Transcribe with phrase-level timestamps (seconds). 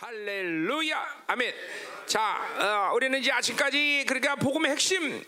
[0.00, 1.52] 할렐루야 아멘.
[2.06, 5.22] 자, 어, 우리는 이제 아침까지 그러니까 복음의 핵심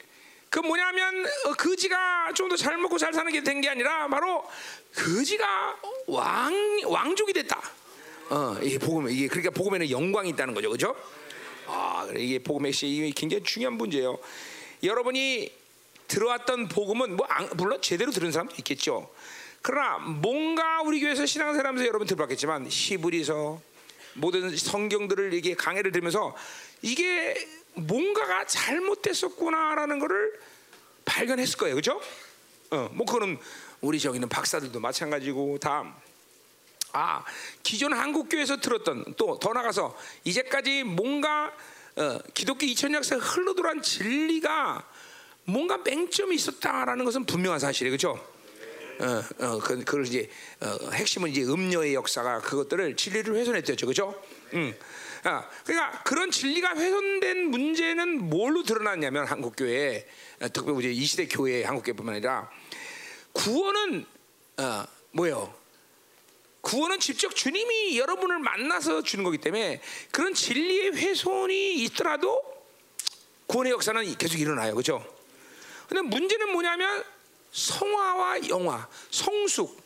[0.48, 4.42] 그 뭐냐면 어, 거지가 좀 더 잘 먹고 잘 사는 게 된 게 아니라 바로
[4.96, 7.60] 거지가 왕 왕족이 됐다.
[8.30, 10.96] 어, 이게 복음 이게 그러니까 복음에는 영광이 있다는 거죠, 그렇죠?
[11.66, 14.18] 아, 이게 복음의 핵심 이게 굉장히 중요한 문제예요.
[14.82, 15.52] 여러분이
[16.08, 19.10] 들어왔던 복음은 뭐 안- 물론 제대로 들은 사람도 있겠죠.
[19.60, 23.60] 그러나 뭔가 우리 교회에서 신앙생활하면서 여러분 들어봤겠지만 히브리서
[24.14, 26.36] 모든 성경들을 이게 강해를 들으면서
[26.82, 30.40] 이게 뭔가가 잘못됐었구나라는 것을
[31.04, 32.00] 발견했을 거예요, 그렇죠?
[32.70, 33.38] 어, 뭐 그거는
[33.80, 35.94] 우리 저기 있는 박사들도 마찬가지고 다.
[36.94, 37.24] 아
[37.62, 41.50] 기존 한국 교회에서 들었던 또 더 나가서 이제까지 뭔가
[41.96, 44.86] 어, 기독교 2000년 역사에 흘러들어온 진리가
[45.44, 48.31] 뭔가 맹점이 있었다라는 것은 분명한 사실이에요, 그렇죠?
[49.00, 50.28] 어, 어, 그, 그걸 이제
[50.60, 54.22] 어, 핵심은 이제 음녀의 역사가 그것들을 진리를 훼손했댔죠, 그렇죠?
[54.54, 54.74] 음.
[55.24, 60.06] 아, 그러니까 그런 진리가 훼손된 문제는 뭘로 드러났냐면 한국 교회,
[60.40, 62.50] 어, 특별히 이제 이 시대 교회 한국 교회뿐만 아니라
[63.32, 64.06] 구원은
[64.58, 65.54] 어, 뭐요?
[66.60, 72.40] 구원은 직접 주님이 여러분을 만나서 주는 거기 때문에 그런 진리의 훼손이 있더라도
[73.46, 75.04] 구원의 역사는 계속 일어나요, 그렇죠?
[75.88, 77.04] 근데 문제는 뭐냐면
[77.52, 79.80] 성화와 영화, 성숙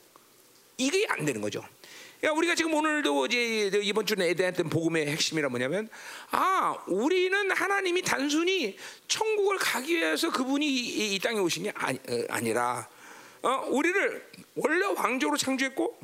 [0.79, 1.65] 이게 안 되는 거죠.
[2.21, 5.89] 그러니까 우리가 지금 오늘도 이제 이번 주에 대했던 복음의 핵심이라 뭐냐면
[6.31, 12.25] 아 우리는 하나님이 단순히 천국을 가기 위해서 그분이 이, 이 땅에 오신 게 아니, 어,
[12.31, 12.89] 아니라
[13.43, 16.01] 어, 우리를 원래 왕조로 창조했고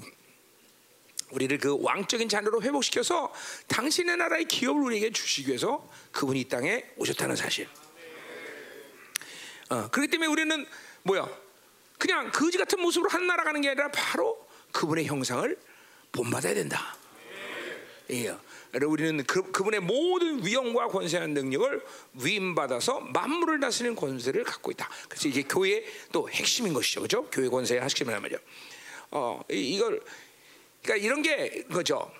[1.30, 3.32] 우리를 그 왕적인 자녀로 회복시켜서
[3.68, 7.66] 당신의 나라의 기업을 우리에게 주시기 위해서 그분이 이 땅에 오셨다는 사실.
[9.70, 10.66] 어, 그렇기 때문에 우리는
[11.04, 11.41] 뭐야?
[12.02, 15.56] 그냥 거지 같은 모습으로 한 나라가는 게 아니라 바로 그분의 형상을
[16.10, 16.96] 본받아야 된다.
[18.10, 18.36] 예.
[18.72, 21.80] 그리고 우리는 그, 그분의 모든 위엄과 권세한 능력을
[22.14, 24.90] 위임받아서 만물을 다스리는 권세를 갖고 있다.
[25.08, 27.30] 그래서 이게 교회의 또 핵심인 것이죠, 그렇죠?
[27.30, 28.42] 교회 권세의 핵심이란 말이죠.
[29.12, 30.02] 어, 이, 이걸
[30.82, 32.12] 그러니까 이런 게 거죠.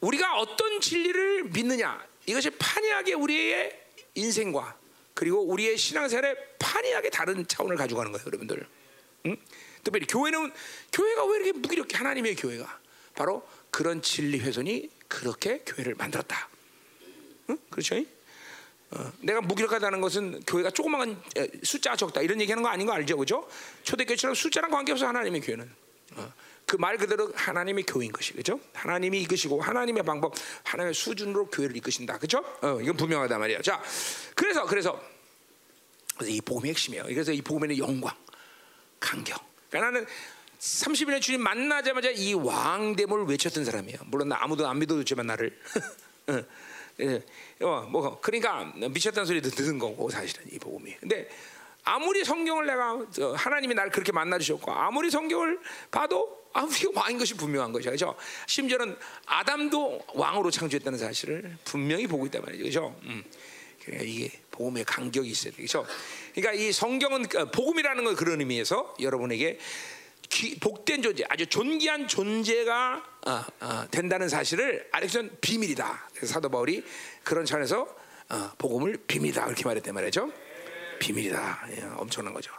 [0.00, 3.80] 우리가 어떤 진리를 믿느냐 이것이 판이하게 우리의
[4.16, 4.83] 인생과
[5.14, 8.66] 그리고 우리의 신앙생활에 판이하게 다른 차원을 가져가는 거예요, 여러분들.
[9.26, 9.36] 응?
[9.82, 10.52] 특별히 교회는
[10.92, 11.96] 교회가 왜 이렇게 무기력해?
[11.96, 12.80] 하나님의 교회가
[13.14, 16.48] 바로 그런 진리 훼손이 그렇게 교회를 만들었다.
[17.50, 17.58] 응?
[17.70, 17.96] 그렇죠?
[18.90, 23.16] 어, 내가 무기력하다는 것은 교회가 조그만 에, 숫자가 적다 이런 얘기하는 거 아닌 거 알죠,
[23.16, 23.48] 그죠?
[23.82, 25.70] 초대교회처럼 숫자랑 관계없어 하나님의 교회는
[26.12, 26.32] 어,
[26.66, 28.58] 그 말 그대로 하나님의 교회인 것이 그죠?
[28.72, 32.38] 하나님이 이끄시고 하나님의 방법, 하나님의 수준으로 교회를 이끄신다, 그죠?
[32.62, 33.62] 어, 이건 분명하단 말이야.
[33.62, 33.82] 자,
[34.34, 35.00] 그래서 그래서
[36.22, 37.04] 이 복음의 핵심이에요.
[37.04, 38.14] 그래서 이 복음에는 영광,
[39.00, 39.36] 강경.
[39.68, 40.06] 그러니까 나는
[40.58, 43.98] 30일에 주님 만나자마자 이 왕됨을 외쳤던 사람이에요.
[44.06, 45.58] 물론 나 아무도 안 믿어줬지만 나를.
[47.60, 50.96] 어, 뭐 그러니까 미쳤다는 소리도 듣는 거고 사실은 이 복음이.
[51.00, 51.28] 근데
[51.82, 55.60] 아무리 성경을 내가 저 하나님이 나를 그렇게 만나 주셨고 아무리 성경을
[55.90, 57.90] 봐도 아 우리가 왕인 것이 분명한 것이죠.
[57.90, 58.16] 그렇죠?
[58.46, 62.62] 심지어는 아담도 왕으로 창조했다는 사실을 분명히 보고 있단 말이죠.
[62.62, 63.00] 그렇죠?
[63.02, 63.22] 음.
[64.00, 65.84] 이게 복음의 간격이 있어야 되죠.
[66.34, 69.58] 그러니까 이 성경은 어, 복음이라는 건 그런 의미에서 여러분에게
[70.30, 76.08] 귀- 복된 존재, 아주 존귀한 존재가 어, 어, 된다는 사실을 알렉선 비밀이다.
[76.14, 76.82] 그래서 사도 바울이
[77.24, 77.86] 그런 차원에서
[78.30, 80.32] 어, 복음을 비밀이다 그렇게 말했단 말이죠.
[81.00, 81.66] 비밀이다.
[81.76, 82.52] 예, 엄청난 거죠.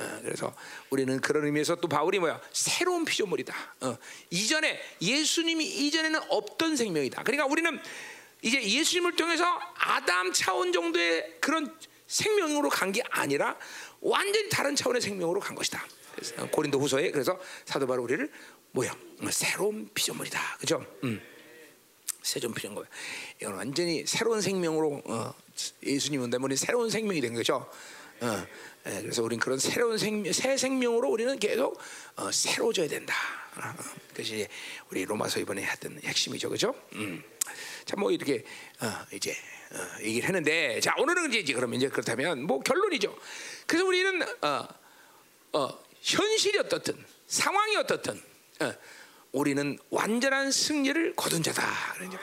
[0.00, 0.54] 어, 그래서
[0.88, 3.54] 우리는 그런 의미에서 또 바울이 뭐야 새로운 피조물이다.
[3.82, 3.96] 어,
[4.30, 7.22] 이전에 예수님이 이전에는 없던 생명이다.
[7.22, 7.78] 그러니까 우리는
[8.42, 9.44] 이제 예수님을 통해서
[9.74, 13.56] 아담 차원 정도의 그런 생명으로 간 게 아니라
[14.00, 15.84] 완전히 다른 차원의 생명으로 간 것이다.
[16.50, 18.30] 고린도 후서에 그래서 사도 바울 우리를
[18.72, 18.96] 뭐야
[19.30, 20.56] 새로운 피조물이다.
[20.58, 20.84] 그죠?
[21.04, 21.20] 음.
[22.22, 22.86] 새로운 피조물.
[23.40, 25.34] 이건 완전히 새로운 생명으로 어,
[25.82, 27.70] 예수님 온다면 새로운 생명이 된 거죠.
[28.20, 28.48] 어, 예,
[28.82, 31.78] 그래서 우리는 그런 새로운 생명, 새 생명으로 우리는 계속
[32.16, 33.14] 어, 새로워져야 된다.
[33.56, 33.74] 어,
[34.08, 34.46] 그것이
[34.90, 36.74] 우리 로마서 이번에 했던 핵심이죠, 그죠?
[36.94, 37.22] 음.
[37.84, 38.44] 자, 뭐 이렇게
[38.80, 39.36] 어, 이제
[39.72, 43.16] 어, 얘기를 했는데, 자 오늘은 이제 그러면 이제 그렇다면 뭐 결론이죠.
[43.66, 44.68] 그래서 우리는 어,
[45.52, 46.96] 어, 현실이 어떻든
[47.26, 48.20] 상황이 어떻든
[48.60, 48.72] 어,
[49.32, 51.62] 우리는 완전한 승리를 거둔 자다.
[51.94, 52.20] 그런 점.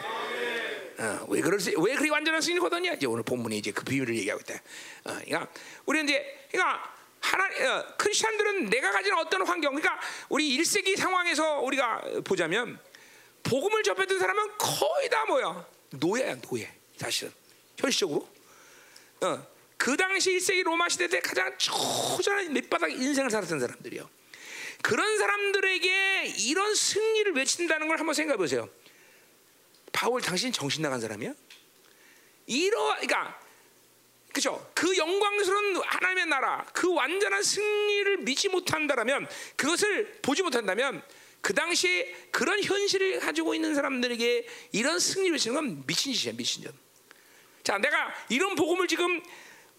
[0.99, 2.93] 어, 왜 그럴지 왜 그리 완전한 승리를 거뒀냐?
[2.93, 4.55] 이제 오늘 본문이 이제 그 비밀을 얘기하고 있다.
[4.55, 5.47] 어, 그러니까
[5.85, 9.99] 우리는 이제 그러니까 하나 어, 크리스천들은 내가 가진 어떤 환경, 그러니까
[10.29, 12.79] 우리 1세기 상황에서 우리가 보자면
[13.43, 17.31] 복음을 접했던 사람은 거의 다 뭐야 노예야 노예 사실은
[17.77, 18.27] 현실적으로.
[19.21, 19.47] 어,
[19.77, 24.09] 그 당시 1세기 로마 시대 때 가장 초전한 밑바닥 인생을 살았던 사람들이요.
[24.81, 28.69] 그런 사람들에게 이런 승리를 외친다는 걸 한번 생각해 보세요.
[29.91, 31.33] 바울 당신 정신 나간 사람이야?
[32.47, 33.39] 이러 그러니까
[34.33, 34.69] 그죠?
[34.75, 41.01] 그 영광스러운 하나님의 나라, 그 완전한 승리를 믿지 못한다라면 그것을 보지 못한다면
[41.41, 46.71] 그 당시에 그런 현실을 가지고 있는 사람들에게 이런 승리를 외치는 건 미친 짓이야, 미친 짓.
[47.63, 49.21] 자, 내가 이런 복음을 지금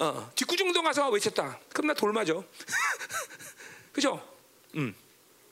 [0.00, 1.58] 어, 뒷구정동 가서 외쳤다.
[1.72, 2.32] 그럼 나 돌 맞아.
[3.93, 4.37] 그죠?
[4.76, 4.94] 음,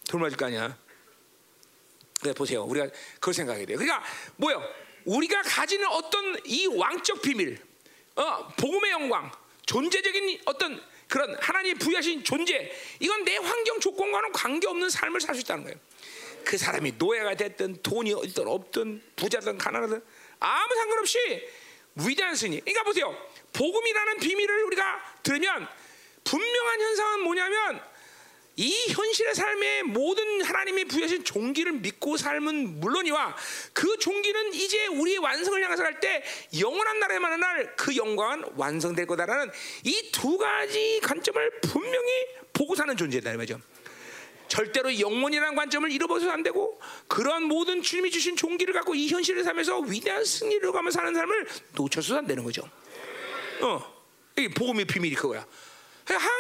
[0.09, 0.77] 돌 맞을 거 아니야.
[2.27, 2.65] 네, 보세요.
[2.65, 3.79] 우리가 그걸 생각해야 돼요.
[3.79, 4.05] 그러니까
[4.37, 4.63] 뭐요?
[5.05, 7.59] 우리가 가지는 어떤 이 왕적 비밀,
[8.17, 9.31] 어, 복음의 영광,
[9.65, 15.63] 존재적인 어떤 그런 하나님 부여하신 존재, 이건 내 환경 조건과는 관계없는 삶을 살 수 있다는
[15.65, 15.79] 거예요.
[16.45, 20.03] 그 사람이 노예가 됐든 돈이 있든 없든 부자든 가난하든
[20.41, 21.19] 아무 상관없이
[21.95, 22.61] 위대한 승리.
[22.61, 23.17] 그러니까 보세요.
[23.53, 25.69] 복음이라는 비밀을 우리가 들으면
[26.25, 27.81] 분명한 현상은 뭐냐면
[28.59, 33.37] 이 현실의 삶의 모든 하나님이 부여하신 종기를 믿고 삶은 물론이와
[33.75, 36.23] 그 종기는 이제 우리의 완성을 향해서 갈 때
[36.59, 39.51] 영원한 나라에 만날 날그 영광은 완성될 거다라는
[39.85, 42.09] 이 두 가지 관점을 분명히
[42.55, 43.61] 보고 사는 존재다 이 말이죠.
[44.49, 49.81] 절대로 영원이라는 관점을 잃어버려서 안 되고 그러한 모든 주님이 주신 종기를 갖고 이 현실의 삶에서
[49.81, 52.63] 위대한 승리를 가며 사는 삶을 놓쳐서도 안 되는 거죠.
[53.61, 54.05] 어,
[54.39, 55.45] 이 복음의 비밀이 그거야.
[56.07, 56.31] 항상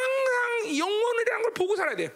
[0.76, 2.10] 영원이라는 걸 보고 살아야 돼.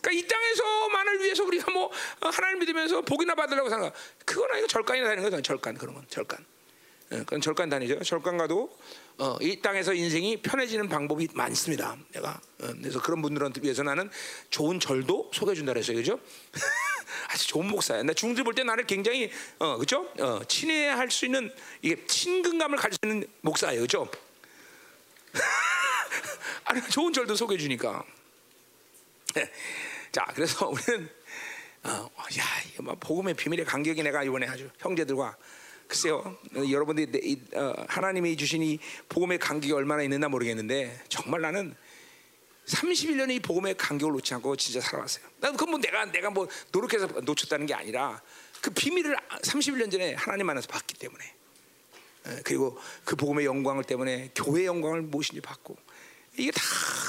[0.00, 1.90] 그러니까 이 땅에서만을 위해서 우리가 뭐
[2.20, 3.92] 하나님 믿으면서 복이나 받으려고 생각.
[4.24, 5.42] 그건 아니고 절간이나 다니는 거죠.
[5.42, 6.44] 절간 그런 건 절간.
[7.10, 7.98] 예, 그건 절간 다니죠.
[8.04, 8.70] 절간 가도
[9.16, 11.96] 어, 이 땅에서 인생이 편해지는 방법이 많습니다.
[12.12, 14.10] 내가 어, 그래서 그런 분들한테 위해서 나는
[14.50, 16.20] 좋은 절도 소개해 준다 그랬어요, 그죠?
[17.32, 18.02] 아주 좋은 목사야.
[18.02, 20.06] 나 중들 볼 때 나를 굉장히 어, 그죠?
[20.20, 21.50] 어, 친애할 수 있는
[21.82, 24.08] 이게 친근감을 가질 수 있는 목사예요, 그죠?
[26.64, 28.04] 아니 좋은 절도 소개해 주니까.
[30.12, 31.08] 자, 그래서 우리는
[31.84, 35.36] 어, 야, 이거 뭐 복음의 비밀의 간격이 내가 이번에 아주 형제들과
[35.86, 38.78] 글쎄요, 여러분들이 어, 하나님이 주신 이
[39.08, 41.74] 복음의 간격이 얼마나 있는나 모르겠는데 정말 나는
[42.66, 45.24] 31년의 이 복음의 간격을 놓지 않고 진짜 살아왔어요.
[45.40, 48.20] 난 그건 뭐 내가 내가 뭐 노력해서 놓쳤다는 게 아니라
[48.60, 51.37] 그 비밀을 31년 전에 하나님 만나서 봤기 때문에
[52.44, 55.76] 그리고 그 복음의 영광을 때문에 교회 영광을 무엇인지 받고
[56.36, 56.62] 이게 다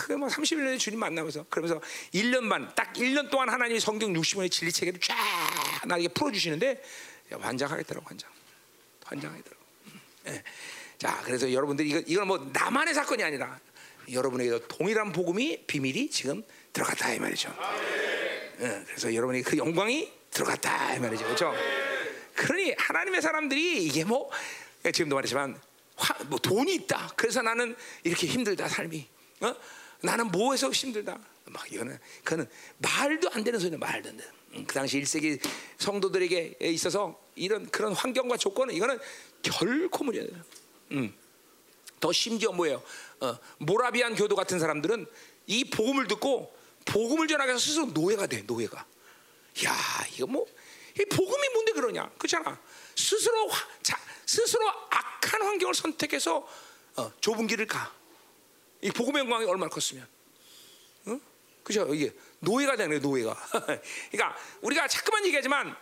[0.08, 1.80] 31년에 그 주님 만나면서 그러면서
[2.14, 5.16] 1년 반, 딱 1년 동안 하나님이 성경 60원의 진리 체계를 쫙
[5.86, 6.82] 나에게 풀어주시는데
[7.32, 8.30] 환장하겠더라고, 환장.
[9.06, 9.64] 환장하더라고.
[10.28, 10.44] 예.
[10.98, 13.60] 자, 그래서 여러분들이 이거, 이건 뭐 나만의 사건이 아니라
[14.12, 16.44] 여러분에게도 동일한 복음이 비밀이 지금
[16.74, 17.56] 들어갔다 이 말이죠.
[18.62, 18.84] 예.
[18.88, 21.24] 그래서 여러분이 그 영광이 들어갔다 이 말이죠.
[21.26, 21.54] 그렇죠?
[22.36, 24.32] 그러니 하나님의 사람들이 이게 뭐
[24.84, 25.60] 지금도 말했지만
[26.28, 27.12] 뭐 돈이 있다.
[27.16, 29.08] 그래서 나는 이렇게 힘들다 삶이.
[29.42, 29.56] 어?
[30.02, 31.20] 나는 뭐해서 힘들다.
[31.46, 32.48] 막 이거는 그는
[32.78, 34.24] 말도 안 되는 소리는 말도 안 돼.
[34.54, 35.42] 음, 그 당시 1세기
[35.78, 39.00] 성도들에게 있어서 이런 그런 환경과 조건은 이거는
[39.42, 40.24] 결코 무리야.
[40.92, 41.14] 음.
[42.00, 42.82] 더 심지어 뭐예요?
[43.20, 45.06] 어, 모라비안 교도 같은 사람들은
[45.48, 46.56] 이 복음을 듣고
[46.86, 48.44] 복음을 전하기 위해서 스스로 노예가 돼.
[48.44, 48.86] 노예가.
[49.66, 49.76] 야,
[50.16, 50.48] 이거 뭐
[51.00, 52.12] 이 복음이 뭔데 그러냐?
[52.18, 52.60] 그렇잖아.
[52.96, 53.98] 스스로 화, 자,
[54.30, 56.48] 스스로 악한 환경을 선택해서
[56.98, 57.92] 어, 좁은 길을 가.
[58.80, 60.08] 이 복음의 영광이 얼마나 컸으면,
[61.08, 61.20] 어?
[61.64, 61.92] 그죠?
[61.94, 63.48] 이게 노예가 되는 거예요, 노예가.
[64.12, 65.76] 그러니까 우리가 자꾸만 얘기하지만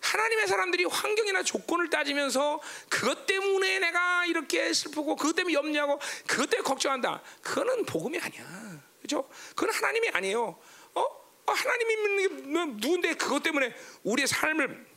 [0.00, 6.66] 하나님의 사람들이 환경이나 조건을 따지면서 그것 때문에 내가 이렇게 슬프고 그것 때문에 염려하고 그것 때문에
[6.66, 7.22] 걱정한다.
[7.40, 8.82] 그거는 복음이 아니야.
[9.00, 9.28] 그죠?
[9.54, 10.58] 그건 하나님이 아니에요.
[10.94, 11.00] 어?
[11.00, 12.28] 어 하나님이
[12.80, 13.72] 누군데 그것 때문에
[14.02, 14.95] 우리의 삶을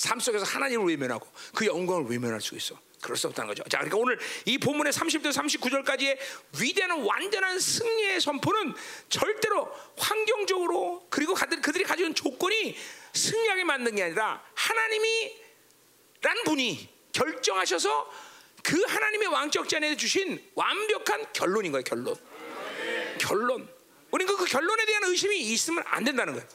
[0.00, 2.74] 삶 속에서 하나님을 외면하고 그 영광을 외면할 수 있어.
[3.02, 3.62] 그럴 수 없다는 거죠.
[3.64, 6.18] 자, 그러니까 오늘 이 본문의 30절 39절까지의
[6.58, 8.74] 위대한 완전한 승리의 선포는
[9.10, 12.74] 절대로 환경적으로 그리고 그들이 가지고 조건이
[13.12, 15.36] 승리하게 만든 게 아니라 하나님이
[16.22, 18.10] 란 분이 결정하셔서
[18.62, 21.84] 그 하나님의 왕적 잔에 주신 완벽한 결론인 거예요.
[21.84, 22.16] 결론.
[23.18, 23.68] 결론.
[24.10, 26.48] 우리는 그 결론에 대한 의심이 있으면 안 된다는 거예요.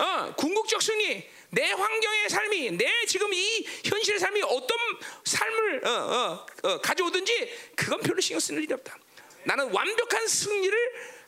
[0.00, 1.34] 어, 궁극적 승리.
[1.54, 4.76] 내 환경의 삶이 내 지금 이 현실의 삶이 어떤
[5.24, 8.98] 삶을 어, 어, 어, 가져오든지 그건 별로 신경 쓸 일이 없다.
[9.44, 10.76] 나는 완벽한 승리를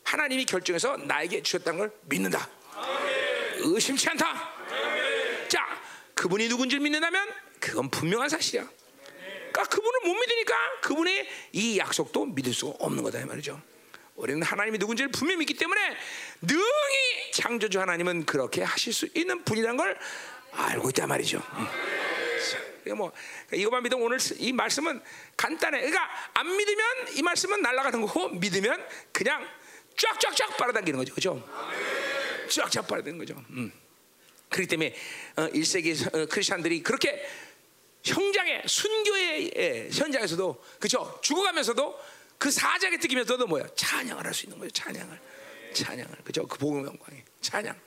[0.02, 2.48] 하나님이 결정해서 나에게 주셨다는 걸 믿는다.
[3.58, 4.54] 의심치 않다.
[5.48, 5.82] 자,
[6.14, 8.68] 그분이 누군지를 믿는다면 그건 분명한 사실이야.
[9.52, 13.60] 그러니까 그분을 못 믿으니까 그분의 이 약속도 믿을 수가 없는 거다 이 말이죠.
[14.16, 15.96] 우리는 하나님이 누군지를 분명히 믿기 때문에
[16.42, 19.98] 능히 창조주 하나님은 그렇게 하실 수 있는 분이라는 걸
[20.52, 21.38] 알고 있단 말이죠.
[21.38, 22.96] 음.
[22.96, 23.12] 뭐
[23.52, 25.00] 이거만 믿으면 오늘 이 말씀은
[25.36, 25.78] 간단해.
[25.80, 29.46] 그러니까 안 믿으면 이 말씀은 날아가는 거고 믿으면 그냥
[29.96, 31.48] 쫙쫙쫙 빨아당기는 거죠, 그렇죠?
[32.48, 33.34] 쫙 잡아야 되는 거죠.
[33.50, 33.72] 음.
[34.48, 34.94] 그렇기 때문에
[35.36, 37.26] 어, 1세기 어, 크리스천들이 그렇게
[38.04, 41.98] 형장의 순교의 예, 현장에서도 그렇죠 죽어가면서도
[42.38, 43.66] 그 사자에 뜯기면서도 뭐야?
[43.74, 44.70] 찬양을 할 수 있는 거예요.
[44.70, 45.20] 찬양을.
[45.74, 46.16] 찬양을.
[46.24, 46.46] 그죠?
[46.46, 47.78] 그 복음의 영광이 찬양.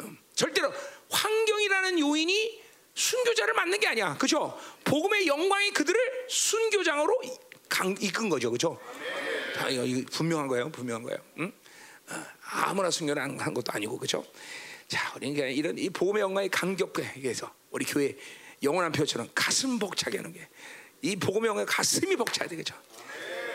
[0.00, 0.72] 음, 절대로
[1.10, 2.62] 환경이라는 요인이
[2.94, 4.16] 순교자를 맞는 게 아니야.
[4.18, 4.58] 그죠?
[4.84, 7.30] 복음의 영광이 그들을 순교장으로 이-
[7.68, 8.50] 강, 이끈 거죠.
[8.50, 8.78] 그죠?
[9.58, 10.70] 아, 이거, 이거 분명한 거예요.
[10.70, 11.18] 분명한 거예요.
[11.38, 11.52] 응?
[12.10, 13.98] 어, 아무나 순교를 한, 한 것도 아니고.
[13.98, 14.24] 그죠?
[14.88, 17.14] 자 우리는 이런 이 복음의 영광이 강격해.
[17.16, 18.14] 위해서 우리 교회
[18.62, 20.46] 영원한 표처럼 가슴 벅차게 하는 게.
[21.00, 22.74] 이 복음의 영광 가슴이 벅차야 되겠죠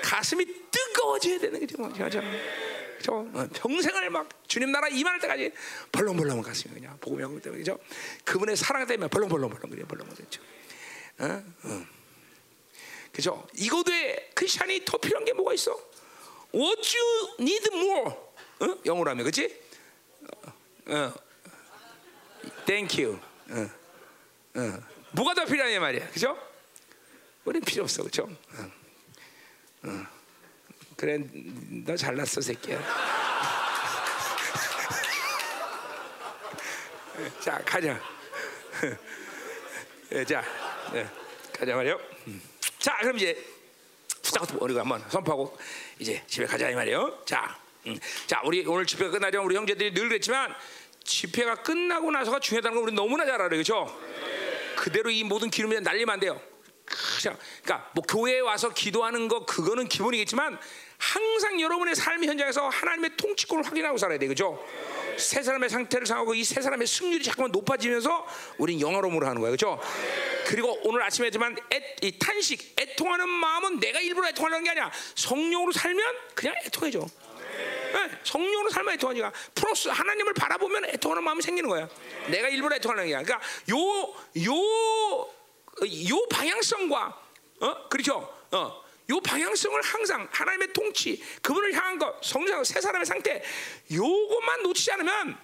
[0.01, 2.21] 가슴이 뜨거워져야 되는 거죠.
[2.97, 3.27] 그죠?
[3.33, 5.51] 어, 평생을 막 주님 나라 임할 때까지
[5.91, 7.79] 벌렁벌렁 가슴이 그냥 복음의 영광 때문에 그죠?
[8.25, 10.41] 그분의 사랑 때문에 벌렁벌렁벌렁 그래 벌렁벌렁 그죠?
[11.19, 11.43] 어?
[11.63, 11.85] 어.
[13.11, 13.47] 그죠?
[13.55, 15.71] 이거도에 크리스천이 더 필요한 게 뭐가 있어?
[16.53, 18.15] What you need more?
[18.59, 18.81] 어?
[18.85, 19.59] 영어로 하면 그렇지?
[20.21, 21.13] 어, 어.
[22.65, 23.19] Thank you.
[23.49, 23.69] 어.
[24.59, 24.83] 어.
[25.11, 26.37] 뭐가 더 필요하냐 말이야, 그죠?
[27.45, 28.23] 우린 필요 없어, 그죠?
[28.23, 28.86] 어.
[29.83, 30.05] 어.
[30.95, 31.19] 그래,
[31.85, 32.79] 너 잘났어, 새끼야.
[37.39, 37.99] 자, 가자.
[40.13, 40.43] 예, 자,
[40.93, 41.07] 네,
[41.53, 41.99] 가자 말이요.
[42.27, 42.41] 음.
[42.79, 43.37] 자, 그럼 이제
[44.23, 45.57] 후다부터 우리가 한번 선포하고
[45.99, 47.23] 이제 집에 가자 이 말이에요.
[47.25, 47.97] 자, 음.
[48.25, 50.53] 자, 우리 오늘 집회가 끝나자 우리 형제들이 늘 그랬지만
[51.03, 53.99] 집회가 끝나고 나서가 중요하다는 걸 우리 너무나 잘 알아요, 그렇죠?
[54.75, 56.39] 그대로 이 모든 기름이 날리면 안 돼요.
[56.87, 60.57] 그러니까 뭐 교회에 와서 기도하는 거 그거는 기본이겠지만
[60.97, 64.63] 항상 여러분의 삶의 현장에서 하나님의 통치권을 확인하고 살아야 돼, 그죠?
[65.17, 68.25] 세 사람의 상태를 상하고 이 세 사람의 승률이 자꾸만 높아지면서
[68.57, 69.79] 우린 영화로움으로 하는 거예요, 그죠?
[70.47, 74.91] 그리고 오늘 아침에 했지만 애, 이 탄식, 애통하는 마음은 내가 일부러 애통하는 게 아니야.
[75.15, 76.03] 성령으로 살면
[76.33, 76.99] 그냥 애통해져.
[76.99, 81.87] 네, 성령으로 삶아 애통하니까 플러스 하나님을 바라보면 애통하는 마음이 생기는 거야.
[82.27, 83.25] 내가 일부러 애통하는 게 아니야.
[83.25, 84.15] 그러니까 요
[84.45, 85.36] 요
[86.09, 87.21] 요 방향성과
[87.61, 88.33] 어 그렇죠.
[88.51, 93.41] 어 요 방향성을 항상 하나님의 통치 그분을 향한 것 성장 세 사람의 상태
[93.91, 95.37] 요것만 놓치지 않으면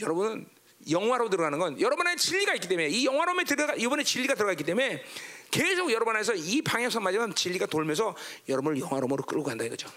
[0.00, 0.46] 여러분은
[0.90, 4.64] 영화로 들어가는 건 여러분 안에 진리가 있기 때문에 이 영화로움에 들어가 이번에 진리가 들어가 있기
[4.64, 5.02] 때문에
[5.50, 8.14] 계속 여러분 안에서 이 방향성 맞으면 진리가 돌면서
[8.48, 9.88] 여러분을 영화로움으로 끌고 간다 이거죠.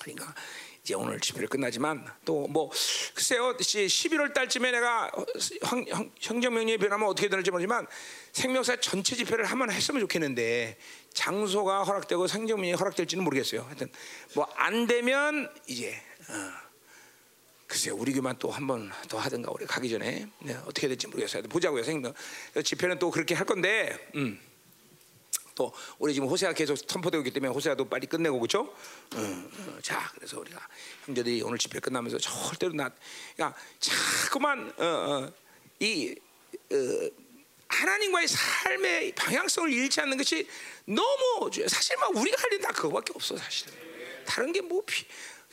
[0.00, 0.32] 그러니까
[0.86, 2.70] 이제 오늘 집회를 끝나지만 또 뭐
[3.12, 5.10] 글쎄요 11월 달쯤에 내가
[6.22, 7.86] 행정명령이 변하면 어떻게 되는지 모르지만
[8.32, 10.78] 생명사 전체 집회를 한번 했으면 좋겠는데
[11.12, 13.62] 장소가 허락되고 행정명령이 허락될지는 모르겠어요.
[13.62, 13.88] 하여튼
[14.36, 16.34] 뭐 안 되면 이제 어,
[17.66, 21.42] 글쎄 우리 교만 또 한 번 더 하든가 우리 가기 전에 네, 어떻게 될지 모르겠어요.
[21.44, 21.82] 보자고요.
[21.82, 22.14] 생명
[22.64, 23.98] 집회는 또 그렇게 할 건데.
[24.14, 24.38] 음.
[25.56, 28.72] 또 우리 지금 호세아 계속 선포되고 있기 때문에 호세아도 빨리 끝내고 그렇죠?
[29.82, 30.60] 자, 그래서 우리가
[31.06, 32.90] 형제들이 오늘 집회 끝나면서 절대로 나,
[33.34, 35.32] 그러니까 자꾸만 어, 어,
[35.80, 36.14] 이
[36.70, 36.76] 어,
[37.68, 40.46] 하나님과의 삶의 방향성을 잃지 않는 것이
[40.84, 41.50] 너무.
[41.66, 43.74] 사실 막 우리가 할 일은 다 그거밖에 없어 사실은.
[44.26, 44.82] 다른 게 뭐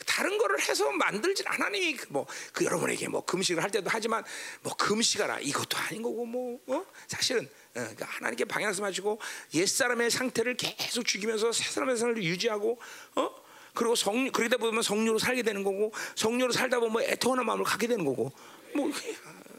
[0.06, 4.24] 다른 거를 해서 만들진 하나님이 그뭐그 여러분에게 뭐 금식을 할 때도 하지만
[4.62, 6.84] 뭐 금식하라 이것도 아닌 거고 뭐 어?
[7.06, 9.20] 사실은 어, 그러니까 하나님께 방향을 맞추고
[9.54, 12.80] 옛 사람의 상태를 계속 죽이면서 새 사람의 상태를 유지하고
[13.16, 17.88] 어 그리고 성 그러다 보면 성료로 살게 되는 거고 성료로 살다 보면 애통하는 마음을 갖게
[17.88, 18.32] 되는 거고
[18.74, 18.90] 뭐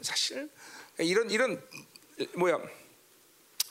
[0.00, 0.50] 사실
[0.98, 1.62] 이런 이런
[2.34, 2.58] 뭐야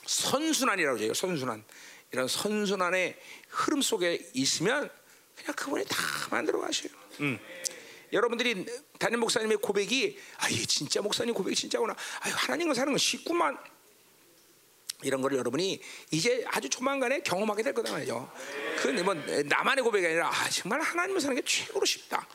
[0.06, 1.64] 선순환이라고 해요 선순환
[2.12, 4.88] 이런 선순환의 흐름 속에 있으면
[5.34, 5.96] 그냥 그분이 다
[6.30, 6.92] 만들어 가셔요.
[7.20, 7.38] 음.
[8.12, 8.64] 여러분들이
[8.98, 11.92] 담임 목사님의 고백이 아, 이 진짜 목사님 고백이 진짜구나.
[11.92, 13.58] 아, 하나님과 사는 건 쉽구만.
[15.02, 18.30] 이런 거를 여러분이 이제 아주 조만간에 경험하게 될 거다 말이죠.
[18.78, 22.26] 그건 뭐 나만의 고백이 아니라 아, 정말 하나님을 사는 게 최고로 쉽다.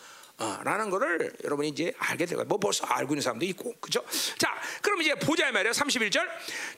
[0.41, 2.47] 어, 라는 거를 여러분이 이제 알게 될 거예요.
[2.47, 4.03] 뭐 벌써 알고 있는 사람도 있고, 그죠?
[4.39, 5.71] 자, 그럼 이제 보자 말이에요.
[5.71, 6.27] 31절.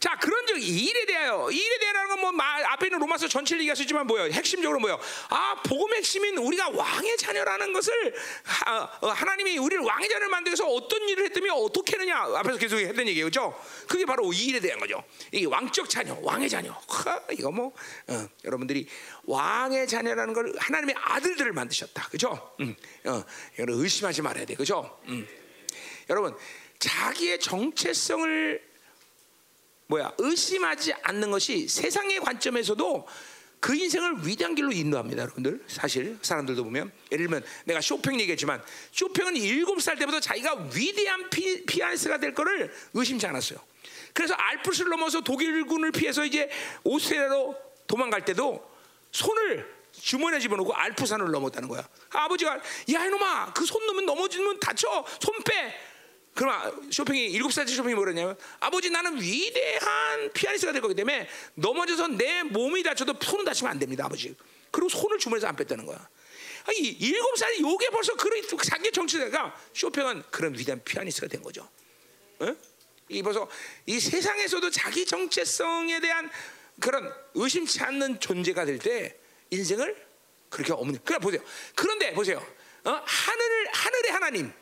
[0.02, 3.84] 자, 그런 적 일에 대하여, 일에 대하여는 건 뭐 앞에 있는 로마서 전체를 얘기할 수
[3.84, 4.32] 있지만 뭐예요?
[4.32, 5.00] 핵심적으로 뭐예요?
[5.30, 10.74] 아, 복음의 핵심인 우리가 왕의 자녀라는 것을 하, 어, 하나님이 우리를 왕의 자녀를 만들기 위해서
[10.74, 13.60] 어떤 일을 했다며 어떻게 했느냐 앞에서 계속 했던 얘기예요, 그죠?
[13.90, 15.04] 그게 바로 이 일에 대한 거죠.
[15.32, 16.72] 이게 왕적 자녀, 왕의 자녀.
[16.72, 17.74] 하, 이거 뭐
[18.08, 18.88] 어, 여러분들이
[19.26, 22.56] 왕의 자녀라는 걸 하나님의 아들들을 만드셨다, 그죠?
[22.62, 23.24] 음, 어,
[23.60, 25.00] 여러분 의심하지 말아야 돼, 그죠?
[25.08, 25.28] 음.
[26.10, 26.36] 여러분
[26.80, 28.62] 자기의 정체성을
[29.88, 33.08] 뭐야 의심하지 않는 것이 세상의 관점에서도
[33.60, 35.64] 그 인생을 위대한 길로 인도합니다, 여러분들.
[35.68, 41.64] 사실 사람들도 보면 예를 들면 내가 쇼팽 얘기했지만 쇼팽은 일곱 살 때부터 자기가 위대한 피,
[41.66, 43.60] 피아니스트가 될 거를 의심치 않았어요.
[44.14, 46.50] 그래서 알프스를 넘어서 독일군을 피해서 이제
[46.84, 47.56] 오스트리아로
[47.88, 48.70] 도망갈 때도
[49.12, 51.88] 손을 주머니에 집어넣고 알프산을 넘었다는 거야.
[52.10, 52.56] 아버지가
[52.94, 55.74] 야 이놈아 그 손 넣으면 넘어지면 다쳐 손 빼.
[56.36, 62.44] 그럼 쇼핑이 일곱 살짜리 쇼핑이 뭐랬냐면 아버지 나는 위대한 피아니스트가 될 거기 때문에 넘어져서 내
[62.44, 64.36] 몸이 다쳐도 손은 다치면 안 됩니다 아버지.
[64.72, 66.10] 그리고 손을 주머니에서 안 뺐다는 거야.
[66.66, 71.70] 아니, 일곱 살이 요게 벌써 그런 자기 정치자가 쇼핑은 그런 위대한 피아니스트가 된 거죠.
[72.40, 72.56] 어?
[73.10, 73.48] 이 벌써
[73.86, 76.30] 이 세상에서도 자기 정체성에 대한
[76.80, 79.18] 그런 의심치 않는 존재가 될 때
[79.54, 79.96] 인생을
[80.50, 81.00] 그렇게 없는.
[81.04, 81.42] 그래 보세요.
[81.76, 82.38] 그런데 보세요.
[82.86, 83.02] 어?
[83.06, 84.54] 하늘 하늘의 하나님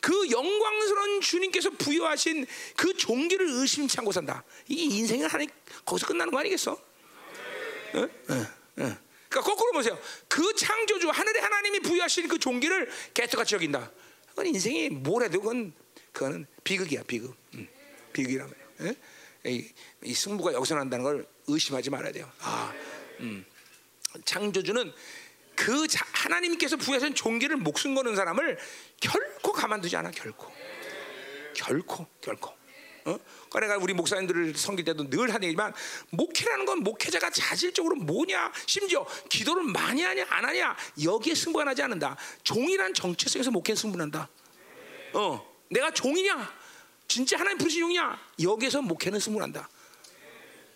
[0.00, 4.44] 그 영광스러운 주님께서 부여하신 그 종기를 의심치 않고 산다.
[4.68, 5.50] 이 인생은 하나님
[5.84, 6.72] 거기서 끝나는 거 아니겠어?
[6.72, 7.98] 어?
[7.98, 8.96] 어, 어.
[9.28, 9.98] 그러니까 거꾸로 보세요.
[10.28, 13.90] 그 창조주 하늘의 하나님이 부여하신 그 종기를 개떡같이 여긴다.
[14.30, 15.72] 그건 인생이 뭘 해도 그건
[16.12, 17.36] 그거는 비극이야 비극.
[17.54, 17.68] 음,
[18.12, 18.54] 비극이라면.
[18.82, 18.96] 예?
[19.44, 19.68] 이,
[20.02, 22.30] 이 승부가 여기서 난다는 걸 의심하지 말아야 돼요.
[22.40, 22.72] 아,
[23.20, 23.44] 음.
[24.24, 24.92] 창조주는
[25.54, 28.58] 그 자, 하나님께서 부여하신 종기를 목숨 거는 사람을
[29.00, 30.50] 결코 가만두지 않아 결코.
[31.54, 32.60] 결코 결코.
[33.04, 33.18] 어?
[33.50, 35.72] 그러니까 우리 목사님들을 섬길 때도 늘 하는 얘기지만
[36.10, 42.16] 목회라는 건 목회자가 자질적으로 뭐냐 심지어 기도를 많이 하냐 안 하냐 여기에 승부가 나지 않는다.
[42.42, 44.28] 종이란 정체성에서 목회는 승부난다.
[45.14, 46.54] 어, 내가 종이냐?
[47.08, 48.18] 진짜 하나님 부르신 종이냐?
[48.42, 49.68] 여기에서 목회는 승부난다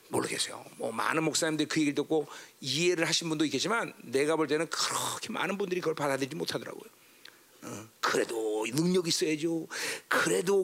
[0.09, 0.65] 모르겠어요.
[0.77, 2.27] 뭐 많은 목사님들이 그 얘기를 듣고
[2.61, 6.85] 이해를 하신 분도 있겠지만 내가 볼 때는 그렇게 많은 분들이 그걸 받아들이지 못하더라고요.
[7.63, 9.67] 어, 그래도 능력 있어야죠.
[10.07, 10.63] 그래도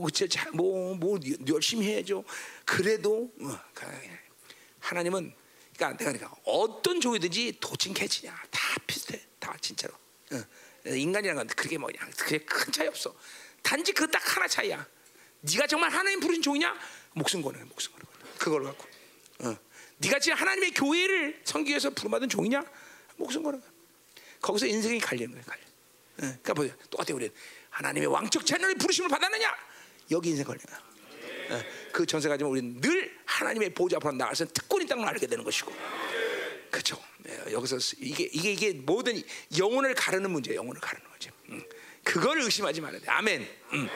[0.52, 1.18] 뭐뭐 뭐
[1.48, 2.24] 열심히 해야죠.
[2.64, 3.58] 그래도 어,
[4.80, 5.32] 하나님은
[5.76, 9.20] 그러니까 내가 그러니까 어떤 종이든지 도친 개치냐 다 비슷해.
[9.38, 9.94] 다 진짜로.
[10.32, 10.44] 어,
[10.86, 13.14] 인간이란 건 그게 뭐냐 그게 큰 차이 없어.
[13.62, 14.86] 단지 그 딱 하나 차이야.
[15.40, 16.74] 네가 정말 하나님 부르신 종이냐
[17.14, 18.06] 목숨 거는 목숨 거는
[18.38, 18.99] 그걸 갖고.
[19.42, 19.56] 어.
[19.98, 22.64] 네가 지금 하나님의 교회를 섬기해서 부름받은 종이냐?
[23.16, 23.60] 목숨 거는.
[24.40, 25.42] 거기서 인생이 갈리는 거야.
[25.44, 25.62] 갈려.
[25.62, 26.16] 어.
[26.16, 26.74] 그러니까 보세요.
[26.90, 27.30] 똑같아 우리
[27.70, 29.56] 하나님의 왕적 채널의 부르심을 받았느냐?
[30.10, 30.66] 여기 인생 걸리는.
[31.50, 31.62] 어.
[31.92, 35.72] 그 전세 가지면 우리는 늘 하나님의 보좌 앞으로 나가서 특권이 걸 알게 되는 것이고.
[36.70, 37.02] 그렇죠.
[37.50, 39.20] 여기서 이게 이게 이게 모든
[39.58, 40.54] 영혼을 가르는 문제야.
[40.54, 41.30] 영혼을 가르는 거지.
[41.48, 41.62] 음.
[42.04, 43.10] 그걸 의심하지 말아야 돼.
[43.10, 43.48] 아멘.
[43.72, 43.88] 음.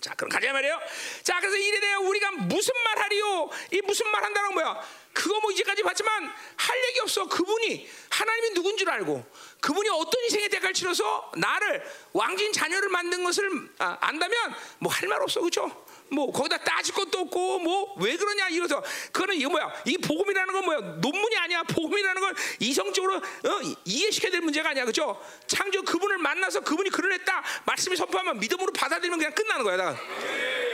[0.00, 0.78] 자, 그럼 가자 말이에요.
[1.24, 3.50] 자, 그래서 이래 대해 우리가 무슨 말 하리요?
[3.72, 4.80] 이 무슨 말 한다는 뭐야?
[5.12, 7.26] 그거 뭐 이제까지 봤지만 할 얘기 없어.
[7.26, 9.24] 그분이 하나님이 누군 줄 알고
[9.60, 11.82] 그분이 어떤 인생의 대가를 치러서 나를
[12.12, 15.40] 왕진 자녀를 만든 것을 아, 안다면 뭐 할 말 없어.
[15.40, 15.86] 그렇죠?
[16.10, 19.82] 뭐 거기다 따질 것도 없고 뭐 왜 그러냐 이러서 그거는 이거 뭐야?
[19.84, 20.78] 이 복음이라는 건 뭐야?
[21.00, 21.62] 논문이 아니야.
[21.64, 24.84] 복음이라는 건 이성적으로 어, 이해시켜야 될 문제가 아니야.
[24.84, 25.20] 그죠?
[25.46, 27.44] 창조 그분을 만나서 그분이 그러했다.
[27.64, 29.96] 말씀이 선포하면 믿음으로 받아들이면 그냥 끝나는 거야 나.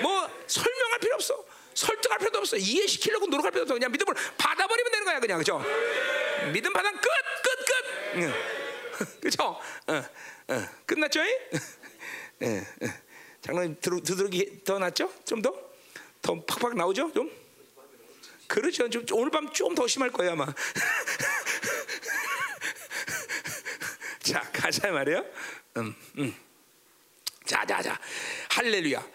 [0.02, 1.44] 뭐 설명할 필요 없어.
[1.74, 2.56] 설득할 필요도 없어.
[2.56, 3.74] 이해시키려고 노력할 필요도 없어.
[3.74, 5.38] 그냥 믿음으로 받아버리면 되는 거야 그냥.
[5.38, 5.62] 그죠?
[6.52, 8.16] 믿음 받아 끝끝끝.
[8.16, 8.34] 응.
[9.20, 9.42] 그죠?
[9.86, 10.04] 어,
[10.48, 10.68] 어.
[10.86, 11.20] 끝났죠?
[12.42, 13.03] 예, 예.
[13.44, 15.12] 장로님 두드러기 더 낫죠?
[15.26, 15.54] 좀 더?
[16.22, 17.12] 더 팍팍 나오죠?
[17.12, 17.30] 좀?
[18.48, 18.88] 그렇죠.
[18.88, 20.46] 좀, 오늘 밤 좀 더 심할 거예요 아마.
[24.20, 25.22] 자 가자 말이요.
[25.76, 26.34] 음, 음.
[27.44, 28.00] 자, 자, 자,
[28.48, 29.06] 할렐루야.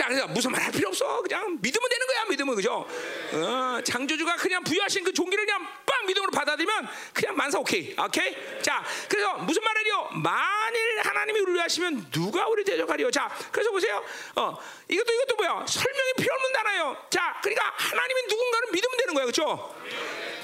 [0.00, 1.20] 자, 그래서 무슨 말 할 필요 없어.
[1.20, 2.86] 그냥 믿으면 되는 거야, 믿으면 그죠?
[3.34, 8.62] 어, 창조주가 그냥 부여하신 그 종기를 그냥 빵 믿음으로 받아들이면 그냥 만사 오케이, 오케이.
[8.62, 10.08] 자, 그래서 무슨 말이요?
[10.22, 13.10] 만일 하나님이 우리를 하시면 누가 우리 대적하리요?
[13.10, 14.02] 자, 그래서 보세요.
[14.36, 14.56] 어,
[14.88, 15.66] 이것도 이것도 뭐야?
[15.68, 16.96] 설명이 필요 없는 단어예요.
[17.10, 19.76] 자, 그러니까 하나님이 누군가를 믿으면 되는 거야, 그렇죠?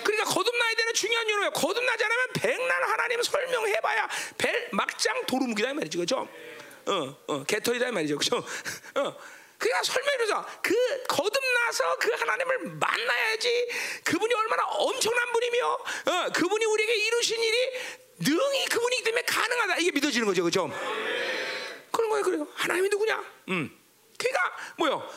[0.04, 5.98] 그러니까 거듭나야 되는 중요한 이유는 거듭나지 않으면 백날 하나님 설명해봐야 벨 막장 도루묵이다 이 말이죠,
[5.98, 6.28] 그렇죠?
[6.86, 8.36] 어, 어, 개털이다 이 말이죠, 그렇죠?
[8.96, 9.35] 어.
[9.58, 10.74] 그냥 설명해서 그
[11.08, 13.68] 거듭나서 그 하나님을 만나야지
[14.04, 17.56] 그분이 얼마나 엄청난 분이며 어, 그분이 우리에게 이루신 일이
[18.18, 19.76] 능히 그분이기 때문에 가능하다.
[19.78, 20.70] 이게 믿어지는 거죠 그죠?
[21.90, 22.48] 그런 거예요 그래요.
[22.54, 23.24] 하나님이 누구냐?
[23.48, 23.78] 음.
[24.18, 25.08] 그러니까 뭐요?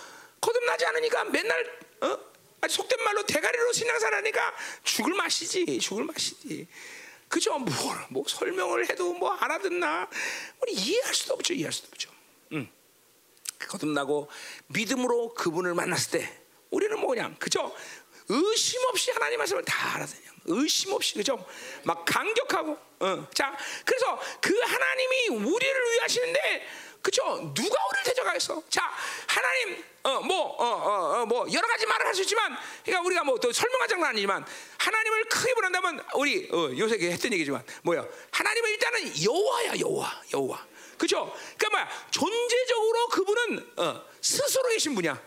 [0.41, 2.17] 거듭나지 않으니까 맨날 어?
[2.62, 6.67] 아주 속된 말로 대가리로 신앙사라니까 죽을 맛이지 죽을 맛이지.
[7.28, 7.58] 그죠?
[7.60, 7.73] 뭐,
[8.10, 10.10] 뭐 설명을 해도 뭐 알아듣나?
[10.62, 12.10] 우리 이해할 수도 없죠 이해할 수도 없죠.
[12.54, 12.69] 음.
[13.67, 14.30] 거듭나고
[14.67, 17.74] 믿음으로 그분을 만났을 때 우리는 뭐냐 그죠?
[18.30, 21.43] 의심 없이 하나님 말씀을 다 알아듣냐 의심 없이 그죠?
[21.84, 23.28] 막 강격하고 어.
[23.34, 26.67] 자 그래서 그 하나님이 우리를 위하시는데
[27.02, 27.24] 그죠?
[27.54, 28.62] 누가 우리를 대적하겠어?
[28.69, 28.84] 자
[29.28, 33.52] 하나님 어뭐어어뭐 어, 어, 뭐 여러 가지 말을 할 수 있지만 그러니까 우리가 뭐 또
[33.52, 34.45] 설명하자는 건 아니지만
[34.78, 40.67] 하나님을 크게 본한다면 우리 어, 요새 했던 얘기지만 뭐야 하나님은 일단은 여호와야 여호와 여호와
[41.00, 41.34] 그죠?
[41.58, 41.90] 그러니까 뭐야?
[42.12, 45.20] 존재적으로 그분은 어, 스스로 계신 분이야.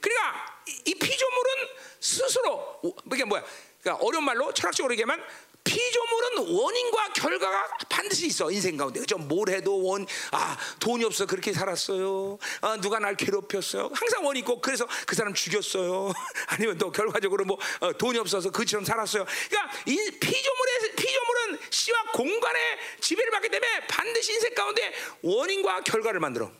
[0.00, 1.68] 그러니까 이, 이 피조물은
[2.00, 2.80] 스스로
[3.12, 3.42] 이게 뭐야?
[3.80, 5.24] 그러니까 어려운 말로 철학적으로 얘기하면
[5.66, 9.18] 피조물은 원인과 결과가 반드시 있어 인생 가운데 그죠?
[9.18, 12.38] 뭘 해도 원 아 돈이 없어 그렇게 살았어요.
[12.60, 13.90] 아, 누가 날 괴롭혔어요.
[13.92, 16.12] 항상 원이 있고 그래서 그 사람 죽였어요.
[16.48, 19.24] 아니면 또 결과적으로 뭐 어, 돈이 없어서 그처럼 살았어요.
[19.48, 26.50] 그러니까 이 피조물의 피조물은 씨와 공간의 지배를 받기 때문에 반드시 인생 가운데 원인과 결과를 만들어.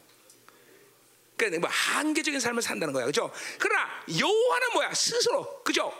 [1.36, 3.30] 그러니까 뭐 한계적인 삶을 산다는 거야, 그죠?
[3.58, 4.94] 그러나 여호와는 뭐야?
[4.94, 5.92] 스스로, 그죠?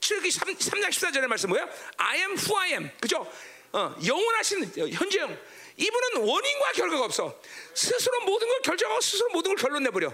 [0.00, 1.68] 출애굽기 3, 3장 14절의 말씀 뭐야?
[1.96, 3.30] I am who I am, 그죠?
[3.72, 5.38] 어, 영원하신 현재형.
[5.76, 7.40] 이분은 원인과 결과가 없어.
[7.72, 10.12] 스스로 모든 걸 결정하고 스스로 모든 걸 결론 내버려.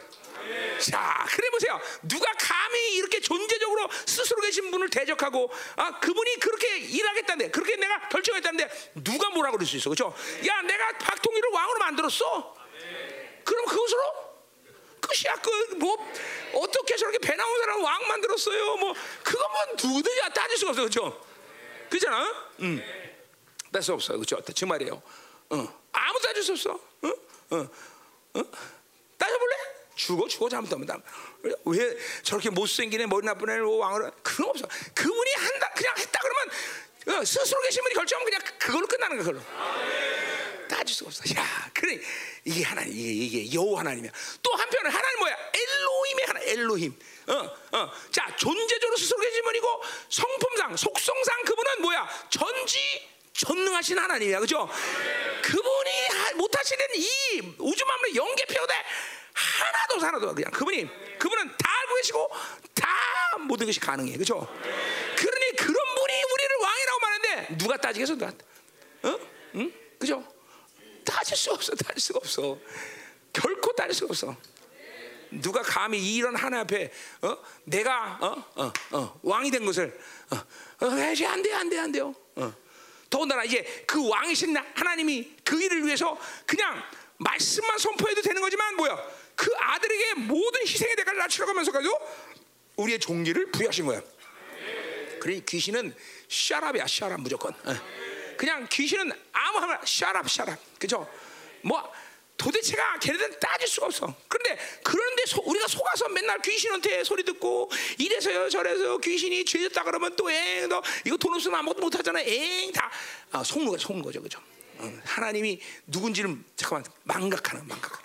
[0.78, 1.80] 자, 그래 보세요.
[2.02, 8.92] 누가 감히 이렇게 존재적으로 스스로 계신 분을 대적하고, 아 그분이 그렇게 일하겠다는데, 그렇게 내가 결정했다는데
[9.02, 10.14] 누가 뭐라 그럴 수 있어, 그렇죠?
[10.46, 12.54] 야, 내가 박통일을 왕으로 만들었어.
[13.42, 14.25] 그럼 그것으로
[15.06, 15.34] 끝이야.
[15.36, 15.96] 그 뭐
[16.54, 18.76] 어떻게 저렇게 배 나온 사람 왕 만들었어요?
[18.76, 21.26] 뭐 그거 뭐 누구든지 따질 수가 없어, 그렇죠?
[21.90, 22.50] 그잖아.
[22.60, 22.82] 음.
[23.72, 24.40] 따질 수 없어, 그렇죠?
[24.40, 25.02] 정말이에요.
[25.50, 25.80] 어.
[25.92, 26.70] 아무 따질 수 없어.
[26.72, 27.08] 어?
[27.50, 27.68] 어.
[28.34, 28.42] 어?
[29.18, 29.56] 따져 볼래?
[29.94, 31.02] 죽어 죽어 잘못하면
[31.64, 34.66] 왜 저렇게 못생긴 애 머리 나쁜 애를 왕을 그런 없어.
[34.94, 39.24] 그분이 한다 그냥 했다 그러면 어, 스스로 계신 분이 결정하면 그냥 그걸로 끝나는 거야.
[39.26, 40.66] 그걸로.
[40.68, 41.22] 따질 수가 없어.
[41.40, 42.00] 야, 그래
[42.46, 44.10] 이게 하나님 이게, 이게 여호 하나님이야.
[44.40, 45.36] 또 한편은 하나님 뭐야?
[45.52, 46.98] 엘로힘의 하나 엘로힘.
[47.26, 47.32] 어,
[47.76, 47.92] 어.
[48.12, 52.08] 자, 존재적으로 스스로 계신 분이고 성품상 속성상 그분은 뭐야?
[52.30, 52.78] 전지
[53.32, 54.68] 전능하신 하나님이야, 그죠?
[55.42, 58.74] 그분이 못하시는 이 우주 만물의 영계표대
[59.32, 62.30] 하나도 하나도 그냥 그분이 그분은 다 알고 계시고
[62.74, 62.88] 다
[63.40, 64.48] 모든 것이 가능해, 그죠?
[65.16, 68.32] 그러니 그런 분이 우리를 왕이라고 말하는데 누가 따지겠어, 누가?
[69.02, 69.18] 어?
[69.56, 69.72] 응?
[69.98, 70.35] 그죠?
[71.06, 72.58] 따질 수 없어, 따질 수가 없어.
[73.32, 74.36] 결코 따질 수가 없어.
[75.30, 76.92] 누가 감히 이런 하나 앞에
[77.22, 77.36] 어?
[77.64, 78.62] 내가 어?
[78.62, 79.98] 어, 어, 왕이 된 것을
[80.30, 80.36] 어,
[80.84, 82.14] 어, 안 돼, 안 돼, 안 돼요.
[82.36, 82.52] 어.
[83.08, 86.82] 더군다나 이제 그 왕이신 하나님이 그 일을 위해서 그냥
[87.18, 88.96] 말씀만 선포해도 되는 거지만 뭐야?
[89.34, 91.98] 그 아들에게 모든 희생의 대가를 낮추려가면서까지도
[92.76, 94.02] 우리의 종기를 부여하신 거야.
[95.20, 95.94] 그러니 귀신은
[96.28, 97.52] 샤랍이야, 샤랍 무조건.
[97.52, 98.05] 어.
[98.36, 101.08] 그냥 귀신은 아무 하나 샤랍, 샤랍, 그죠?
[101.62, 101.92] 뭐
[102.36, 104.14] 도대체가 걔네들은 따질 수가 없어.
[104.28, 110.82] 그런데 그런데 소, 우리가 속아서 맨날 귀신한테 소리 듣고 이래서요 저래서 귀신이 죄졌다 그러면 또엥너
[111.06, 112.20] 이거 돈 없으면 아무것도 못 하잖아.
[112.20, 112.90] 엥다
[113.32, 114.40] 아, 속는 거죠, 속는 거죠, 그죠?
[114.78, 118.02] 어, 하나님이 누군지를 잠깐만 망각하는 망각.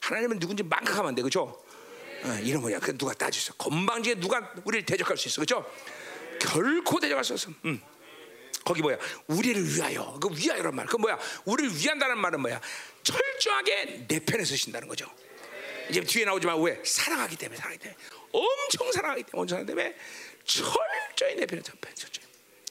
[0.00, 1.64] 하나님은 누군지 망각하면 안 돼, 그죠?
[2.22, 2.78] 어, 이런 거야.
[2.78, 3.54] 그 누가 따질 수?
[3.54, 5.64] 건방지게 누가 우리를 대적할 수 있어, 그죠?
[6.38, 7.50] 결코 대적할 수 없어.
[7.64, 7.80] 음.
[8.64, 8.98] 거기 뭐야?
[9.26, 10.18] 우리를 위하여.
[10.20, 10.86] 그 위하여란 말.
[10.86, 11.18] 그 뭐야?
[11.44, 12.60] 우리를 위한다는 말은 뭐야?
[13.02, 15.10] 철저하게 내 편에 서신다는 거죠.
[15.88, 16.80] 이제 뒤에 나오지만 왜?
[16.84, 17.98] 사랑하기 때문에 사랑하기 때문에
[18.32, 19.96] 엄청 사랑하기 때문에 엄청 사랑하기 때문에
[20.44, 22.26] 철저히 내 편에 서 철저히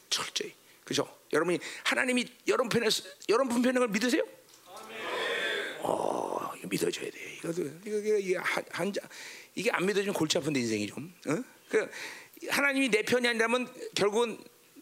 [0.09, 0.53] 철저히
[0.85, 1.07] 그죠?
[1.33, 2.87] 여러분이 하나님이 여러분 편에
[3.27, 4.23] 여러분 편에 걸 믿으세요?
[5.81, 7.33] 어, 이거 믿어줘야 돼.
[7.37, 8.93] 이거도 이거 이게 한,
[9.55, 11.13] 이게 안 믿어지면 골치 아픈데 인생이 좀.
[11.27, 11.43] 어?
[11.69, 11.89] 그
[12.49, 14.37] 하나님이 내 편이 아니라면 결국은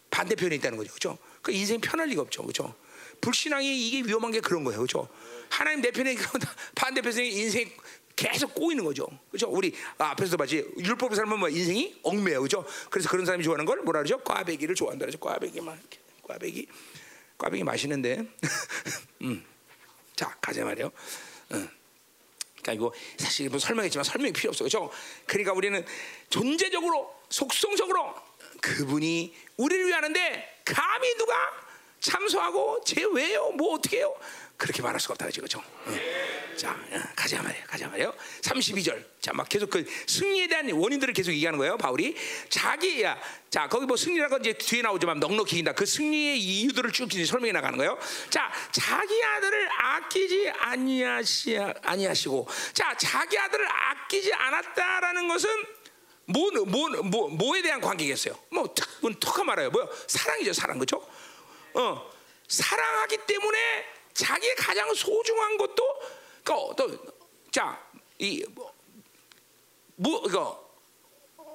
[0.09, 0.89] 반대편에 있다는 거죠.
[0.91, 1.17] 그렇죠?
[1.41, 2.43] 그 인생 편할 리가 없죠.
[2.43, 2.75] 그렇죠?
[3.21, 4.79] 불신앙이 이게 위험한 게 그런 거예요.
[4.79, 5.07] 그렇죠?
[5.49, 6.15] 하나님 내 편에
[6.75, 7.71] 반대편에 인생이
[8.15, 9.07] 계속 꼬이는 거죠.
[9.29, 9.47] 그렇죠?
[9.47, 12.39] 우리 앞에서 봤지 율법을 살면 뭐 인생이 얽매요.
[12.39, 12.65] 그렇죠?
[12.89, 14.17] 그래서 그런 사람이 좋아하는 걸 뭐라 그러죠?
[14.19, 15.19] 꽈배기를 좋아한다 그러죠.
[15.19, 15.79] 꽈배기만
[16.23, 16.67] 꽈배기
[17.37, 18.27] 꽈배기 맛있는데.
[19.21, 19.45] 음.
[20.15, 20.91] 자, 가자 말이요.
[21.51, 21.69] 음.
[22.61, 24.63] 그러니까 이거 사실 뭐 설명했지만 설명이 필요 없어.
[24.63, 24.91] 그렇죠?
[25.25, 25.85] 그러니까 우리는
[26.29, 28.15] 존재적으로 속성적으로
[28.61, 31.33] 그분이 우리를 위하는데 감히 누가
[31.99, 33.51] 참소하고 제 왜요?
[33.51, 34.15] 뭐 어떻게 해요?
[34.57, 35.61] 그렇게 말할 수가 없다 그죠?
[35.87, 35.99] 응.
[36.57, 36.75] 자,
[37.15, 37.63] 가자 말이에요.
[37.67, 38.13] 가자 말이에요.
[38.41, 39.05] 32절.
[39.21, 41.77] 자, 막 계속 그 승리에 대한 원인들을 계속 얘기하는 거예요.
[41.77, 42.15] 바울이
[42.49, 43.19] 자기야.
[43.51, 45.73] 자, 거기 뭐 승리라고 이제 뒤에 나오지만 넉넉히 이긴다.
[45.73, 47.99] 그 승리의 이유들을 쭉 설명해 나가는 거예요.
[48.31, 55.49] 자, 자기 아들을 아끼지 아니하시 아니하시고 자, 자기 아들을 아끼지 않았다라는 것은
[56.27, 58.37] 뭐, 뭐, 뭐, 뭐에 대한 관계겠어요?
[58.49, 58.87] 뭐, 탁,
[59.19, 59.69] 턱하 말아요.
[59.71, 59.89] 뭐요?
[60.07, 60.77] 사랑이죠, 사랑.
[60.77, 61.01] 그죠?
[61.73, 62.11] 어,
[62.47, 66.01] 사랑하기 때문에 자기의 가장 소중한 것도,
[66.43, 67.13] 그, 또,
[67.49, 67.81] 자,
[68.19, 68.73] 이, 뭐,
[69.95, 70.69] 뭐, 이거,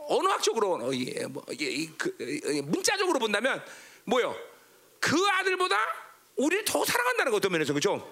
[0.08, 2.16] 언어학적으로, 어, 이, 뭐, 이, 그,
[2.64, 3.62] 문자적으로 본다면,
[4.04, 4.34] 뭐요?
[5.00, 5.76] 그 아들보다
[6.36, 8.10] 우리를 더 사랑한다는 것 어떤 면에서, 그죠?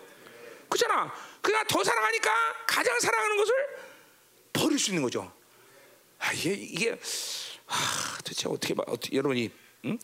[0.68, 1.12] 그잖아.
[1.40, 2.30] 그가 더 사랑하니까
[2.66, 3.54] 가장 사랑하는 것을
[4.52, 5.39] 버릴 수 있는 거죠.
[6.20, 6.98] 아, 이게 이게
[7.66, 9.50] 아, 도대체 어떻게 어떻게 여러분이
[9.86, 9.98] 응?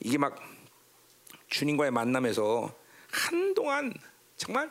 [0.00, 0.36] 이게 막
[1.48, 2.74] 주님과의 만남에서
[3.10, 3.92] 한동안
[4.36, 4.70] 정말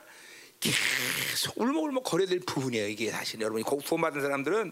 [0.59, 2.87] 계속 울먹울먹 거려야 될 부분이에요.
[2.87, 4.71] 이게 사실 여러분이 구원 받은 사람들은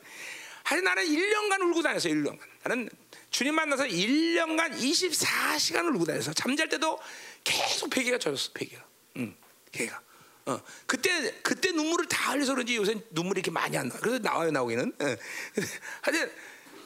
[0.63, 2.13] 사실 나는 1년간 울고 다녔어요.
[2.13, 2.39] 1년간.
[2.63, 2.89] 나는
[3.29, 6.99] 주님 만나서 1년간 24시간을 울고 다녀서 잠잘 때도
[7.43, 8.86] 계속 베개가 젖었어 베개가.
[9.17, 9.36] 응,
[9.71, 10.01] 베개가.
[10.45, 13.97] 어, 그때 그때 눈물을 다 흘려서 그런지 요새 눈물이 이렇게 많이 안 나.
[13.97, 14.93] 그래서 나와요 나오기는.
[14.99, 15.06] 어.
[16.01, 16.32] 하여튼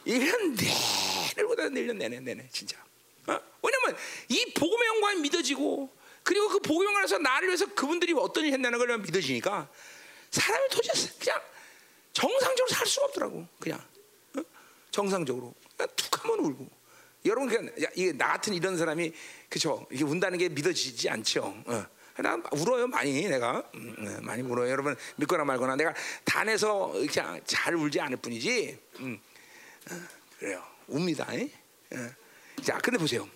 [0.05, 2.77] 1년 내내 울고 다녔 1년 내내 내내 진짜.
[3.25, 3.39] 어?
[3.63, 3.97] 왜냐면
[4.29, 5.91] 이 복음의 영광이 믿어지고
[6.23, 9.69] 그리고 그 복음의 영광에서 나를 위해서 그분들이 어떤 일을 했다는 걸 믿어지니까
[10.29, 11.41] 사람이 도대체 그냥
[12.13, 13.83] 정상적으로 살 수가 없더라고 그냥
[14.37, 14.41] 어?
[14.91, 16.69] 정상적으로 그냥 툭 하면 울고
[17.25, 19.11] 여러분 그냥 야, 이게 나 같은 이런 사람이
[19.49, 21.63] 그죠 이게 운다는 게 믿어지지 않죠.
[21.65, 21.96] 어.
[22.17, 23.63] 나 울어요 많이 내가.
[23.75, 24.69] 음, 네, 많이 울어요.
[24.69, 25.75] 여러분 믿거나 말거나.
[25.75, 25.93] 내가
[26.25, 28.79] 단에서 그냥 잘 울지 않을 뿐이지.
[28.99, 29.19] 음.
[29.91, 29.95] 어,
[30.39, 30.63] 그래요.
[30.87, 31.27] 웁니다.
[31.93, 32.09] 어.
[32.63, 33.27] 자 근데 보세요.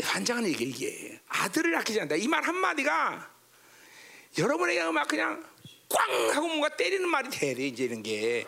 [0.00, 1.20] 환장한 얘기 이게.
[1.28, 2.16] 아들을 아끼지 않는다.
[2.16, 3.30] 이 말 한마디가
[4.38, 5.44] 여러분에게 막 그냥
[5.88, 8.44] 꽝 하고 뭔가 때리는 말이 돼 이제 이런 게.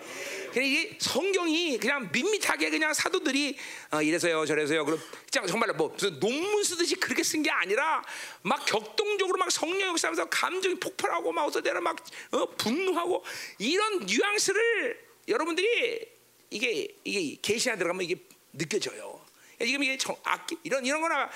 [0.53, 3.57] 그냥 이게 성경이 그냥 밋밋하게 그냥 사도들이
[3.93, 5.01] 어, 이래서요 저래서요 그럼
[5.33, 8.03] 그냥 정말로 뭐 무슨 논문 쓰듯이 그렇게 쓴 게 아니라
[8.43, 11.97] 막 격동적으로 막 성령 역사하면서 감정이 폭발하고 막 어떤 때는 막
[12.33, 13.25] 어, 분노하고
[13.59, 16.07] 이런 뉘앙스를 여러분들이
[16.51, 18.17] 이게 이게 계시나 들어가면 이게
[18.53, 19.25] 느껴져요.
[19.61, 21.31] 지금 이게 정, 악기 이런 이런 거나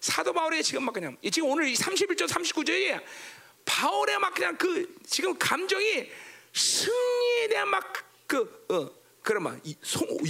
[0.00, 3.02] 사도 바울의 지금 막 그냥 지금 오늘 31절 39절에
[3.66, 6.10] 바울의 막 그냥 그 지금 감정이
[6.54, 8.90] 승리에 대한 막그 어,
[9.22, 9.60] 그런 막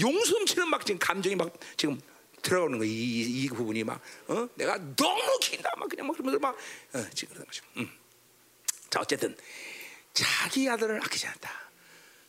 [0.01, 2.01] 용숨치는 막 지금 감정이 막 지금
[2.43, 4.49] 들어가는 거이 이, 이 부분이 막 어?
[4.55, 6.57] 내가 너무 긴다 막 그냥 막 그러면서 막
[6.95, 7.65] 어, 지금 그런 거죠.
[7.77, 7.89] 음.
[8.91, 9.37] 자 어쨌든
[10.13, 11.51] 자기 아들을 아끼지 않다.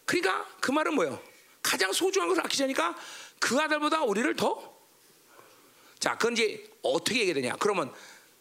[0.06, 1.20] 그러니까 그 말은 뭐예요?
[1.63, 2.96] 가장 소중한 것을 아끼지 않으니까
[3.39, 4.78] 그 아들보다 우리를 더
[6.00, 7.56] 자, 그건 이제 어떻게 얘기해야 되냐?
[7.58, 7.93] 그러면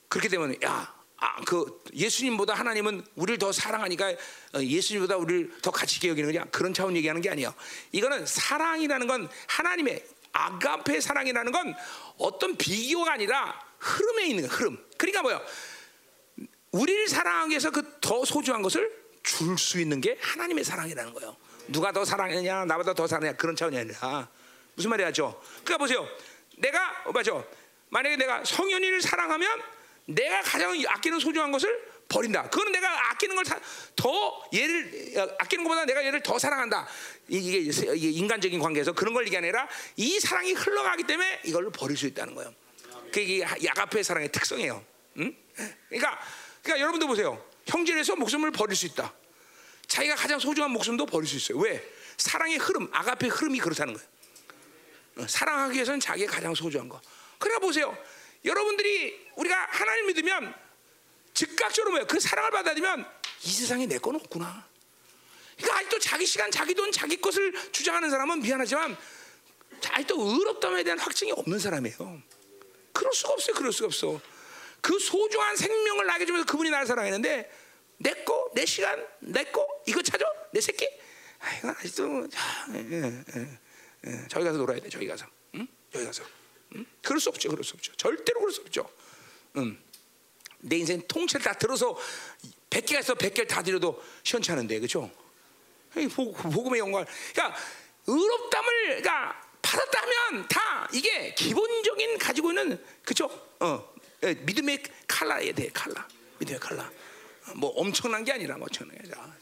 [0.09, 4.09] 그렇게 되면 야, 아, 그 예수님보다 하나님은 우리를 더 사랑하니까
[4.55, 6.44] 어, 예수님보다 우리를 더 가치 있게 여기는 거냐?
[6.50, 7.55] 그런 차원 얘기하는 게 아니에요.
[7.92, 11.74] 이거는 사랑이라는 건 하나님의 아가페 사랑이라는 건
[12.18, 14.79] 어떤 비교가 아니라 흐름에 있는 거, 흐름.
[14.98, 15.40] 그러니까 뭐요?
[16.72, 18.88] 우리를 사랑하기 위해서 그 더 소중한 것을
[19.22, 21.37] 줄 수 있는 게 하나님의 사랑이라는 거예요.
[21.68, 24.29] 누가 더 사랑했냐, 나보다 더 사랑했냐 그런 차원이 아니라
[24.74, 25.42] 무슨 말이야죠?
[25.64, 26.07] 그러니까 보세요.
[26.59, 27.44] 내가 어, 맞죠?
[27.88, 29.61] 만약에 내가 성현이를 사랑하면
[30.07, 32.49] 내가 가장 아끼는 소중한 것을 버린다.
[32.49, 33.45] 그거는 내가 아끼는 걸
[33.97, 36.87] 더 얘를 어, 아끼는 것보다 내가 얘를 더 사랑한다.
[37.29, 37.59] 이게,
[37.92, 39.66] 인간적인 관계에서 그런 걸 얘기 아니라
[39.97, 42.55] 이 사랑이 흘러가기 때문에 이걸 버릴 수 있다는 거예요.
[43.07, 44.85] 그게 야가페 사랑의 특성이에요.
[45.19, 45.37] 응?
[45.88, 46.21] 그러니까
[46.62, 47.42] 그러니까 여러분도 보세요.
[47.66, 49.12] 형제에서 목숨을 버릴 수 있다.
[49.88, 51.59] 자기가 가장 소중한 목숨도 버릴 수 있어요.
[51.59, 51.83] 왜?
[52.16, 54.09] 사랑의 흐름, 아가페 흐름이 그렇다는 거예요.
[55.19, 57.01] 어, 사랑하기 위해서는 자기가 가장 소중한 거.
[57.38, 57.97] 그러니까 보세요.
[58.45, 60.55] 여러분들이 우리가 하나님 믿으면
[61.35, 62.07] 즉각적으로 뭐예요?
[62.07, 63.07] 그 사랑을 받아들이면
[63.44, 64.66] 이 세상에 내 건 없구나.
[65.57, 68.96] 그러니까 아직도 자기 시간, 자기 돈, 자기 것을 주장하는 사람은 미안하지만
[69.90, 72.22] 아직도 의롭다에 대한 확증이 없는 사람이에요.
[72.92, 73.55] 그럴 수가 없어요.
[73.57, 74.20] 그럴 수가 없어.
[74.81, 77.51] 그 소중한 생명을 나게 주면서 그분이 나를 사랑했는데
[77.99, 80.25] 내 거, 내 시간, 내 거, 이거 찾아?
[80.53, 80.87] 내 새끼?
[81.40, 82.29] 아, 이건 아직도
[82.75, 83.59] 예, 예, 예.
[84.07, 84.88] 예, 저기 가서 놀아야 돼.
[84.88, 85.27] 저기 가서.
[85.55, 85.66] 응?
[85.92, 86.22] 저기 가서.
[86.75, 86.87] 응?
[87.03, 87.49] 그럴 수 없죠.
[87.51, 87.94] 그럴 수 없죠.
[87.96, 88.88] 절대로 그럴 수 없죠.
[89.59, 89.79] 응.
[90.61, 91.97] 내 인생 통째를 다 들어서
[92.71, 94.79] 100개가 있어 100개를 다 드려도 시원찮은데.
[94.79, 95.11] 그렇죠?
[95.92, 97.05] 복음의 영광.
[97.33, 97.59] 그러니까
[98.07, 103.27] 의롭담을 그러니까 받았다면 다 이게 기본적인 가지고 있는 그죠?
[103.61, 106.07] 어, 예, 믿음의 칼라에 대해 칼라.
[106.38, 106.83] 믿음의 칼라.
[107.49, 109.35] 어, 뭐 엄청난 게 아니라 뭐 엄청난 게 아니라.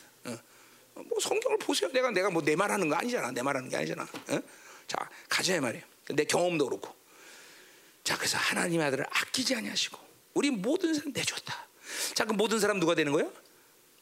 [0.96, 1.90] 뭐 성경을 보세요.
[1.90, 3.33] 내가 내가 뭐 내 말하는 거 아니잖아.
[3.33, 4.03] 내 말하는 게 아니잖아.
[4.05, 4.40] 어?
[4.87, 5.85] 자 가자 말이에요.
[6.11, 6.94] 내 경험도 그렇고.
[8.04, 9.98] 자 그래서 하나님의 아들을 아끼지 아니하시고
[10.34, 11.66] 우리 모든 사람 내줬다.
[12.14, 13.32] 자 그럼 모든 사람 누가 되는 거예요?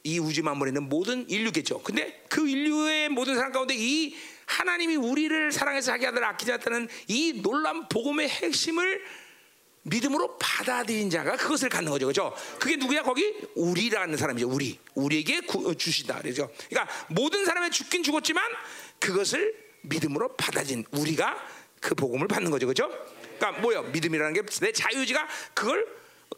[0.04, 1.82] 이 우주 만물에 있는 모든 인류겠죠.
[1.82, 7.40] 근데 그 인류의 모든 사람 가운데 이 하나님이 우리를 사랑해서 자기 아들을 아끼지 않다는 이
[7.42, 9.00] 놀라운 복음의 핵심을
[9.82, 12.06] 믿음으로 받아들인 자가 그것을 갖는 거죠.
[12.06, 12.34] 그죠?
[12.58, 13.02] 그게 누구야?
[13.02, 14.48] 거기 우리라는 사람이죠.
[14.48, 14.78] 우리.
[14.94, 16.20] 우리에게 구, 어, 주시다.
[16.22, 16.50] 그죠?
[16.68, 18.44] 그러니까 모든 사람이 죽긴 죽었지만
[19.00, 21.36] 그것을 믿음으로 받아진 우리가
[21.80, 22.66] 그 복음을 받는 거죠.
[22.66, 22.90] 그죠?
[23.42, 23.83] 그러니까 뭐요?
[23.83, 25.87] 믿음이라는 게 내 자유지가 그걸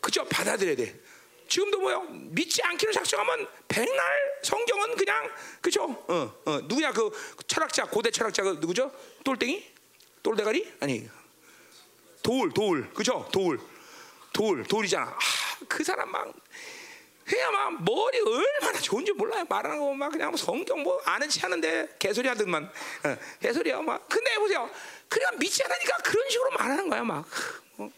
[0.01, 0.25] 그죠?
[0.25, 0.99] 받아들여야 돼.
[1.47, 2.01] 지금도 뭐요?
[2.09, 4.03] 믿지 않기로 작정하면 백날
[4.43, 5.85] 성경은 그냥 그죠?
[5.85, 7.11] 어, 어, 누구냐 그
[7.47, 8.91] 철학자 고대 철학자 그 누구죠?
[9.25, 9.73] 똘땡이?
[10.23, 10.73] 똘대가리?
[10.81, 11.07] 아니
[12.23, 13.29] 돌, 돌, 그죠?
[13.31, 13.61] 돌,
[14.33, 15.07] 돌, 돌이잖아.
[15.07, 15.19] 아,
[15.69, 16.33] 그 사람 막
[17.27, 19.45] 그냥 막 머리 얼마나 좋은지 몰라요.
[19.49, 24.09] 말하는 거 막 그냥 성경 뭐 아는 체 하는데 개소리 하더만 어, 개소리야 막.
[24.09, 24.69] 근데 보세요.
[25.15, 27.25] 그냥 믿지 않으니까 그런 식으로 말하는 거야 막.
[27.79, 27.89] 어,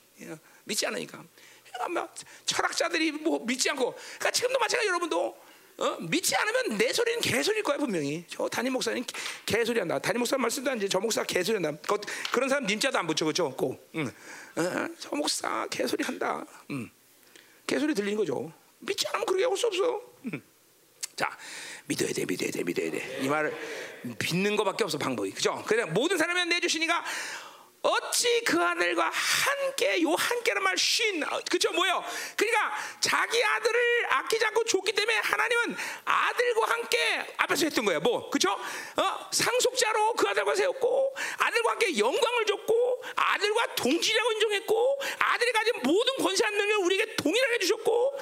[0.65, 1.25] 믿지 않으니까.
[1.65, 3.95] 그러니까 막 철학자들이 뭐 믿지 않고.
[3.95, 5.47] 그러니까 지금도 마찬가지 여러분도
[5.79, 5.97] 어?
[6.01, 8.25] 믿지 않으면 내 소리는 개소리일 거야 분명히.
[8.29, 9.15] 저 담임 목사님 개-
[9.59, 9.99] 개소리 한다.
[9.99, 10.89] 담임 목사 말씀도 안 돼.
[10.89, 11.73] 저 목사 개소리 한다.
[11.89, 11.99] 그,
[12.33, 13.51] 그런 사람 님자도 안 붙여 그죠?
[13.57, 13.91] 꼭.
[13.95, 14.07] 응.
[14.57, 16.45] 어, 저 목사 개소리 한다.
[16.71, 16.91] 응.
[17.67, 18.53] 개소리 들리는 거죠.
[18.81, 20.01] 믿지 않으면 그렇게 할 수 없어.
[20.33, 20.43] 응.
[21.17, 21.35] 자,
[21.87, 23.19] 믿어야 돼, 믿어야 돼, 믿어야 돼.
[23.23, 23.57] 이 말을
[24.21, 25.31] 믿는 것밖에 없어 방법이.
[25.31, 25.63] 그죠?
[25.67, 27.03] 그냥 모든 사람이 내주시니까
[27.87, 31.71] 어찌 그 아들과 함께 요 함께란 말 쉰, 어, 그죠?
[31.73, 32.05] 뭐요?
[32.37, 38.01] 그러니까 자기 아들을 아끼지 않고 줬기 때문에 하나님은 아들과 함께 앞에서 했던 거야.
[38.01, 38.51] 뭐, 그죠?
[38.51, 46.17] 어, 상속자로 그 아들과 세웠고 아들과 함께 영광을 줬고 아들과 동지라고 인정했고 아들이 가진 모든
[46.17, 48.19] 권세한 능력을 우리에게 동일하게 주셨고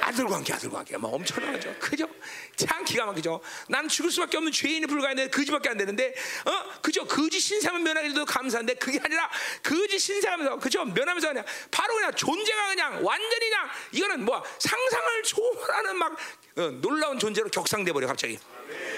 [0.00, 1.74] 아들과 함께 아들과 함께 막 엄청나죠.
[1.78, 2.08] 그죠?
[2.56, 3.40] 참 기가 막히죠.
[3.68, 6.14] 난 죽을 수밖에 없는 죄인이 불과한데 거지밖에 안 되는데
[6.46, 7.06] 어 그죠?
[7.06, 9.30] 거지 신상은 면하기도 감사한데 그게 아니라
[9.62, 10.82] 거지 신상하면서 그죠?
[10.84, 16.16] 면하면서 그냥 바로 그냥 존재가 그냥 완전히 그냥 이거는 뭐 상상을 초월하는 막
[16.56, 18.38] 어, 놀라운 존재로 격상돼 버려 갑자기.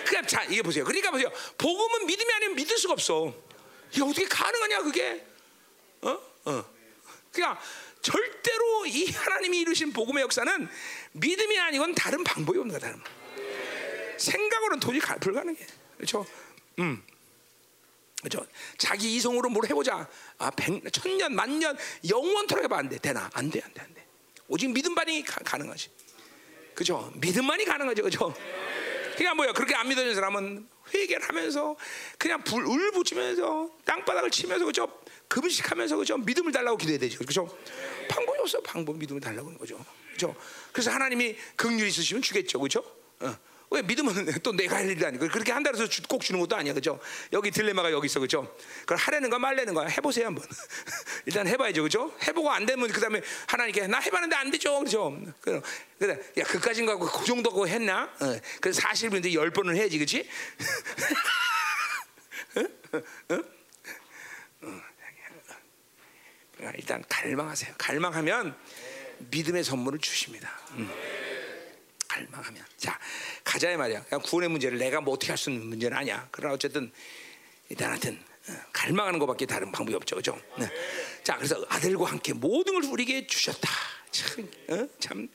[0.07, 0.85] 그냥 자 이게 보세요.
[0.85, 1.29] 그러니까 보세요.
[1.59, 3.35] 복음은 믿음이 아니면 믿을 수가 없어.
[3.90, 5.26] 이게 어떻게 가능하냐 그게?
[6.03, 6.11] 어?
[6.44, 6.64] 어.
[7.33, 7.61] 그러니까
[8.00, 10.68] 절대로 이 하나님이 이루신 복음의 역사는
[11.12, 12.96] 믿음이 아니건 다른 방법이 없는 거다.
[14.18, 15.66] 생각으로는 도저히 가- 불가능해.
[15.96, 16.24] 그렇죠?
[16.79, 17.03] 음.
[18.20, 18.46] 그렇죠?
[18.76, 20.09] 자기 이성으로 뭘 해보자.
[20.38, 21.76] 아, 백, 천년, 만년,
[22.09, 22.98] 영원토록 해봐 안 돼.
[22.98, 23.30] 되나?
[23.33, 24.06] 안 돼, 안 돼, 안 돼.
[24.48, 25.90] 오직 믿음만이 가, 가능하지.
[26.74, 27.11] 그죠?
[27.16, 28.35] 믿음만이 가능하죠, 그죠?
[29.14, 29.52] 그러니까 뭐야?
[29.52, 31.76] 그렇게 안 믿어지는 사람은 회개를 하면서
[32.18, 35.02] 그냥 불 울붙이면서 땅바닥을 치면서 그죠?
[35.28, 36.16] 금식하면서 그죠?
[36.18, 37.46] 믿음을 달라고 기도해야 되죠, 그죠?
[38.09, 40.35] 방법이 없어, 방법 믿음을 달라고 하는 거죠, 그죠?
[40.72, 42.83] 그래서 하나님이 긍휼 있으시면 주겠죠, 그죠?
[43.20, 43.37] 어.
[43.72, 46.74] 왜 믿음은 또 내가 할 일이 아니고 그렇게 한다고 해서 주- 꼭 주는 것도 아니야,
[46.74, 46.98] 그죠?
[47.33, 48.52] 여기 딜레마가 여기 있어, 그죠?
[48.80, 50.44] 그걸 하려는 거 말려는 거 해보세요 한번.
[51.26, 52.12] 일단 해봐야죠, 그죠?
[52.26, 55.16] 해보고 안 되면 그 다음에 하나님께 나 해봤는데 안 되죠, 그죠?
[55.40, 58.04] 그래, 야 그까진가 그 정도 했나?
[58.20, 58.40] 어.
[58.61, 60.28] 그래서 40분인데 열 번을 해야지, 그렇지?
[66.56, 67.74] 그러니까 일단 갈망하세요.
[67.78, 68.56] 갈망하면
[69.30, 70.50] 믿음의 선물을 주십니다.
[70.72, 70.90] 음.
[72.11, 72.99] 갈망하면 자
[73.44, 74.03] 가자의 말이야.
[74.05, 76.27] 그냥 구원의 문제를 내가 뭐 어떻게 할 수 있는 문제는 아니야.
[76.33, 76.90] 그러나 어쨌든
[77.68, 80.38] 일단 하여튼 어, 갈망하는 것밖에 다른 방법이 없죠, 그죠?
[80.59, 80.68] 네.
[81.23, 83.68] 자 그래서 아들과 함께 모든 걸 우리에게 주셨다.
[84.11, 84.88] 참, 어?
[84.99, 85.29] 참.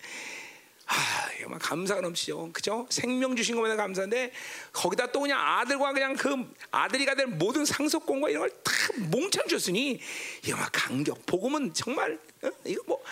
[0.87, 0.95] 아,
[1.39, 2.51] 정말 감사가 넘치죠.
[2.53, 2.85] 그죠?
[2.91, 4.31] 생명 주신 것만 감사한데
[4.71, 8.71] 거기다 또 그냥 아들과 그냥 그 아들이 가 될 모든 상속권과 이런 걸 다
[9.09, 9.99] 몽창 줬으니
[10.43, 11.25] 이거 막 강력.
[11.25, 12.49] 복음은 정말 어?
[12.65, 13.03] 이거 뭐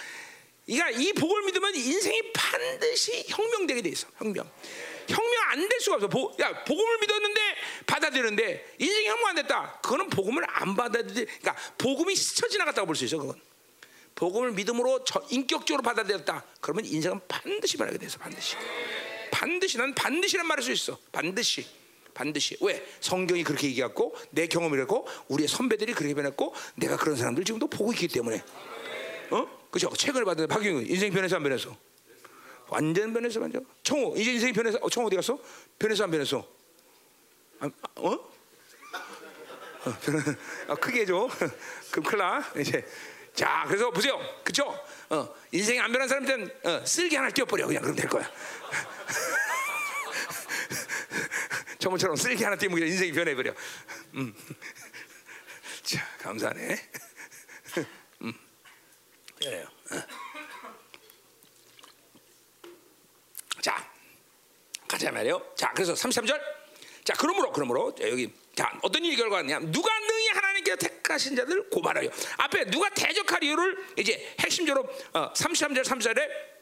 [0.65, 4.07] 이가 이 복을 믿으면 인생이 반드시 혁명되게 돼 있어.
[4.17, 4.49] 혁명.
[5.07, 6.07] 혁명 안 될 수가 없어.
[6.07, 7.41] 보, 야, 복음을 믿었는데
[7.85, 9.79] 받아들였는데 인생이 혁명 안 됐다.
[9.83, 11.25] 그거는 복음을 안 받아들이.
[11.25, 13.17] 그러니까 복음이 스쳐 지나갔다고 볼 수 있어.
[13.17, 13.39] 그건.
[14.15, 16.45] 복음을 믿음으로 저- 인격적으로 받아들였다.
[16.61, 18.55] 그러면 인생은 반드시 변하게 돼서 반드시.
[19.31, 20.97] 반드시 난 반드시란 말할 수 있어.
[21.11, 21.65] 반드시.
[22.13, 22.55] 반드시.
[22.61, 22.85] 왜?
[23.01, 28.07] 성경이 그렇게 얘기했고 내 경험이랬고 우리의 선배들이 그렇게 변했고 내가 그런 사람들 지금도 보고 있기
[28.07, 28.41] 때문에.
[29.31, 29.62] 어?
[29.73, 29.89] 그죠?
[29.97, 31.75] 최근에 받은 박영훈 인생 변해서 안 변했어?
[32.67, 33.65] 완전 변해서 완전.
[33.81, 35.39] 청호 이제 인생이 변해서 어, 청호 어디 갔어?
[35.79, 36.47] 변해서 안 변했어?
[37.59, 38.11] 아, 아, 어?
[38.11, 38.29] 어,
[40.03, 41.27] 변- 아, 크게 해줘.
[41.89, 42.51] 그럼 큰일 나.
[42.55, 42.85] 이제.
[43.33, 44.19] 자, 그래서 보세요.
[44.43, 44.79] 그죠?
[45.09, 47.65] 어, 인생이 안 변한 사람들은 어, 쓸개 하나 띄워버려.
[47.65, 48.29] 그냥 그럼 될 거야.
[51.79, 53.51] 저번처럼 쓸개 하나 띄우면 인생이 변해버려.
[54.13, 54.35] 음.
[55.81, 56.79] 자, 감사하네.
[59.47, 60.03] 어.
[63.61, 63.89] 자,
[64.87, 65.53] 가자 말이요.
[65.55, 66.39] 자, 그래서 33절.
[67.03, 69.59] 자, 그러므로 그러므로 자, 여기 자, 어떤 일이 결과냐?
[69.59, 72.09] 누가 능히 하나님께서 택하신 자들 고발하여.
[72.37, 76.53] 앞에 누가 대적할 이유를 이제 핵심적으로 어, 33절 3절에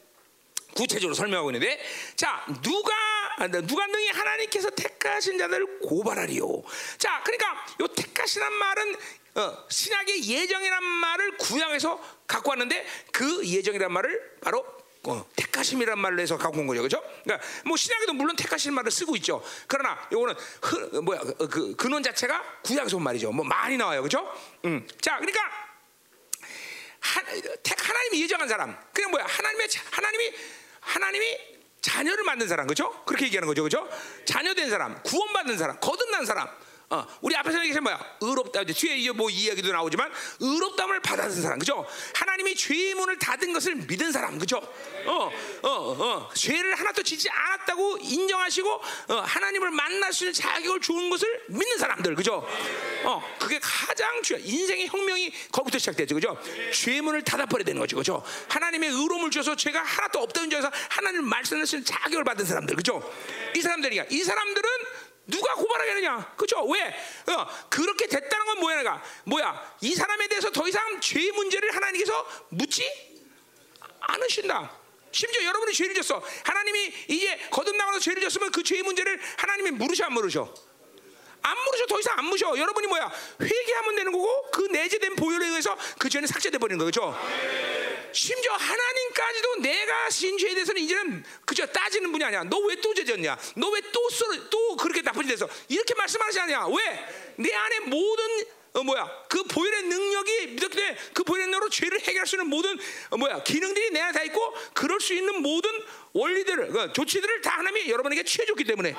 [0.74, 1.80] 구체적으로 설명하고 있는데
[2.16, 2.92] 자 누가
[3.36, 6.62] 아, 누가 능히 하나님께서 택하신 자들을 고발하리요.
[6.98, 8.96] 자 그러니까 요 택하시란 말은
[9.34, 14.64] 어, 신약의 예정이란 말을 구약에서 갖고 왔는데 그 예정이란 말을 바로
[15.04, 17.02] 어, 택하심이란 말로 해서 갖고 온 거죠, 그렇죠?
[17.24, 19.42] 그러니까 뭐 신약에도 물론 택하신 말을 쓰고 있죠.
[19.66, 23.32] 그러나 요거는 흐, 뭐야 그, 그 근원 자체가 구약에서 온 말이죠.
[23.32, 24.32] 뭐 많이 나와요, 그렇죠?
[24.64, 25.40] 음, 자 그러니까
[27.00, 27.20] 하,
[27.62, 28.76] 택 하나님이 예정한 사람.
[28.92, 29.26] 그냥 뭐야?
[29.26, 30.32] 하나님의 자- 하나님이
[30.80, 31.38] 하나님이
[31.80, 33.02] 자녀를 만든 사람, 그렇죠?
[33.04, 33.88] 그렇게 얘기하는 거죠, 그렇죠?
[34.24, 36.48] 자녀된 사람, 구원받는 사람, 거듭난 사람.
[36.92, 37.98] 어, 우리 앞에서 얘기한 뭐야?
[38.20, 38.64] 의롭다.
[38.64, 41.86] 뒤에 이제 뭐 이야기도 나오지만 의롭담을 받아든 사람, 그죠?
[42.14, 44.58] 하나님이 죄의 문을 닫은 것을 믿은 사람, 그죠?
[45.06, 45.30] 어,
[45.62, 48.70] 어, 어, 죄를 하나도 짓지 않았다고 인정하시고
[49.08, 52.46] 어, 하나님을 만날 수 있는 자격을 주는 것을 믿는 사람들, 그죠?
[53.04, 54.40] 어, 그게 가장 중요.
[54.44, 56.38] 인생의 혁명이 거기부터 시작되죠, 그죠?
[56.74, 58.22] 죄의 문을 닫아버려야 되는 거죠, 그죠?
[58.48, 63.02] 하나님의 의로움을 줘서 죄가 하나도 없다는 점에서 하나님 말씀을 쓰는 자격을 받은 사람들, 그죠?
[63.56, 64.04] 이 사람들이야.
[64.10, 64.68] 이 사람들은
[65.32, 66.34] 누가 고발하겠느냐?
[66.36, 66.62] 그죠?
[66.66, 66.94] 왜?
[67.32, 69.02] 어, 그렇게 됐다는 건 뭐야, 내가?
[69.24, 69.76] 뭐야?
[69.80, 72.84] 이 사람에 대해서 더 이상 죄의 문제를 하나님께서 묻지
[74.00, 74.70] 않으신다.
[75.10, 76.22] 심지어 여러분이 죄를 졌어.
[76.44, 80.52] 하나님이 이제 거듭나가서 죄를 졌으면 그 죄의 문제를 하나님이 물으셔 안 물으셔?
[81.42, 82.56] 안 물으셔 더 이상 안 물으셔.
[82.56, 83.10] 여러분이 뭐야?
[83.40, 87.14] 회개하면 되는 거고 그 내재된 보혈에 의해서 그 죄는 삭제돼 버리는 거죠.
[88.12, 92.44] 심지어 하나님까지도 내가 신 죄에 대해서는 이제는 그저 따지는 분이 아니야.
[92.44, 93.38] 너 왜 또 죄졌냐?
[93.56, 96.66] 너 왜또또 그렇게 나쁜 짓 해서 이렇게 말씀하지 않냐?
[96.68, 97.06] 왜?
[97.36, 98.24] 내 안에 모든
[98.74, 100.76] 어 뭐야 그 보혈의 능력이 믿었기
[101.12, 102.78] 그 보혈의 능력으로 죄를 해결할 수 있는 모든
[103.10, 105.70] 어 뭐야 기능들이 내 안에 다 있고 그럴 수 있는 모든
[106.14, 108.94] 원리들을 그 조치들을 다 하나님이 여러분에게 취해줬기 때문에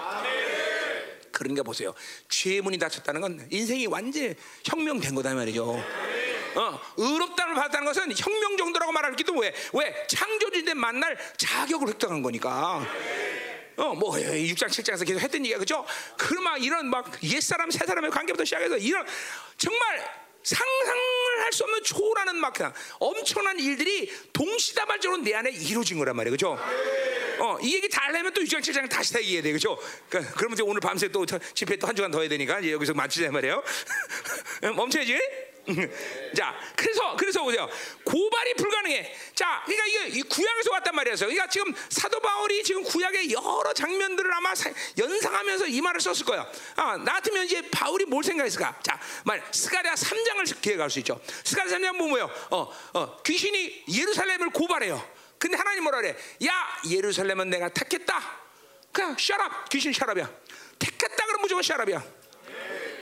[1.31, 1.93] 그러니까 보세요
[2.29, 4.35] 죄의 문이 닫혔다는 건 인생이 완전
[4.65, 5.83] 혁명된 거다 말이죠.
[6.55, 9.53] 어, 의롭다를 받았다는 것은 혁명 정도라고 말하기도 왜?
[9.73, 10.05] 왜?
[10.07, 12.85] 창조주된 만날 자격을 획득한 거니까.
[13.75, 15.57] 어, 뭐 6장 7장에서 계속 했던 얘기야.
[15.57, 15.85] 그죠?
[16.17, 19.05] 그막 이런 막 옛사람 새사람의 관계부터 시작해서 이런
[19.57, 22.53] 정말 상상을 할 수 없는 초라는 막
[22.99, 26.31] 엄청난 일들이 동시다발적으로 내 안에 이루어진 거란 말이에요.
[26.31, 26.57] 그죠?
[27.39, 29.51] 어, 이 얘기 다 하려면 또 6장 7장 다시 다 얘기해야 돼.
[29.51, 29.77] 그죠?
[30.09, 32.93] 그러니까 그러면 이제 오늘 밤새 또 집회 또 한 주간 더 해야 되니까 이제 여기서
[32.93, 33.63] 마치자 말이에요.
[34.75, 35.19] 멈춰야지.
[36.35, 37.69] 자, 그래서 그래서 보세요.
[38.03, 39.15] 고발이 불가능해.
[39.33, 41.15] 자, 그러니까 이게 이 구약에서 왔단 말이에요.
[41.15, 46.49] 그러니까 지금 사도 바울이 지금 구약의 여러 장면들을 아마 사, 연상하면서 이 말을 썼을 거야.
[46.75, 48.79] 아, 나 같으면 이제 바울이 뭘 생각했을까?
[48.83, 51.19] 자, 말 스가랴 3장을 기억할 수 있죠.
[51.43, 52.29] 스가랴 3장 뭐 뭐요?
[52.51, 55.13] 어, 어, 귀신이 예루살렘을 고발해요.
[55.37, 56.15] 근데 하나님 뭐라 그래?
[56.45, 56.51] 야,
[56.89, 58.43] 예루살렘은 내가 택했다.
[58.91, 60.29] 그냥 샤랍 귀신 샤랍이야.
[60.77, 62.22] 택했다 그러면 무조건 샤랍이야.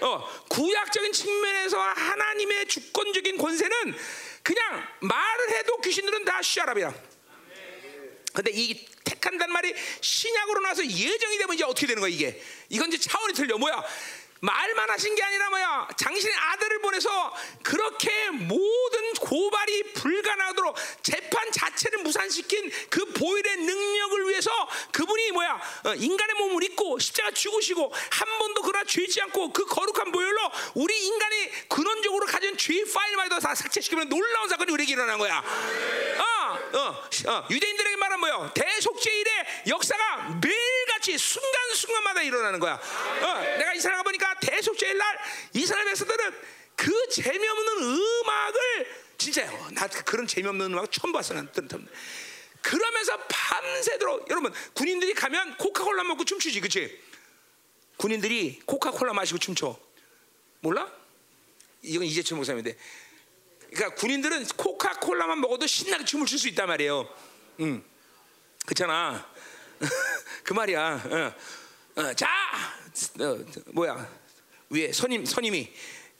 [0.01, 3.95] 어, 구약적인 측면에서 하나님의 주권적인 권세는
[4.43, 6.93] 그냥 말을 해도 귀신들은 다 샤랍이야.
[8.33, 12.41] 근데 이 택한다는 말이 신약으로 나서 예정이 되면 이제 어떻게 되는 거야 이게?
[12.69, 13.57] 이건 이제 차원이 틀려.
[13.57, 13.83] 뭐야?
[14.41, 15.87] 말만 하신 게 아니라 뭐야?
[15.99, 24.51] 당신의 아들을 보내서 그렇게 모든 고발이 불가능하도록 재판 자체를 무산시킨 그 보일의 능력을 위해서
[24.91, 25.61] 그분이 뭐야?
[25.85, 31.05] 어, 인간의 몸을 입고 십자가 죽으시고 한 번도 그러나 죄지 않고 그 거룩한 보혈로 우리
[31.05, 35.37] 인간이 근원적으로 가진 죄 파일마다 다 삭제시키면 놀라운 사건이 우리에게 일어난 거야.
[35.37, 38.53] 어, 어, 어, 유대인들에게 말하면 뭐야?
[38.53, 42.73] 대속죄 일의 역사가 매일같이 순간순간마다 일어나는 거야.
[42.73, 45.19] 어, 내가 이스라엘 보니까 대속죄일 날
[45.53, 46.33] 이스라엘 백성들은
[46.75, 49.69] 그 재미없는 음악을 진짜요.
[49.73, 51.33] 나 그런 재미없는 음악 처음 봤어.
[51.33, 51.49] 난
[52.61, 56.99] 그러면서 밤새도록 여러분 군인들이 가면 코카콜라 먹고 춤추지, 그렇지?
[57.97, 59.77] 군인들이 코카콜라 마시고 춤춰.
[60.61, 60.91] 몰라?
[61.81, 62.77] 이건 이재철 목사님인데.
[63.73, 67.07] 그러니까 군인들은 코카콜라만 먹어도 신나게 춤을 출 수 있단 말이에요.
[67.61, 67.83] 응.
[68.65, 69.27] 그렇잖아.
[70.43, 71.33] 그 말이야.
[71.95, 72.01] 어.
[72.01, 72.27] 어, 자,
[73.19, 74.20] 어, 뭐야?
[74.71, 75.71] 위에 선임 선임이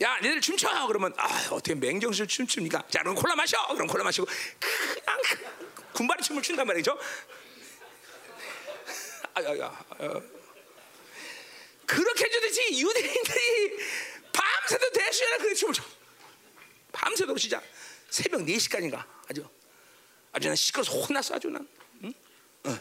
[0.02, 0.88] 야, 니들 춤춰.
[0.88, 2.88] 그러면 아, 어떻게 맹정실 춤춥니까?
[2.90, 3.56] 자, 그럼 콜라 마셔.
[3.68, 5.22] 그럼 콜라 마시고 그냥
[5.94, 6.98] 군발이 춤을 춘단 말이죠.
[9.34, 9.86] 아 야야.
[11.86, 13.78] 그렇게 해주듯이 유대인들이
[14.34, 15.84] 밤새도 대수연을 그렇게 춤을 춰.
[16.92, 17.62] 밤새도록 진짜
[18.10, 19.48] 새벽 4시까지인가 아주
[20.32, 21.68] 아주 난 시끄러워서 혼났어 아주 난.
[22.04, 22.14] 응?
[22.64, 22.80] 어.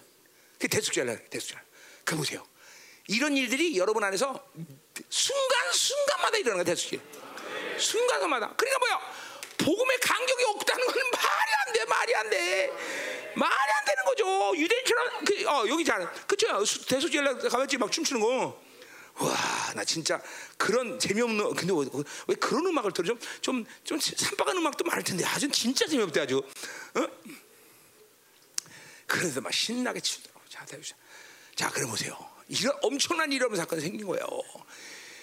[0.58, 1.62] 그 대숙제라 대숙제라.
[2.04, 2.44] 그 보세요.
[3.08, 4.50] 이런 일들이 여러분 안에서
[5.08, 7.00] 순간 순간마다 일어나는 거야 대숙제.
[7.78, 8.54] 순간마다.
[8.56, 9.00] 그러니까 뭐야?
[9.58, 12.72] 복음의 간격이 없다는 건 말이 안 돼, 말이 안 돼.
[13.34, 14.56] 말이 안 되는 거죠.
[14.56, 16.46] 유대인처럼 그, 어, 여기 잘 그쵸?
[16.86, 18.60] 대숙제라 가봤지 막 춤추는 거.
[19.16, 19.36] 와,
[19.74, 20.20] 나 진짜
[20.56, 25.48] 그런 재미없는 근데 왜, 왜 그런 음악을 들어 좀좀 좀 산박한 음악도 많을 텐데 아주
[25.50, 26.38] 진짜 재미없대 아주.
[26.38, 27.06] 어?
[29.06, 30.40] 그래서 막 신나게 추더라고.
[30.48, 30.96] 자, 대주자.
[31.54, 32.29] 자, 그래 보세요.
[32.50, 34.26] 이런 엄청난 일어난 사건이 생긴 거예요.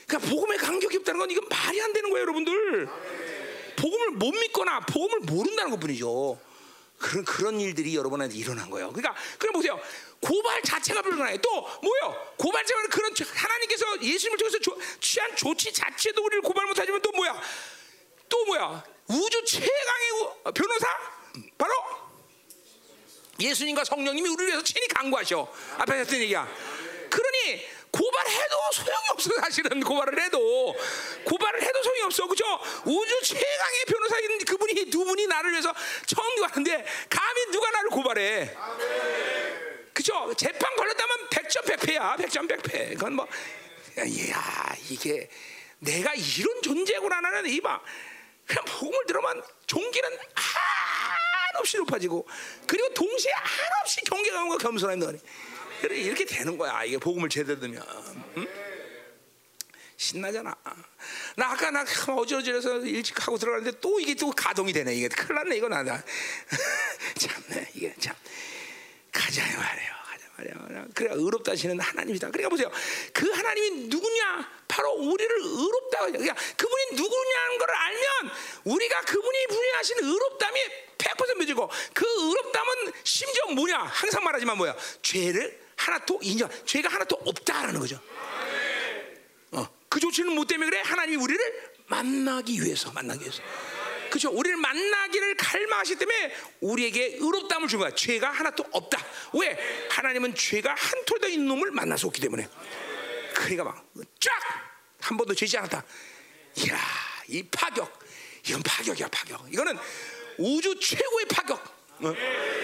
[0.07, 2.87] 그러니까 복음의 간격이 없다는 건 이건 말이 안 되는 거예요, 여러분들.
[3.75, 6.39] 복음을 못 믿거나 복음을 모른다는 것뿐이죠.
[6.97, 8.91] 그런 그런 일들이 여러분한테 일어난 거예요.
[8.91, 9.79] 그러니까 그럼 보세요.
[10.21, 11.39] 고발 자체가 불가능해.
[11.41, 11.49] 또
[11.83, 12.33] 뭐요?
[12.37, 17.39] 고발 자체는 그런 하나님께서 예수님을 통해서 조, 취한 조치 자체도 우리를 고발 못하지만 또 뭐야?
[18.29, 18.83] 또 뭐야?
[19.09, 20.87] 우주 최강의 변호사
[21.57, 21.73] 바로
[23.39, 25.53] 예수님과 성령님이 우리를 위해서 친히 강구하셔.
[25.77, 26.47] 앞에 했던 얘기야.
[28.27, 29.79] 고발해도 소용이 없어 사실은.
[29.81, 30.75] 고발을 해도.
[31.23, 32.27] 고발을 해도 소용이 없어.
[32.27, 32.45] 그죠?
[32.85, 35.73] 우주 최강의 변호사인 그분이 두 분이 나를 위해서
[36.05, 38.55] 청구하는데 감히 누가 나를 고발해?
[39.93, 40.33] 그죠?
[40.35, 42.15] 재판 걸렸다면 백전 백패야.
[42.17, 42.89] 백전 백패.
[42.95, 45.29] 그건 뭐야 이게
[45.79, 47.81] 내가 이런 존재구나라는 이봐
[48.45, 52.27] 그냥 복음을 들으면 종기는 한없이 높아지고
[52.65, 55.19] 그리고 동시에 한없이 경계감과 겸손함이 너네
[55.83, 57.83] 이렇게 되는 거야 이게 복음을 제대로 들으면
[58.37, 58.47] 응?
[59.97, 60.55] 신나잖아.
[61.35, 64.93] 나 아까 나 어지러져서 일찍 하고 들어가는데 또 이게 또 가동이 되네.
[64.93, 66.03] 이게 큰일 났네 이거 나다.
[67.17, 68.15] 참네 이게 참
[69.11, 69.97] 가자 말이에요.
[70.93, 72.29] 그래 의롭다 하시는 하나님이다.
[72.29, 72.71] 그러니까 보세요.
[73.11, 74.51] 그 하나님이 누구냐?
[74.67, 76.05] 바로 우리를 의롭다.
[76.07, 78.31] 그러니까 그분이 누구냐는 걸 알면
[78.65, 80.59] 우리가 그분이 분야하신 의롭담이
[80.97, 83.77] 100% 맺고 그 의롭담은 심지어 뭐냐?
[83.79, 84.75] 항상 말하지만 뭐야?
[85.01, 87.99] 죄를 하나도 인정, 죄가 하나도 없다라는 거죠.
[89.51, 90.81] 어, 그 조치는 뭐 때문에 그래?
[90.81, 93.41] 하나님이 우리를 만나기 위해서, 만나기 위해서.
[94.11, 94.29] 그죠?
[94.31, 97.93] 우리를 만나기를 갈망하시 때문에 우리에게 의롭다함을 준 거야.
[97.93, 99.05] 죄가 하나도 없다.
[99.33, 99.87] 왜?
[99.91, 102.47] 하나님은 죄가 한 톨도 있는 놈을 만나서 없기 때문에.
[103.33, 103.85] 그러니까 막
[104.19, 104.31] 쫙
[105.07, 105.83] 한 번도 죄지 않았다.
[106.55, 106.77] 이야,
[107.27, 107.99] 이 파격.
[108.45, 109.47] 이건 파격이야, 파격.
[109.51, 109.77] 이거는
[110.37, 111.59] 우주 최고의 파격.
[111.99, 112.13] 어?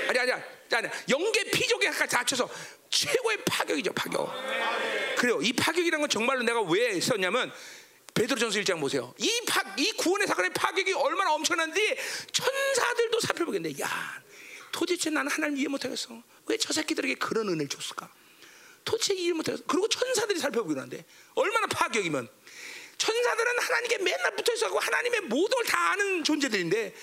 [0.09, 0.43] 아니 아니야.
[0.73, 2.49] 아니, 영계 피족에 다 합쳐서
[2.97, 4.31] 최고의 파격이죠, 파격.
[5.17, 5.39] 그래요.
[5.41, 7.51] 이 파격이라는 건 정말로 내가 왜 썼냐면
[8.13, 9.13] 베드로전서 1장 보세요.
[9.17, 11.97] 이 파, 이 구원의 사건의 파격이 얼마나 엄청난지
[12.31, 13.79] 천사들도 살펴보겠네.
[13.81, 14.21] 야,
[14.71, 16.21] 도대체 나는 하나님 이해 못하겠어.
[16.45, 18.09] 왜 저 새끼들에게 그런 은혜를 줬을까?
[18.85, 19.63] 도대체 이해 못하겠어.
[19.67, 22.27] 그리고 천사들이 살펴보기로 한데 얼마나 파격이면
[22.97, 26.93] 천사들은 하나님께 맨날 붙어 있어고 하나님의 모든 걸 다 아는 존재들인데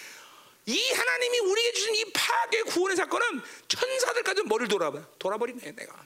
[0.66, 6.04] 이 하나님이 우리에게 주신 이 파괴 구원의 사건은 천사들까지 머리를 돌아봐 돌아버리네 내가.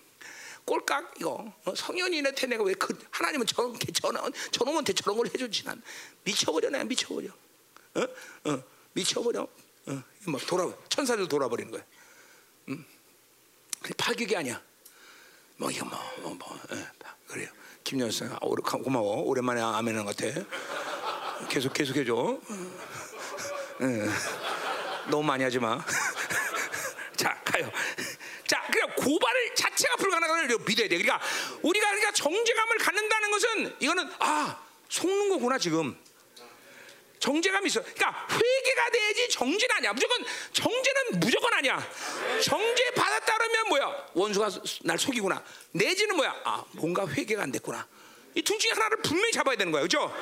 [0.65, 1.53] 꼴깍 이거.
[1.65, 5.83] 어, 성현이한테 내가 왜 그 하나님은 저런 저런 저놈한테 저런 걸 해주지 난.
[6.25, 7.29] 미쳐버려 내가 미쳐버려.
[7.97, 8.01] 어?
[8.51, 8.63] 어,
[8.95, 9.43] 미쳐버려.
[9.43, 11.83] 어, 막 돌아 천사들 돌아버리는 거야.
[12.69, 12.85] 음.
[13.99, 14.63] 파격이 아니야.
[15.57, 16.87] 뭐 이거 뭐, 뭐, 뭐 예,
[17.27, 17.49] 그래요.
[17.85, 19.23] 김연수 아, 고마워.
[19.23, 20.41] 오랜만에 아멘한 것 같아.
[21.51, 22.41] 계속 계속 해줘.
[23.83, 24.09] 예.
[25.09, 25.85] 너무 많이 하지 마.
[27.17, 27.71] 자, 가요.
[28.47, 30.99] 자, 그러니까 고발을 자체가 불가능한 걸 믿어야 돼.
[30.99, 31.21] 그러니까
[31.63, 35.97] 우리가 그러니까 정죄감을 갖는다는 것은 이거는 아 속는 거구나 지금.
[37.19, 37.83] 정죄감이 있어.
[37.83, 39.93] 그러니까 회개가 돼야지 정죄는 아니야.
[39.95, 41.89] 무조건 정죄는 무조건 아니야.
[42.43, 44.07] 정죄 받았다 그러면 뭐야?
[44.13, 44.51] 원수가
[44.83, 45.43] 날 속이구나.
[45.73, 46.35] 내지는 뭐야?
[46.45, 47.87] 아 뭔가 회개가 안 됐구나.
[48.35, 50.13] 이 둘 중에 하나를 분명히 잡아야 되는 거야, 그렇죠?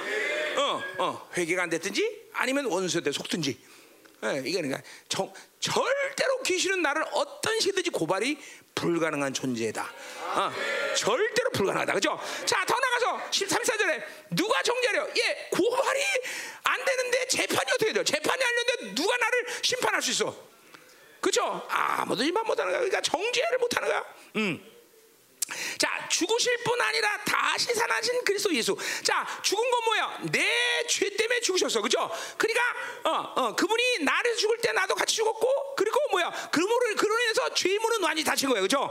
[0.58, 3.58] 어, 어, 회개가 안 됐든지 아니면 원수한테 속든지.
[4.24, 8.38] 예, 이게 그러니까 정, 절대로 귀신은 나를 어떤 시든지 고발이
[8.74, 9.82] 불가능한 존재다.
[9.82, 10.52] 어,
[10.96, 11.92] 절대로 불가능하다.
[11.94, 12.18] 그죠?
[12.44, 15.08] 자, 더 나가서 13사절에 누가 정죄하려?
[15.16, 16.00] 예, 고발이
[16.64, 18.04] 안 되는데 재판이 어떻게 돼요?
[18.04, 20.52] 재판이 안 되는데 누가 나를 심판할 수 있어?
[21.20, 21.66] 그죠?
[21.68, 22.80] 아무도 심판 못하는 거야.
[22.80, 24.04] 그러니까 정죄를 못하는 거야.
[24.36, 24.71] 음.
[25.78, 28.76] 자 죽으실 뿐 아니라 다시 살아신 그리스도 예수.
[29.02, 30.18] 자 죽은 건 뭐야?
[30.30, 32.10] 내 죄 때문에 죽으셨어, 그죠?
[32.36, 32.62] 그러니까
[33.04, 36.30] 어, 어, 그분이 나를 죽을 때 나도 같이 죽었고, 그리고 뭐야?
[36.50, 38.90] 그모를 그로 인해서 죄의 문은 완전히 닫힌 거예요, 그죠?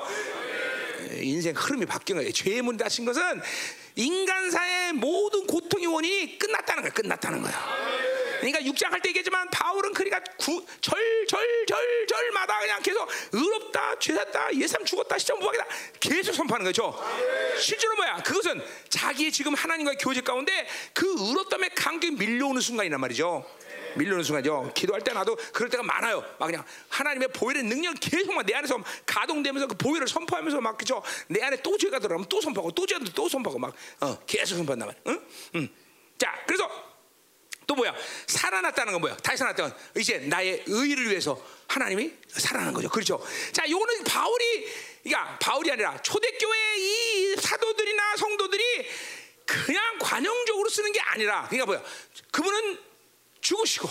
[1.22, 2.32] 인생 흐름이 바뀐 거예요.
[2.64, 3.42] 문이 닫힌 것은
[3.96, 8.21] 인간사의 모든 고통의 원인이 끝났다는 거야, 끝났다는 거야.
[8.42, 10.20] 그러니까 육장 할 때 얘기했지만 바울은 그러니까
[10.82, 15.66] 절절절 절마다 그냥 계속 의롭다 죄샀다 예삼 죽었다 시점 무하겠다
[16.00, 16.94] 계속 선포하는 거죠.
[17.60, 18.18] 실제로 뭐야?
[18.24, 23.46] 그것은 자기의 지금 하나님과의 교제 가운데 그 의롭다의 감격이 밀려오는 순간이란 말이죠.
[23.96, 24.72] 밀려오는 순간이죠.
[24.74, 26.22] 기도할 때 나도 그럴 때가 많아요.
[26.40, 31.02] 막 그냥 하나님의 보혈의 능력 계속 막 내 안에서 가동되면서 그 보혈을 선포하면서 막 그죠.
[31.28, 34.88] 내 안에 또 죄가 들어가면 또 선포하고 또 죄가 또 선포하고 막 어, 계속 선포한단
[34.88, 35.02] 말이야.
[35.08, 35.22] 응?
[35.56, 35.70] 응.
[36.18, 36.91] 자, 그래서
[37.72, 37.96] 또 뭐야?
[38.28, 39.16] 살아났다는 건 뭐야?
[39.18, 42.90] 다시 살아났다는 건 이제 나의 의를 위해서 하나님이 살아난 거죠.
[42.90, 43.26] 그렇죠?
[43.54, 44.68] 자, 요거는 바울이
[45.04, 48.90] 그러니까 바울이 아니라 초대교회 이 사도들이나 성도들이
[49.46, 51.82] 그냥 관용적으로 쓰는 게 아니라 그러니까 뭐야?
[52.32, 52.78] 그분은
[53.40, 53.88] 죽으시고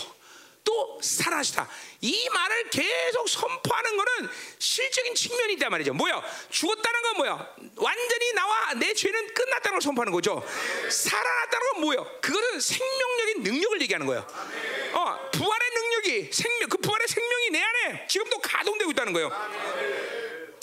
[0.63, 1.67] 또 살아시다.
[2.01, 5.93] 이 말을 계속 선포하는 것은 실적인 측면이 있단 말이죠.
[5.93, 6.21] 뭐야?
[6.49, 7.55] 죽었다는 건 뭐야?
[7.75, 10.45] 완전히 나와 내 죄는 끝났다는 걸 선포하는 거죠.
[10.89, 12.03] 살아났다는 건 뭐야?
[12.21, 14.27] 그거는 생명력인 능력을 얘기하는 거예요.
[14.93, 19.29] 어, 부활의 능력이 생명, 그 부활의 생명이 내 안에 지금도 가동되고 있다는 거예요.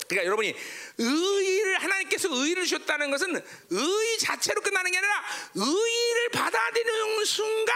[0.07, 0.55] 그러니까 여러분이
[0.97, 5.23] 의를 하나님께서 의를 주셨다는 것은 의 자체로 끝나는 게 아니라
[5.53, 7.75] 의를 받아들이는 순간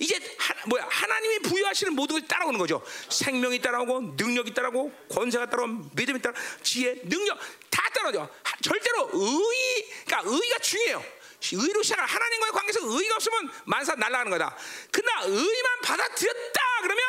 [0.00, 2.82] 이제 하, 뭐야 하나님이 부여하시는 모든 것이 따라오는 거죠.
[3.10, 7.38] 생명이 따라오고 능력이 따라오고 권세가 따라오고 믿음이 따라 지혜 능력
[7.68, 8.28] 다 따라오죠.
[8.62, 11.04] 절대로 의 그러니까 의가 중요해요.
[11.52, 14.56] 의로 시작한 하나님과의 관계에서 의가 없으면 만사 날아가는 거다.
[14.90, 17.04] 그러나 의만 받아들였다 그러면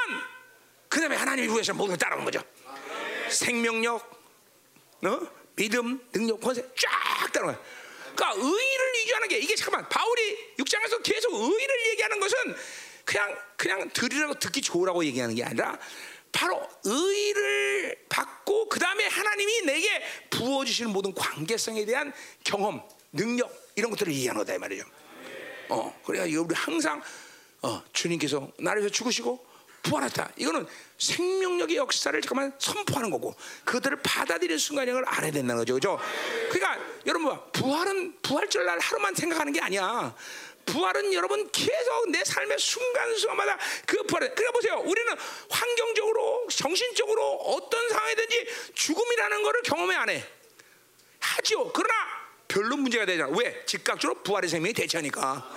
[0.90, 2.44] 그 다음에 하나님이 부여하시는 모든 걸 따라오는 거죠.
[3.30, 4.22] 생명력
[5.06, 5.20] 어?
[5.56, 7.58] 믿음, 능력, 권세 쫙 따라가요.
[8.16, 8.71] 그러니까 의
[9.12, 12.56] 부활하는 게 이게 잠깐만 바울이 6장에서 계속 의를 얘기하는 것은
[13.04, 15.78] 그냥 그냥 들으라고 듣기 좋으라고 얘기하는 게 아니라
[16.32, 22.82] 바로 의를 받고 그 다음에 하나님이 내게 부어 주시는 모든 관계성에 대한 경험,
[23.12, 24.84] 능력 이런 것들을 얘기하는 거다 이 말이죠.
[25.70, 27.02] 어, 그래야 우리 항상
[27.62, 29.46] 어, 주님께서 나를 위해서 죽으시고
[29.84, 30.32] 부활했다.
[30.38, 30.68] 이거는
[30.98, 36.00] 생명력의 역사를 잠깐만 선포하는 거고 그들을 받아들이는 순간을 알아야 된다는 거죠, 그죠?
[36.50, 40.16] 그러니까 여러분 부활은 부활절 날 하루만 생각하는 게 아니야.
[40.66, 44.22] 부활은 여러분 계속 내 삶의 순간순간마다 그 부활.
[44.36, 44.80] 그러니까 보세요.
[44.86, 45.14] 우리는
[45.50, 50.24] 환경적으로, 정신적으로 어떤 상황이든지 죽음이라는 것을 경험해 안 해.
[51.20, 51.72] 하죠.
[51.74, 51.94] 그러나
[52.48, 53.30] 별로 문제가 되잖아.
[53.36, 53.66] 왜?
[53.66, 55.50] 즉각적으로 부활의 생명이 대체하니까.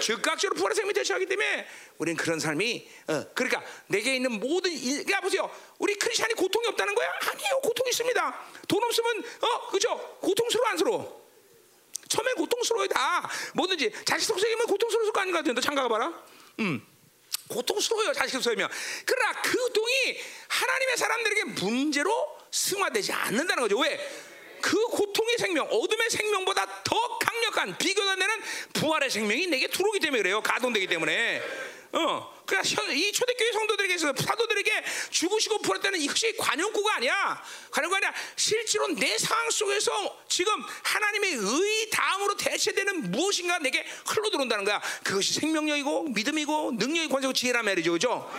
[0.00, 1.66] 즉각적으로 부활의 생명이 대체하기 때문에
[1.98, 5.50] 우리는 그런 삶이 어, 그러니까 내게 있는 모든 일, 그러니까 보세요.
[5.78, 7.08] 우리 크리스천이 고통이 없다는 거야?
[7.20, 7.60] 아니에요.
[7.62, 8.40] 고통이 있습니다.
[8.68, 10.18] 돈 없으면 어 그죠?
[10.20, 11.22] 고통스러워 안스러워?
[12.08, 16.12] 처음엔 고통스러워요 다 뭐든지 자식 속삭이면 고통스러울 거 아닌 것 같은데 장가 가 봐라
[16.60, 16.86] 음.
[17.48, 18.68] 고통스러워요 자식 속삭이면
[19.06, 20.18] 그러나 그 고통이
[20.48, 23.98] 하나님의 사람들에게 문제로 승화되지 않는다는 거죠 왜?
[24.62, 28.34] 그 고통의 생명, 어둠의 생명보다 더 강력한 비교도 안 되는
[28.74, 30.40] 부활의 생명이 내게 들어오기 때문에 그래요.
[30.40, 31.42] 가동되기 때문에.
[31.92, 37.42] 어, 그러니까 이 초대교회 성도들에게 서 사도들에게 죽으시고 부활했다는 이것이 관용구가 아니야.
[37.70, 44.64] 관용구가 아니라 실제로 내 상황 속에서 지금 하나님의 의 다음으로 대체되는 무엇인가 내게 흘러 들어온다는
[44.64, 44.80] 거야.
[45.04, 48.30] 그것이 생명력이고 믿음이고 능력이 관세고 지혜란 말이죠, 그죠?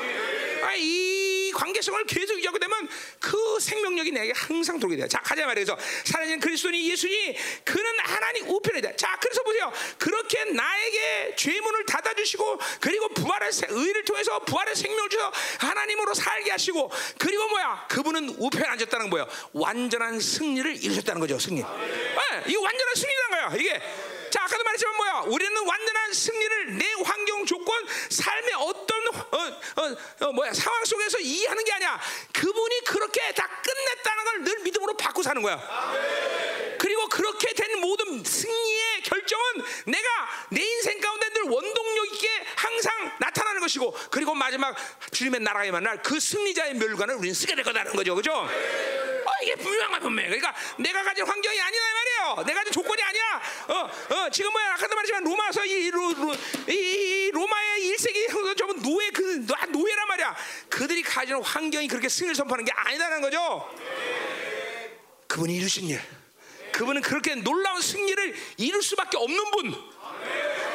[0.63, 2.89] 아, 이 관계성을 계속 유지하게 되면
[3.19, 5.07] 그 생명력이 내게 항상 들어오게 돼.
[5.07, 5.77] 자, 가자 말이죠.
[6.05, 8.95] 살아있는 그리스도니 예수니 그는 하나님 우편이다.
[8.95, 9.71] 자, 그래서 보세요.
[9.97, 17.47] 그렇게 나에게 죄문을 닫아주시고 그리고 부활의 의를 통해서 부활의 생명을 주셔 하나님으로 살게 하시고 그리고
[17.47, 17.85] 뭐야?
[17.89, 19.27] 그분은 우편에 앉았다는 거예요.
[19.53, 21.39] 완전한 승리를 이루셨다는 거죠.
[21.39, 21.61] 승리.
[21.61, 23.55] 네, 이거 완전한 승리라는 거야.
[23.59, 23.81] 이게.
[24.29, 25.11] 자, 아까도 말했지만 뭐야?
[25.27, 31.63] 우리는 완전한 승리를 내 환경 조건, 삶의 어떤 어, 어, 어, 뭐야 상황 속에서 이해하는
[31.63, 31.99] 게 아니야.
[32.33, 35.57] 그분이 그렇게 다 끝냈다는 걸 늘 믿음으로 받고 사는 거야.
[36.79, 39.43] 그리고 그렇게 된 모든 승리의 결정은
[39.85, 40.07] 내가
[40.49, 44.75] 내 인생 가운데 늘 원동력 있게 항상 나타나는 것이고, 그리고 마지막
[45.11, 48.33] 주님의 나라에 만날 그 승리자의 멸관을 우리는 쓰게 될 거다는 거죠, 그죠?
[48.33, 50.25] 어, 이게 분명한 분명.
[50.25, 52.43] 그러니까 내가 가진 환경이 아니라 말이에요.
[52.45, 53.41] 내가 가진 조건이 아니야.
[53.67, 56.33] 어, 어, 지금 뭐야 아까도 말했지만 로마서 이, 로, 로,
[56.69, 60.35] 이, 이 로마의 1세기 저분 노예 그 노예란 말이야.
[60.69, 63.69] 그들이 가진 환경이 그렇게 승리를 선포하는 게 아니다는 거죠.
[65.27, 66.01] 그분이 이루신 일.
[66.71, 69.71] 그분은 그렇게 놀라운 승리를 이룰 수밖에 없는 분.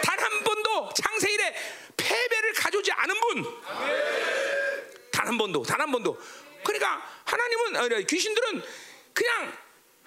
[0.02, 1.54] 단 한 번도 창세일에
[1.96, 3.44] 패배를 가져오지 않은 분.
[5.12, 6.18] 단 한 번도, 단 한 번도.
[6.64, 8.62] 그러니까 하나님은 귀신들은
[9.12, 9.52] 그냥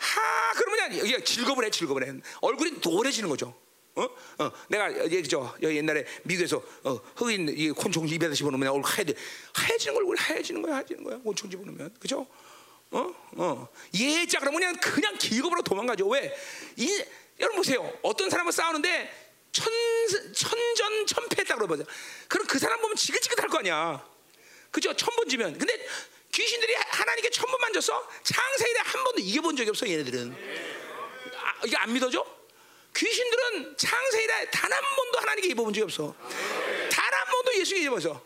[0.01, 2.13] 하 그러면 그냥 즐겁을 해, 즐겁을 해.
[2.41, 3.55] 얼굴이 노래지는 거죠.
[3.95, 4.03] 어?
[4.39, 5.55] 어, 내가 얘기죠.
[5.61, 9.13] 옛날에 미국에서 어, 흑인 이 곤충 입에다 집어넣으면 얼굴 하얘지,
[9.53, 11.17] 하얘지는 얼굴 하얘지는 거야, 하얘지는 거야.
[11.19, 12.25] 곤충 집어넣으면, 그죠?
[12.89, 16.07] 어, 어, 예자 그러면 그냥 그냥 길거으로 도망가죠.
[16.07, 16.35] 왜?
[16.77, 17.03] 이,
[17.39, 17.91] 여러분 보세요.
[18.01, 19.71] 어떤 사람은 싸우는데 천,
[20.33, 21.85] 천전 천패했다 그러거든.
[22.27, 24.03] 그럼 그 사람 보면 지긋지긋할 거 아니야.
[24.71, 24.93] 그죠?
[24.95, 25.57] 천 번 지면.
[25.57, 25.85] 근데
[26.31, 28.07] 귀신들이 하나님께 천번 만 졌어?
[28.23, 30.31] 창세일에 한 번도 이겨본 적이 없어 얘네들은.
[31.35, 32.25] 아, 이게 안 믿어져?
[32.95, 36.15] 귀신들은 창세일에 단 한 번도 하나님께 입어본 적이 없어.
[36.91, 38.23] 단 한 번도 예수께 입어서.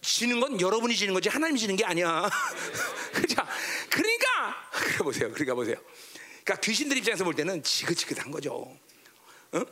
[0.00, 2.28] 지는 건 여러분이 지는 거지 하나님이 지는 게 아니야.
[3.12, 3.36] 그죠?
[3.90, 5.30] 그러니까 그래 보세요.
[5.30, 5.76] 그러니까 보세요.
[6.44, 8.76] 그러니까 귀신들 입장에서 볼 때는 지긋지긋한 거죠.
[9.54, 9.64] 응?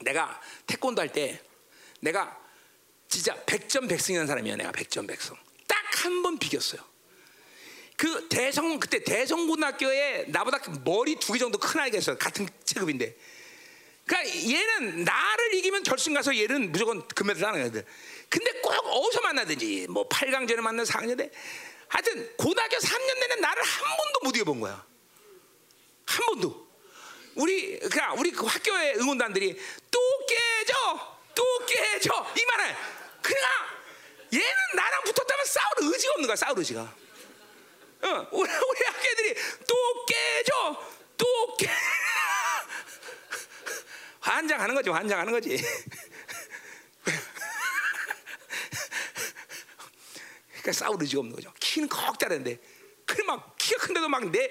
[0.00, 1.42] 내가 태권도 할 때
[2.00, 2.38] 내가
[3.08, 4.56] 진짜 백전 백승이라는 사람이야.
[4.56, 5.34] 내가 백전 백승.
[5.92, 6.80] 딱 한 번 비겼어요.
[7.96, 12.16] 그 대성 그때 대성고등학교에 나보다 머리 두 개 정도 큰 아이가 있어.
[12.16, 13.16] 같은 체급인데.
[14.06, 17.84] 그러니까 얘는 나를 이기면 결승 가서 얘는 무조건 금메달 따는 애들.
[18.28, 21.30] 근데 꼭 어디서 만나든지 뭐 8강전에 만나 4강전에
[21.88, 24.84] 하여튼 고등학교 3년 내내 나를 한 번도 못 이겨본 거야.
[26.06, 26.68] 한 번도.
[27.34, 29.58] 우리 그냥 우리 그 학교의 응원단들이
[29.90, 32.76] 또 깨져, 또 깨져 이 말을.
[33.22, 33.77] 그러니까
[34.32, 36.36] 얘는 나랑 붙었다면 싸울 의지가 없는 거야.
[36.36, 36.80] 싸울 의지가.
[36.80, 39.34] 어, 우리, 우리 학교 애들이
[39.66, 40.82] 또 깨져,
[41.16, 41.68] 또 깨.
[44.20, 45.56] 환장하는 거지, 환장하는 거지.
[50.48, 51.52] 그러니까 싸울 의지가 없는 거죠.
[51.60, 52.58] 키는 컥 자랐는데,
[53.06, 54.50] 그래 막 키가 큰데도 막 내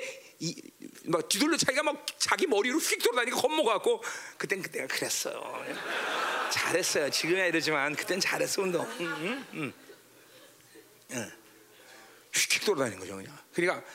[1.08, 4.04] 막 뒤돌려 자기가 막 자기 머리로 휙 돌아다니까 겁먹어갖고
[4.38, 5.66] 그땐 그때가 그랬어요.
[6.52, 7.10] 잘했어요.
[7.10, 8.86] 지금야 이러지만 그땐 잘했어 운동.
[9.00, 9.74] 응, 응, 응.
[11.12, 11.32] 응.
[12.34, 13.38] 휙 돌아다니는 거죠 그냥.
[13.54, 13.88] 그러니까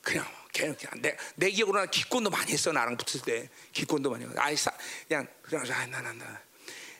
[0.00, 4.34] 그냥 걔는 그냥 내, 내 기억으로는 기권도 많이 했어 나랑 붙을 때 기권도 많이 했어.
[4.36, 4.70] 아이 사,
[5.08, 6.42] 그냥 그냥 아나나 나.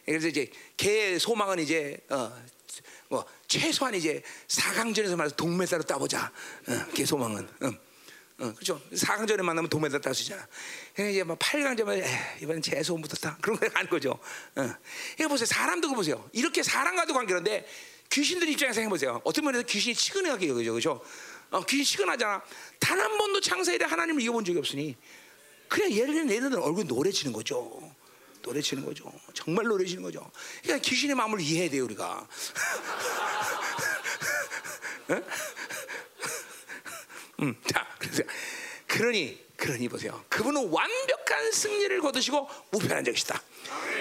[0.04, 2.32] 그래서 이제 걔 소망은 이제 어,
[3.08, 6.32] 뭐 최소한 이제 4강전에서 말해서 동메달을 따보자.
[6.66, 7.48] 어, 걔 소망은.
[7.62, 7.91] 어.
[8.38, 8.80] 어, 그렇죠.
[8.92, 9.68] 4강전에 만나면
[10.14, 10.46] 수 있잖아.
[10.98, 13.36] 이제 뭐 8강전에 이번엔 재소음 붙었다.
[13.42, 14.18] 그런 거 하는 거죠.
[14.56, 14.74] 어.
[15.18, 15.46] 이거 보세요.
[15.46, 16.28] 사람도 보세요.
[16.32, 17.66] 이렇게 사람과도 관계인데
[18.10, 19.20] 귀신들 입장에서 해보세요.
[19.24, 20.72] 어떤 면에서 귀신이 치근하게 여기죠.
[20.72, 21.02] 그렇죠?
[21.50, 22.42] 어, 귀신 치근하잖아.
[22.80, 24.96] 단 한 번도 창세일에 하나님을 이겨본 적이 없으니
[25.68, 27.80] 그냥 얘는 얘네들 얼굴 노래치는 거죠.
[28.42, 29.12] 노래치는 거죠.
[29.34, 30.28] 정말 노래치는 거죠.
[30.62, 32.26] 그러니까 귀신의 마음을 이해해야 돼요 우리가.
[37.40, 38.22] 음, 자, 그래서
[38.88, 40.24] 그러니 그러니 보세요.
[40.28, 43.40] 그분은 완벽한 승리를 거두시고 우편한 적이시다.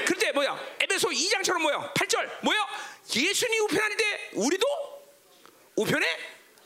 [0.06, 0.60] 그런데 뭐야?
[0.80, 1.94] 에베소 2장처럼 뭐야?
[1.94, 2.68] 8절 뭐야?
[3.16, 4.68] 예수님 우편하는데 우리도
[5.76, 6.08] 우편에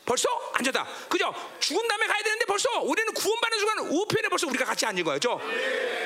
[0.06, 0.86] 벌써 앉았다.
[1.08, 1.34] 그죠?
[1.60, 5.18] 죽은 다음에 가야 되는데 벌써 우리는 구원받는 순간 우편에 벌써 우리가 같이 앉은 거예요.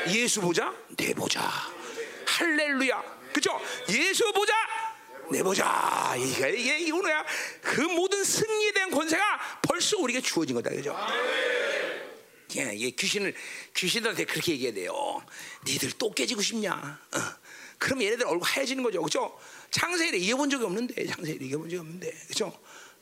[0.08, 1.40] 예수 보자, 내 보자.
[2.26, 3.20] 할렐루야.
[3.32, 3.60] 그죠?
[3.88, 4.54] 예수 보자,
[5.30, 6.14] 내 보자.
[6.18, 7.24] 이게 이게 이거야.
[7.62, 10.70] 그 모든 승리에 대한 권세가 벌써 우리에게 주어진 거다.
[10.70, 10.96] 그죠?
[12.56, 13.34] 예, 예, 귀신을
[13.74, 15.22] 귀신들한테 그렇게 얘기해야 돼요.
[15.64, 16.72] 니들 또 깨지고 싶냐?
[16.72, 17.18] 어.
[17.78, 19.38] 그럼 얘네들 얼굴 하얘지는 거죠, 그렇죠?
[19.70, 22.46] 창세일에 이겨본 적이 없는데, 창세일에 이겨본 적이 없는데, 그렇죠?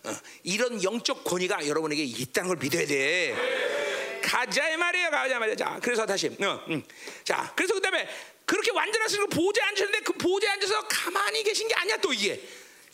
[0.04, 0.16] 어.
[0.44, 4.20] 이런 영적 권위가 여러분에게 있다는 걸 믿어야 돼.
[4.22, 5.56] 가자 이 말이에요, 가자 말이야.
[5.56, 6.82] 자, 그래서 다시, 어, 음.
[7.24, 8.06] 자, 그래서 그다음에
[8.48, 12.42] 그렇게 완전하신 보좌에 앉으셨는데 그 보좌에 앉아서 가만히 계신 게 아니야, 또 이게.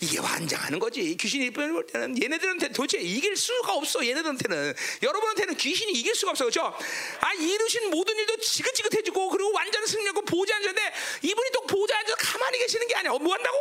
[0.00, 1.16] 이게 환장하는 거지.
[1.16, 4.04] 귀신이 볼 때는 얘네들한테 도대체 이길 수가 없어.
[4.04, 6.76] 얘네들한테는 여러분한테는 귀신이 이길 수가 없어, 그렇죠?
[7.20, 10.92] 아 이루신 모든 일도 지긋지긋해지고 그리고 완전 승리하고 보좌 앉았는데
[11.22, 13.12] 이분이 또 보좌 앉아서 가만히 계시는 게 아니야.
[13.12, 13.56] 어, 뭐 한다고?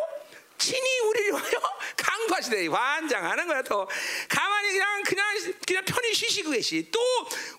[0.58, 1.62] 친히 우리를 와요
[1.97, 3.88] 강구하시되 환장하는 거야 또
[4.30, 6.88] 가만히 그냥 그냥 그냥 편히 쉬시고 계시.
[6.91, 6.99] 또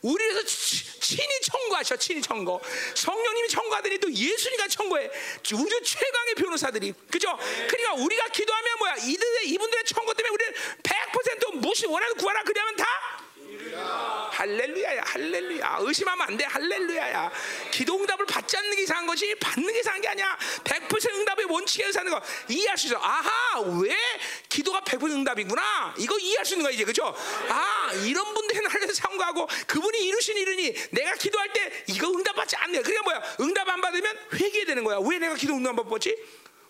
[0.03, 2.61] 우리에서 친히 청구하셔 친히 청구.
[2.95, 5.11] 성령님이 청구하더니 또 예수님과 청구해.
[5.53, 6.95] 우주 최강의 변호사들이.
[7.11, 7.37] 그죠?
[7.69, 8.95] 그러니까 우리가 기도하면 뭐야?
[8.97, 12.87] 이들의 이분들의 청구 때문에 우리는 100% 무시 원하는 구하라 그러면 다
[13.77, 15.77] 할렐루야야 할렐루야.
[15.81, 16.45] 의심하면 안 돼.
[16.45, 17.31] 할렐루야야.
[17.70, 20.37] 기도 응답을 받지 않는 게 이상한 것이 받는 게 이상한 게 아니야.
[20.64, 22.20] 100% 응답의 원칙에서 사는 거.
[22.49, 22.97] 이해할 수 있어.
[23.01, 23.97] 아하 왜?
[24.49, 25.95] 기도가 100% 응답이구나.
[25.99, 26.85] 이거 이해할 수 있는 거야 이제.
[26.85, 27.14] 그죠
[27.49, 32.83] 아 이런 분들이 하나님께서 참고하고 그분이 이루신 일이니 내가 기도할 때 이거 응답받지 않네.
[32.83, 33.37] 그러니까 뭐야?
[33.41, 34.99] 응답 안 받으면 회개해야 되는 거야.
[34.99, 36.16] 왜 내가 기도 응답 못 받지?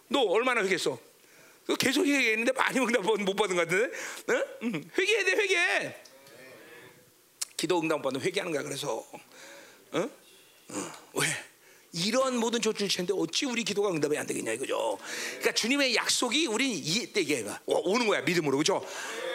[0.08, 0.98] 너 얼마나 회개했어?
[1.78, 3.96] 계속 회개했는데 많이 응답 못 받은 것 같은데?
[4.30, 4.44] 응?
[4.64, 4.90] 응.
[4.98, 5.96] 회개해야 돼 회개해
[7.56, 8.62] 기도 응답 받는 회개하는 거야.
[8.62, 9.04] 그래서
[9.92, 9.98] 어?
[10.68, 10.92] 어.
[11.14, 11.26] 왜?
[11.96, 14.98] 이런 모든 조치를 취는데 어찌 우리 기도가 응답이 안 되겠냐 이거죠.
[15.34, 18.84] 그러니까 주님의 약속이 우리 이때게 오는 거야 믿음으로 그죠?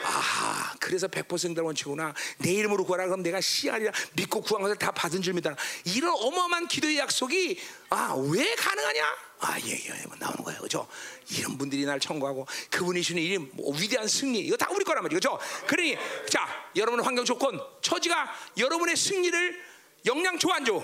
[0.03, 2.13] 아 그래서 100% 응답 원칙구나.
[2.39, 5.55] 내 이름으로 구하라 그럼 내가 시간이라 믿고 구한 것을 다 받은 줄 믿다.
[5.86, 7.57] 이런 어마어마한 기도의 약속이
[7.91, 9.30] 아 왜 가능하냐?
[9.41, 10.59] 아, 예, 예, 예, 나오는 거예요.
[10.59, 10.86] 그죠?
[11.32, 14.39] 이런 분들이 날 청구하고 그분이 주는 이뭐 위대한 승리.
[14.39, 15.38] 이거 다 우리 거란 말이죠.
[15.38, 15.65] 그죠?
[15.65, 15.95] 그러니,
[16.30, 16.45] 자,
[16.80, 19.63] 여러분의 환경 조건, 처지가 여러분의 승리를
[20.05, 20.84] 영양 줘, 안 줘?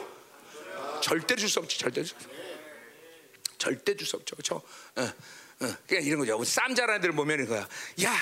[1.02, 2.28] 절대 줄 수 없지, 절대 줄 수 없지.
[3.58, 4.36] 절대 줄 수 없죠.
[4.36, 4.62] 그죠?
[4.96, 5.76] 어, 어.
[5.88, 6.44] 그냥 이런 거죠.
[6.44, 7.68] 쌈 잘하는 애들 보면 이거야.
[8.04, 8.14] 야,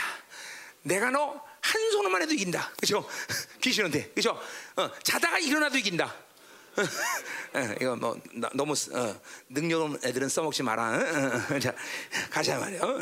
[0.83, 2.73] 내가 너 한 손으로만 해도 이긴다.
[2.79, 3.07] 그죠?
[3.61, 4.09] 귀신한테.
[4.11, 4.39] 그죠?
[4.75, 6.13] 어, 자다가 일어나도 이긴다.
[7.79, 8.19] 이거 뭐
[8.53, 11.59] 너무 어, 능력 없는 애들은 써먹지 마라.
[11.59, 11.73] 자,
[12.29, 12.81] 가자 말이야.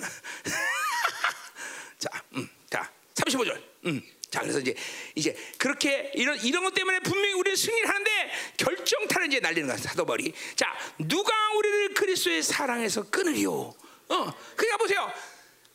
[1.98, 3.62] 자, 음, 자, 35절.
[3.88, 4.02] 음.
[4.32, 4.74] 자, 그래서 이제
[5.14, 10.34] 이제 그렇게 이런 이런 것 때문에 분명히 우리는 승리를 하는데 결정타는 이제 날리는 거야 사도벌이.
[10.56, 13.52] 자, 누가 우리를 그리스도의 사랑에서 끊으리요?
[13.52, 15.12] 어, 그러니까 보세요.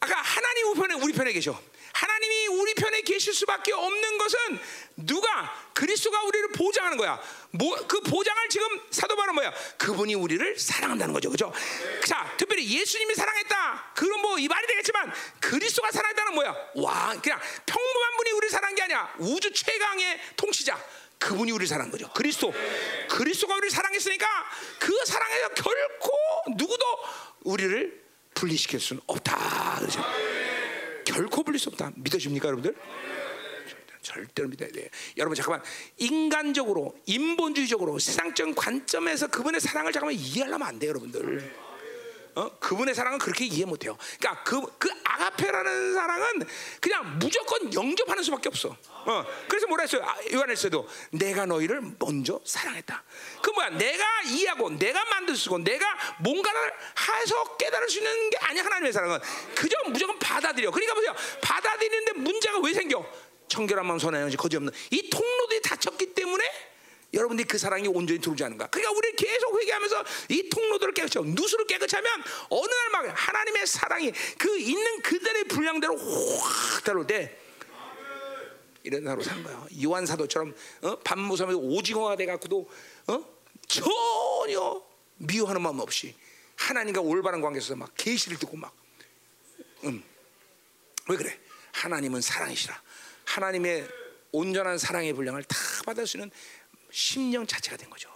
[0.00, 1.60] 아까 하나님 우편에 우리 편에 계셔.
[1.96, 4.38] 하나님이 우리 편에 계실 수밖에 없는 것은
[4.96, 7.18] 누가 그리스도가 우리를 보장하는 거야.
[7.52, 9.52] 뭐, 그 보장을 지금 사도 바로 뭐야?
[9.78, 11.52] 그분이 우리를 사랑한다는 거죠, 그죠?
[12.04, 13.92] 자, 특별히 예수님이 사랑했다.
[13.94, 16.54] 그건 뭐이 말이 되겠지만 그리스도가 사랑했다는 뭐야?
[16.74, 19.14] 와, 그냥 평범한 분이 우리를 사랑한 게 아니야.
[19.18, 20.78] 우주 최강의 통치자.
[21.18, 22.12] 그분이 우리를 사랑한 거죠.
[22.12, 22.52] 그리스도.
[23.08, 24.26] 그리스도가 우리를 사랑했으니까
[24.78, 26.12] 그 사랑에서 결코
[26.56, 26.84] 누구도
[27.44, 29.78] 우리를 분리시킬 수는 없다.
[29.80, 30.04] 그죠?
[31.16, 31.92] 결코 불릴 수 없다.
[31.94, 32.76] 믿어집니까, 여러분들?
[34.02, 34.88] 절대로 믿어야 돼.
[35.16, 35.62] 여러분 잠깐만
[35.96, 41.65] 인간적으로 인본주의적으로 세상적 관점에서 그분의 사랑을 잠깐만 이해하려면 안 돼요, 여러분들.
[42.36, 42.50] 어?
[42.60, 43.96] 그분의 사랑은 그렇게 이해 못해요.
[44.18, 46.46] 그러니까 그, 그 아가페라는 사랑은
[46.80, 48.76] 그냥 무조건 영접하는 수밖에 없어.
[49.06, 49.24] 어.
[49.48, 50.02] 그래서 뭐라 했어요?
[50.04, 53.02] 아, 요한에서도 내가 너희를 먼저 사랑했다.
[53.40, 53.70] 그 뭐야?
[53.70, 55.86] 내가 이해하고 내가 만들 수고 내가
[56.20, 56.72] 뭔가를
[57.22, 59.18] 해서 깨달을 수 있는 게 아니야 하나님의 사랑은
[59.54, 60.70] 그저 무조건 받아들여.
[60.70, 61.14] 그러니까 보세요.
[61.40, 63.04] 받아들이는데 문제가 왜 생겨?
[63.48, 66.44] 청결한 마음 선한 영지 거짓 없는 이 통로들이 닫혔기 때문에
[67.14, 68.66] 여러분들이 그 사랑이 온전히 들어오지 않는가?
[68.66, 72.10] 그러니까 우리 계속 회개하면서 이 통로들을 깨끗이 누수를 깨끗이 하면
[72.50, 77.36] 어느 날 막 하나님의 사랑이 그 있는 그들의 분량대로 확 들어올 때
[78.82, 79.66] 이런 산 거야.
[79.84, 80.96] 요한 사도처럼 어?
[81.00, 82.70] 밤무섬에서 오징어가 돼 갖고도
[83.08, 83.24] 어?
[83.66, 84.82] 전혀
[85.16, 86.14] 미워하는 마음 없이
[86.56, 88.72] 하나님과 올바른 관계에서 막 계시를 듣고 막
[89.84, 90.02] 음.
[91.08, 91.38] 왜 그래?
[91.72, 92.80] 하나님은 사랑이시라.
[93.24, 93.88] 하나님의
[94.32, 96.30] 온전한 사랑의 분량을 다 받을 수 있는
[96.96, 98.10] 심령 자체가 된 거죠.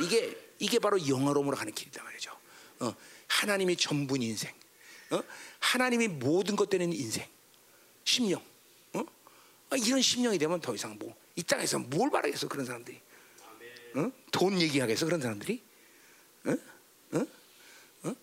[0.00, 2.36] 이게 이게 바로 영어로움으로 가는 길이다 말이죠.
[2.80, 2.94] 어,
[3.28, 4.52] 하나님이 전부인 인생,
[5.10, 5.22] 어?
[5.60, 7.24] 하나님이 모든 것 되는 인생,
[8.04, 8.42] 심령.
[8.94, 9.04] 어?
[9.70, 13.00] 아, 이런 심령이 되면 더 이상 뭐 이 땅에서 뭘 바라겠어 그런 사람들이?
[13.94, 14.10] 어?
[14.32, 15.62] 돈 얘기하겠어 그런 사람들이?
[16.46, 16.50] 어?
[17.12, 17.26] 어?
[18.02, 18.16] 어?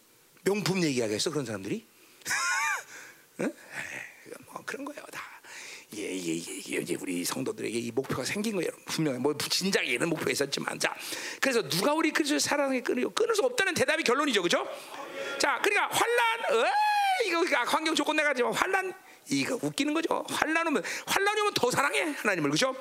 [0.43, 1.87] 명품 얘기하겠어 그런 사람들이?
[3.37, 5.34] 뭐 그런 거예요 다.
[5.97, 8.69] 예, 예, 예, 이제 우리 성도들에게 이 목표가 생긴 거예요.
[8.85, 10.93] 분명히 뭐 진작에 이런 목표가 있었지만, 자,
[11.39, 13.09] 그래서 누가 우리 그리스도의 사랑을 끊어요?
[13.11, 14.67] 끊을 수 없다는 대답이 결론이죠, 그렇죠?
[15.37, 16.67] 자, 그러니까 환란, 어,
[17.25, 18.93] 이거 그러니까 환경 조건 내가 지금 환란
[19.29, 20.23] 이거 웃기는 거죠.
[20.29, 22.75] 환란 오면 환란이 오면 더 사랑해 하나님을, 그렇죠?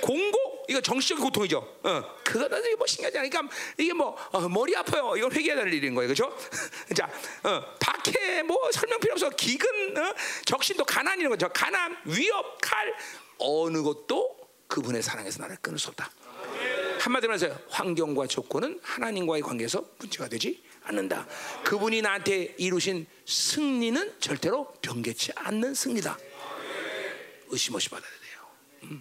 [0.00, 0.38] 공고
[0.68, 1.58] 이거 정신적인 고통이죠.
[1.82, 3.42] 어, 그거는 뭐 신기하지 않으니까
[3.78, 5.14] 이게 뭐 어, 머리 아파요.
[5.16, 6.36] 이건 회개해야 될 일인 거예요, 그렇죠?
[6.94, 7.10] 자,
[7.42, 9.30] 어, 박해 뭐 설명 필요 없어.
[9.30, 10.14] 기근, 어,
[10.44, 11.48] 적신도 가난 이런 거죠.
[11.48, 12.94] 가난, 위협, 칼
[13.38, 16.10] 어느 것도 그분의 사랑에서 나를 끊을 수 없다.
[17.00, 21.26] 한마디로 해서 환경과 조건은 하나님과의 관계에서 문제가 되지 않는다.
[21.64, 26.18] 그분이 나한테 이루신 승리는 절대로 변개치 않는 승리다.
[27.50, 28.98] 의심 없이 받아야 돼요.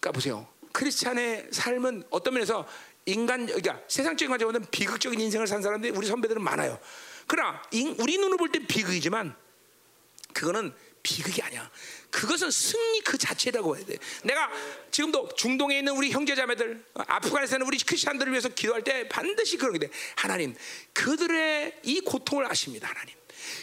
[0.00, 0.48] 그러니까 보세요.
[0.72, 2.66] 크리스찬의 삶은 어떤 면에서
[3.06, 6.78] 인간, 그러니까 세상적인 관점보다는 비극적인 인생을 산 사람들이 우리 선배들은 많아요.
[7.26, 9.34] 그러나 인- 우리 눈으로 볼땐 비극이지만
[10.32, 10.72] 그거는
[11.02, 11.70] 비극이 아니야.
[12.10, 13.96] 그것은 승리 그 자체라고 해야 돼.
[14.24, 14.50] 내가
[14.90, 19.86] 지금도 중동에 있는 우리 형제자매들, 어, 아프가니스탄에 우리 크리스천들을 위해서 기도할 때 반드시 그런 게
[19.86, 19.90] 돼.
[20.16, 20.54] 하나님,
[20.92, 23.14] 그들의 이 고통을 아십니다, 하나님.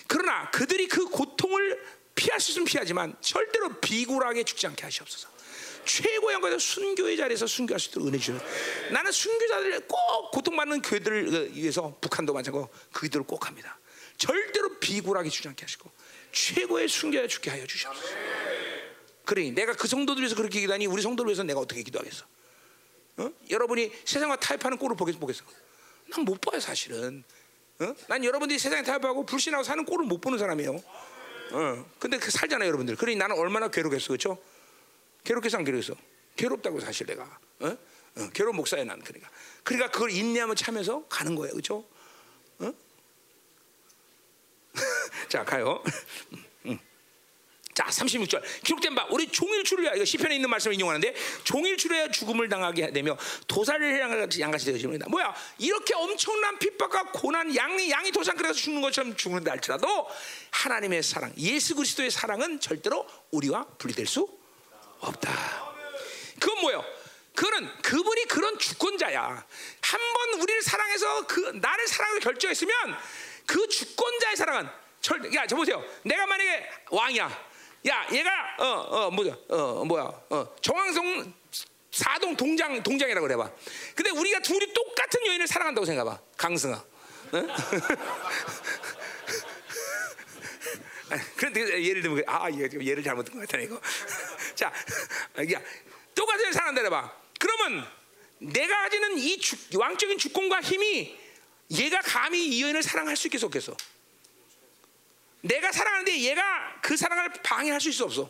[0.07, 1.79] 그러나 그들이 그 고통을
[2.15, 5.29] 피할 수 있으면 피하지만 절대로 비굴하게 죽지 않게 하시옵소서.
[5.87, 8.33] 최고의 영광에서 순교의 자리에서 순교할 수 있도록 은혜 주셔.
[8.91, 13.79] 나는 순교자들 꼭 고통받는 교회들을 위해서 북한도 마찬가지고 그들을 꼭 합니다.
[14.17, 15.89] 절대로 비굴하게 죽지 않게 하시고
[16.31, 18.13] 최고의 순교자 죽게 하여 주시옵소서.
[19.25, 22.25] 그러니 내가 그 성도들 위해서 그렇게 기도하니 우리 성도를 위해서 내가 어떻게 기도하겠어?
[23.17, 23.31] 어?
[23.49, 25.43] 여러분이 세상과 타협하는 꼴을 보겠, 보겠어?
[26.11, 27.23] 난 못 봐요 사실은.
[27.79, 27.93] 어?
[28.07, 30.81] 난 여러분들이 세상에 타협하고 불신하고 사는 꼴을 못 보는 사람이에요.
[31.51, 31.85] 어.
[31.99, 32.95] 근데 그 살잖아요 여러분들.
[32.95, 34.37] 그러니 나는 얼마나 괴롭겠어, 그렇죠?
[35.27, 35.93] 괴롭겠어 안 괴롭겠어?
[36.37, 37.23] 괴롭다고 사실 내가.
[37.59, 37.67] 어?
[37.67, 39.29] 어, 괴로운 목사야 난 그러니까.
[39.63, 41.85] 그러니까 그걸 인내하면 참여서 가는 거예요, 그렇죠?
[42.59, 42.73] 어?
[45.27, 45.83] 자 가요.
[46.65, 46.79] 음.
[47.73, 51.13] 자 36절 기록된 바 우리 종일 추루야 이거 시편에 있는 말씀을 인용하는데
[51.43, 53.17] 종일 추루야 죽음을 당하게 되며
[53.47, 55.09] 도사를 양같이 양같이 되어집니다.
[55.09, 60.07] 뭐야 이렇게 엄청난 핍박과 고난 양이 양이 도산그래서 죽는 것처럼 죽는다 할지라도
[60.51, 64.37] 하나님의 사랑 예수 그리스도의 사랑은 절대로 우리와 분리될 수
[64.99, 65.31] 없다.
[66.39, 66.83] 그건 뭐예요?
[67.35, 69.45] 그는 그분이 그런 주권자야.
[69.81, 72.73] 한 번 우리를 사랑해서 그 나를 사랑으로 결정했으면
[73.45, 74.67] 그 주권자의 사랑은
[75.01, 75.83] 절, 야, 저 보세요.
[76.03, 77.47] 내가 만약에 왕이야.
[77.87, 78.63] 야, 얘가 어
[79.07, 81.33] 어 뭐야 어 뭐야 어 정황성
[81.91, 83.49] 사동 동장 동장이라고 그래 봐.
[83.95, 86.19] 근데 우리가 둘이 똑같은 여인을 사랑한다고 생각해 봐.
[86.37, 86.83] 강승아.
[87.35, 87.47] 응?
[91.09, 93.79] 아니, 그런데 예를 들면 아 얘, 얘를 잘못 든것 같아 이거.
[94.57, 94.73] 자,
[95.53, 95.61] 야
[96.15, 97.13] 똑같은 사람들 해봐.
[97.39, 97.87] 그러면
[98.39, 101.15] 내가 가지는 이 주, 왕적인 주권과 힘이
[101.69, 103.77] 얘가 감히 이 여인을 사랑할 수 있겠어 없겠어?
[105.41, 108.29] 내가 사랑하는데 얘가 그 사랑을 방해할 수 있어 없어?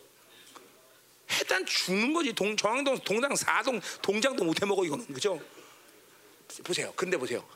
[1.40, 2.34] 일단 죽는 거지.
[2.34, 5.42] 동, 정황동, 동장, 사동, 동장도 못 해 먹어 이거는 그죠?
[6.64, 6.92] 보세요.
[6.96, 7.48] 근데 보세요.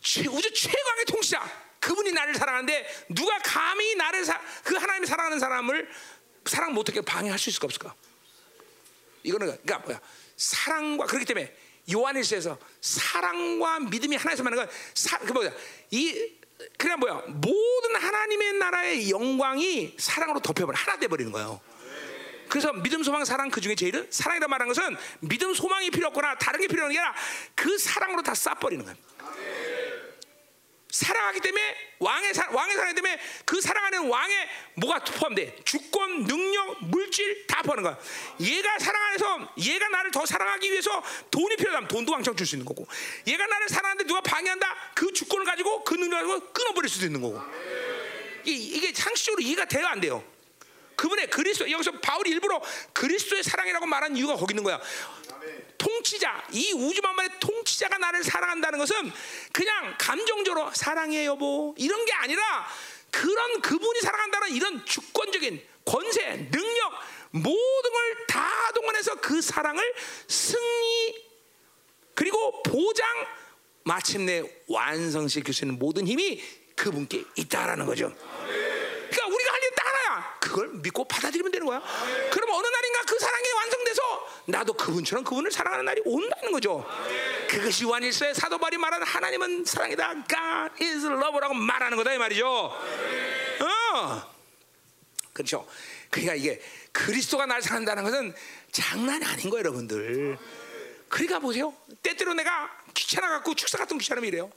[0.00, 5.90] 최, 우주 최강의 통치자 그분이 나를 사랑하는데 누가 감히 나를 사, 그 하나님이 사랑하는 사람을
[6.46, 7.94] 사랑 못하게 방해할 수 있을까 없을까?
[9.22, 10.00] 이거는 그러니까 뭐야?
[10.36, 11.54] 사랑과 그렇기 때문에
[11.92, 14.68] 요한일서에서 사랑과 믿음이 하나에서 만나는
[15.10, 15.52] 건그 뭐야?
[15.90, 16.32] 이
[16.78, 17.22] 그냥 뭐야?
[17.26, 21.60] 모든 하나님의 나라의 영광이 사랑으로 덮여버려 하나 돼 버리는 거예요.
[22.48, 26.60] 그래서 믿음, 소망, 사랑 그 중에 제일은 사랑이라 말하는 것은 믿음, 소망이 필요 없거나 다른
[26.60, 27.14] 게 필요한 게 아니라
[27.54, 28.96] 그 사랑으로 다 싹버리는 거예요.
[30.94, 35.56] 사랑하기 때문에 왕의 사, 왕의 사랑 때문에 그 사랑하는 왕의 뭐가 포함돼?
[35.64, 37.98] 주권, 능력, 물질 다 포함하는 거야.
[38.40, 42.64] 얘가 사랑 안에서 얘가 나를 더 사랑하기 위해서 돈이 필요하면 돈도 왕창 줄 수 있는
[42.64, 42.86] 거고.
[43.26, 44.92] 얘가 나를 사랑하는데 누가 방해한다?
[44.94, 47.42] 그 주권을 가지고 그 능력을 가지고 끊어버릴 수도 있는 거고.
[48.44, 50.22] 이, 이게 상식적으로 이해가 돼요, 안 돼요?
[50.94, 54.80] 그분의 그리스도 여기서 바울이 일부러 그리스도의 사랑이라고 말한 이유가 거기 있는 거야.
[55.84, 59.12] 통치자 이 우주 만만의 통치자가 나를 사랑한다는 것은
[59.52, 62.66] 그냥 감정적으로 사랑해 여보 이런 게 아니라
[63.10, 66.92] 그런 그분이 사랑한다는 이런 주권적인 권세 능력
[67.30, 69.94] 모든 걸 다 동원해서 그 사랑을
[70.26, 71.24] 승리
[72.14, 73.06] 그리고 보장
[73.84, 76.42] 마침내 완성시킬 수 있는 모든 힘이
[76.74, 78.12] 그분께 있다라는 거죠.
[78.16, 80.38] 그러니까 우리가 할 일은 딱 하나야.
[80.40, 81.80] 그걸 믿고 받아들이면 되는 거야.
[82.32, 84.02] 그럼 어느 날인가 그 사랑이 완성돼서
[84.46, 86.86] 나도 그분처럼 그분을 사랑하는 날이 온다는 거죠.
[87.48, 90.12] 그것이 요한일서의 사도 바울이 말하는 하나님은 사랑이다.
[90.26, 92.46] God is love라고 말하는 거다 이 말이죠.
[92.46, 94.34] 어.
[95.32, 95.66] 그렇죠.
[96.10, 98.34] 그러니까 이게 그리스도가 날 사랑한다는 것은
[98.70, 100.38] 장난이 아닌 거예요, 여러분들.
[101.08, 101.74] 그러니까 보세요.
[102.02, 104.50] 때때로 내가 귀찮아 갖고 축사 같은 귀찮으면 이래요.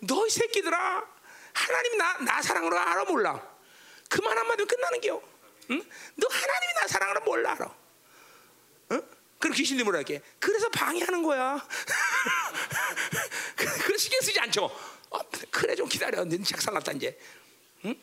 [0.00, 1.04] 너 이 새끼들아,
[1.52, 3.40] 하나님 나, 나 사랑으로 알아 몰라.
[4.08, 5.22] 그만 한마디면 끝나는 게요.
[5.70, 5.82] 응?
[6.16, 7.74] 너 하나님이 나 사랑으로 몰라 알아.
[9.46, 9.50] 응?
[9.50, 10.20] 그럼 귀신들 뭐라 할게.
[10.38, 11.66] 그래서 방해하는 거야.
[13.56, 14.64] 그건 신경 쓰지 않죠.
[14.64, 15.18] 어,
[15.50, 16.24] 그래 좀 기다려.
[16.24, 17.18] 는 작살났다 이제.
[17.84, 17.94] 응?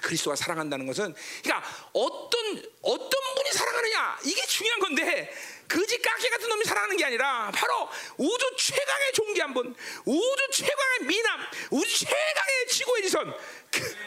[0.00, 5.34] 그리스도가 사랑한다는 것은 그러니까 어떤 어떤 분이 사랑하느냐 이게 중요한 건데
[5.66, 9.74] 그지 깎개 같은 놈이 사랑하는 게 아니라 바로 우주 최강의 종기 한 분,
[10.04, 11.40] 우주 최강의 미남,
[11.70, 13.34] 우주 최강의 지구의 지선.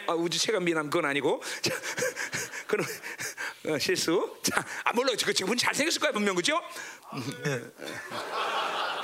[0.06, 1.74] 아, 우주 최강 미남 그건 아니고 자,
[2.66, 2.86] 그럼
[3.68, 4.36] 어, 실수.
[4.42, 6.60] 자, 아 물론 그 그분 잘생겼을 거야 분명 그죠?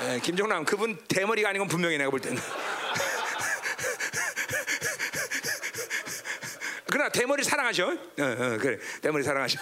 [0.03, 2.41] 예, 김종남 그분 대머리가 아닌 건 분명히 내가 볼 때는.
[6.87, 7.89] 그러나 대머리 사랑하셔.
[7.89, 8.79] 어, 어, 그래.
[9.03, 9.61] 대머리 사랑하셔.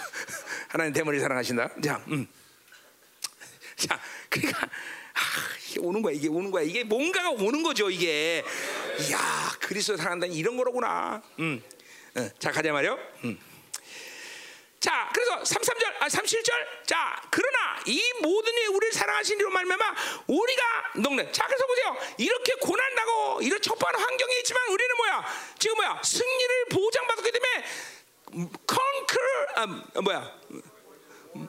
[0.69, 1.69] 하나님 대머리 사랑하신다.
[1.83, 2.25] 자, 음.
[3.75, 3.99] 자,
[4.29, 4.69] 그러니까 아,
[5.67, 6.15] 이게 오는 거야.
[6.15, 6.63] 이게 오는 거야.
[6.63, 7.89] 이게 뭔가가 오는 거죠.
[7.89, 8.41] 이게.
[9.09, 9.19] 이야,
[9.59, 11.21] 그리스도 사랑한다는 이런 거로구나.
[11.39, 11.61] 음.
[12.15, 12.97] 어, 자, 가자 말이요.
[13.25, 13.37] 음.
[14.83, 16.51] 자, 그래서 33절, 아 37절.
[16.85, 19.95] 자, 그러나 이 모든 이 우리를 사랑하신 이로 말미암아
[20.27, 20.63] 우리가
[20.97, 21.31] 녹는.
[21.31, 21.95] 자, 그래서 보세요.
[22.17, 25.25] 이렇게 고난 나고 이런 척박한 환경에 있지만 우리는 뭐야?
[25.57, 26.01] 지금 뭐야?
[26.03, 27.65] 승리를 보장받기 때문에
[28.67, 30.39] conquer 아, 뭐야?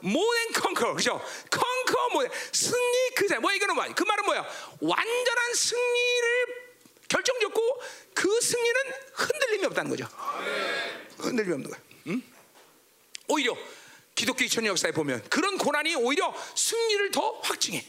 [0.05, 1.20] more than conquer 그죠?
[1.53, 3.93] conquer 뭐 승리 그자 뭐야 이거는 뭐야?
[3.95, 4.47] 그 말은 뭐야?
[4.80, 6.64] 완전한 승리를
[7.09, 7.82] 결정적고
[8.14, 10.07] 그 승리는 흔들림이 없다는 거죠.
[11.18, 11.93] 흔들림이 없는 거야.
[13.31, 13.35] 응?
[13.35, 13.57] 오히려
[14.14, 17.85] 기독교 2000년 역사에 보면 그런 고난이 오히려 승리를 더 확증해.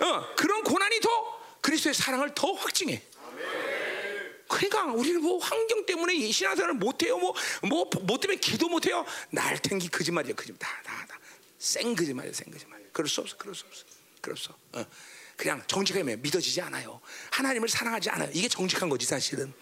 [0.00, 3.02] 어, 그런 고난이 더 그리스도의 사랑을 더 확증해.
[4.48, 7.18] 그러니까 우리는 뭐 환경 때문에 이 신앙생활을 못해요.
[7.18, 9.04] 뭐 뭐 뭐 때문에 기도 못해요.
[9.30, 10.58] 날 탱기 거짓말이야, 거짓말.
[10.60, 11.18] 다 다 다
[11.58, 12.80] 생 거짓말이야, 생 거짓말.
[12.92, 13.84] 그럴 수 없어, 그럴 수 없어,
[14.20, 14.50] 그럴 수.
[14.50, 14.80] 없어.
[14.80, 14.86] 어.
[15.36, 17.00] 그냥 정직하면 믿어지지 않아요.
[17.32, 18.30] 하나님을 사랑하지 않아요.
[18.32, 19.52] 이게 정직한 거지 사실은.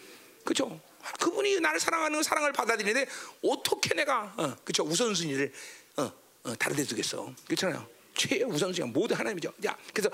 [0.45, 0.79] 그죠?
[1.21, 3.11] 그분이 나를 사랑하는 사랑을 받아들이는데
[3.43, 5.53] 어떻게 내가 어, 그죠 우선순위를
[5.97, 6.13] 어,
[6.45, 10.11] 어, 다른 데 두겠어 그렇잖아요 최 우선순위가 모두 하나님이죠 자 그래서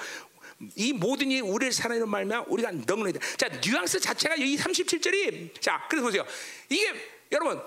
[0.76, 6.06] 이 모든 이 우리를 사랑하는 말면 우리가 너무나 자 뉘앙스 자체가 이 37절이 자 그래서
[6.06, 6.24] 보세요
[6.68, 6.92] 이게
[7.32, 7.60] 여러분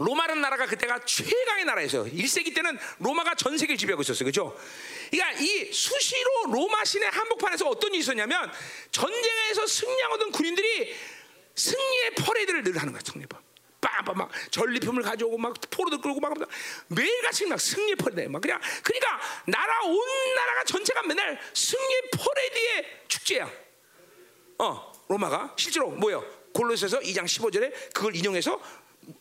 [0.00, 2.04] 로마라는 나라가 그때가 최강의 나라였어요.
[2.04, 4.24] 1세기 때는 로마가 전 세계를 지배하고 있었어요.
[4.24, 4.56] 그죠?
[5.10, 8.50] 그러니까 이 수시로 로마 시내 한복판에서 어떤 일이 있었냐면
[8.90, 10.94] 전쟁에서 승리하던 군인들이
[11.54, 13.38] 승리의 퍼레이드를 늘 하는 거야, 승리 퍼.
[13.80, 16.34] 빠빠 막 전리품을 가져오고 막 포로들 끌고 막
[16.88, 19.98] 매일같이 막 승리 퍼레이드 막 그냥 그러니까 나라 온
[20.34, 23.50] 나라가 전체가 맨날 승리 퍼레이드의 축제야.
[24.58, 26.24] 어, 로마가 실제로 뭐예요?
[26.52, 28.60] 골로새서 2장 15절에 그걸 인용해서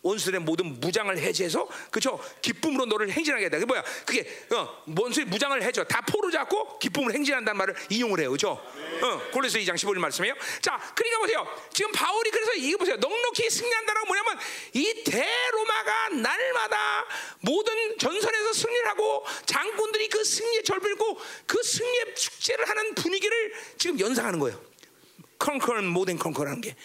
[0.02, 3.60] 원수들의 모든 무장을 해제해서 그죠 기쁨으로 너를 행진하게 했다.
[3.60, 3.84] 그 뭐야?
[4.06, 5.84] 그게 어, 원수의 무장을 해줘.
[5.86, 8.32] 다 포로 잡고 기쁨을 행진한다는 말을 인용을 해요.
[8.32, 8.50] 그죠?
[8.50, 10.36] 어, 골로새 2장 15절 말씀이에요.
[10.62, 11.48] 자, 그러니까 보세요.
[11.74, 12.96] 지금 바울이 그래서 이거 보세요.
[12.98, 14.40] 넉넉히 승리한다는 뭐냐면
[14.74, 17.06] 이 대로마가 날마다
[17.42, 24.00] 모든 전선에서 승리를 하고 장군들이 그 승리의 절을 빌고 그 승리의 축제를 하는 분위기를 지금
[24.00, 24.60] 연상하는 거예요.
[25.40, 26.76] 컨커는 모든 컨커라는 게.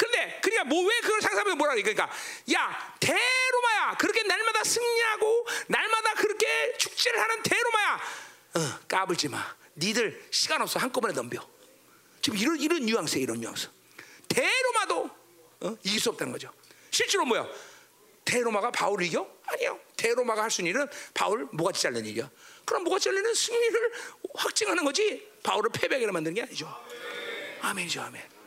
[0.00, 1.82] 그런데 그러니까 뭐 왜 그걸 상상하면 뭐라 그래?
[1.82, 2.10] 그러니까
[2.54, 8.00] 야 대로마야 그렇게 날마다 승리하고 날마다 그렇게 축제를 하는 대로마야
[8.54, 9.56] 어, 까불지 마.
[9.76, 11.46] 니들 시간 없어 한꺼번에 덤벼.
[12.22, 13.68] 지금 이런 이런 뉘앙스 이런 뉘앙스.
[14.28, 15.10] 대로마도
[15.60, 15.76] 어?
[15.82, 16.50] 이길 수 없다는 거죠.
[16.90, 17.46] 실제로 뭐야?
[18.24, 19.28] 대로마가 바울을 이겨?
[19.46, 19.78] 아니요.
[19.96, 22.30] 대로마가 할 수 있는 일은 바울 모가지 잘는 일이야.
[22.64, 23.92] 그럼 모가지 잘리는 승리를
[24.34, 25.28] 확증하는 거지.
[25.42, 26.66] 바울을 패배하게 만드는 게 아니죠.
[27.60, 28.39] 아멘이죠, 아멘.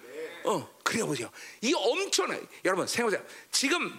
[0.46, 1.30] 어, 그래 보세요.
[1.62, 3.26] 이 엄청난 여러분 생각해보세요.
[3.52, 3.98] 지금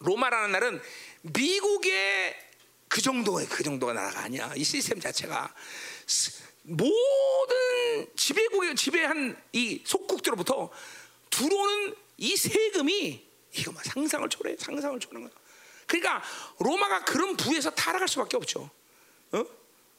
[0.00, 0.82] 로마라는 날은
[1.22, 2.36] 미국의
[2.88, 4.52] 그 정도의 그 정도가 나라가 아니야.
[4.56, 5.54] 이 시스템 자체가
[6.62, 10.70] 모든 지배국의 지배한 이 속국들로부터
[11.30, 15.40] 들어오는 이 세금이 이거 막 상상을 초래, 상상을 초래한 거야.
[15.86, 16.22] 그러니까
[16.58, 18.70] 로마가 그런 부에서 타락할 수밖에 없죠.
[19.32, 19.44] 어?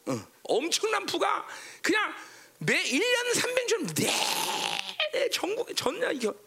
[0.07, 0.27] 어.
[0.43, 1.45] 엄청난 부가
[1.81, 2.13] 그냥
[2.59, 4.11] 매 1년 300년 내
[5.11, 5.99] 내 전국 전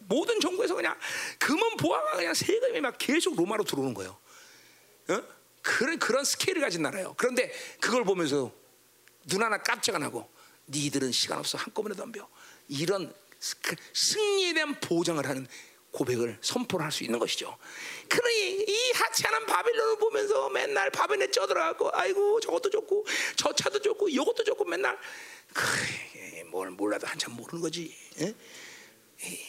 [0.07, 0.97] 모든 전국에서 그냥
[1.39, 4.17] 금은 보화가 그냥 세금이 막 계속 로마로 들어오는 거예요.
[5.09, 5.23] 어?
[5.61, 7.15] 그런 그런 스케일을 가진 나라예요.
[7.17, 8.51] 그런데 그걸 보면서
[9.25, 10.29] 눈 하나 깜짝 안 하고
[10.67, 12.27] 니들은 시간 없어 한꺼번에 덤벼
[12.67, 13.13] 이런
[13.61, 15.47] 그 승리에 대한 보장을 하는
[15.95, 17.57] 고백을 선포를 할 수 있는 것이죠.
[18.09, 24.43] 그러니 이 하찮은 바빌론을 보면서 맨날 바벨에 쩌들어가고 아이고 저것도 좋고 저 차도 좋고 이것도
[24.43, 24.97] 좋고 맨날
[26.47, 27.95] 뭘 몰라도 한참 모르는 거지.
[28.21, 28.33] 에?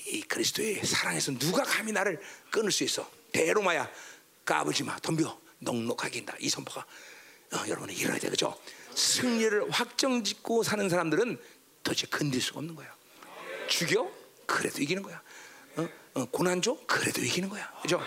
[0.07, 2.21] 이, 그리스도의 사랑에서 누가 감히 나를
[2.51, 3.09] 끊을 수 있어?
[3.33, 3.91] 대로마야
[4.45, 6.87] 까불지 마 덤벼 넉넉하게 인다 이 선포가
[7.53, 8.59] 어, 여러분이 일어나야 돼 그죠?
[8.95, 11.39] 승리를 확정짓고 사는 사람들은
[11.83, 12.95] 도대체 건들 수가 없는 거야.
[13.69, 14.11] 죽여?
[14.47, 15.21] 그래도 이기는 거야.
[16.17, 16.21] 어?
[16.23, 16.77] 어, 고난 줘?
[16.87, 17.71] 그래도 이기는 거야.
[17.83, 18.03] 그죠?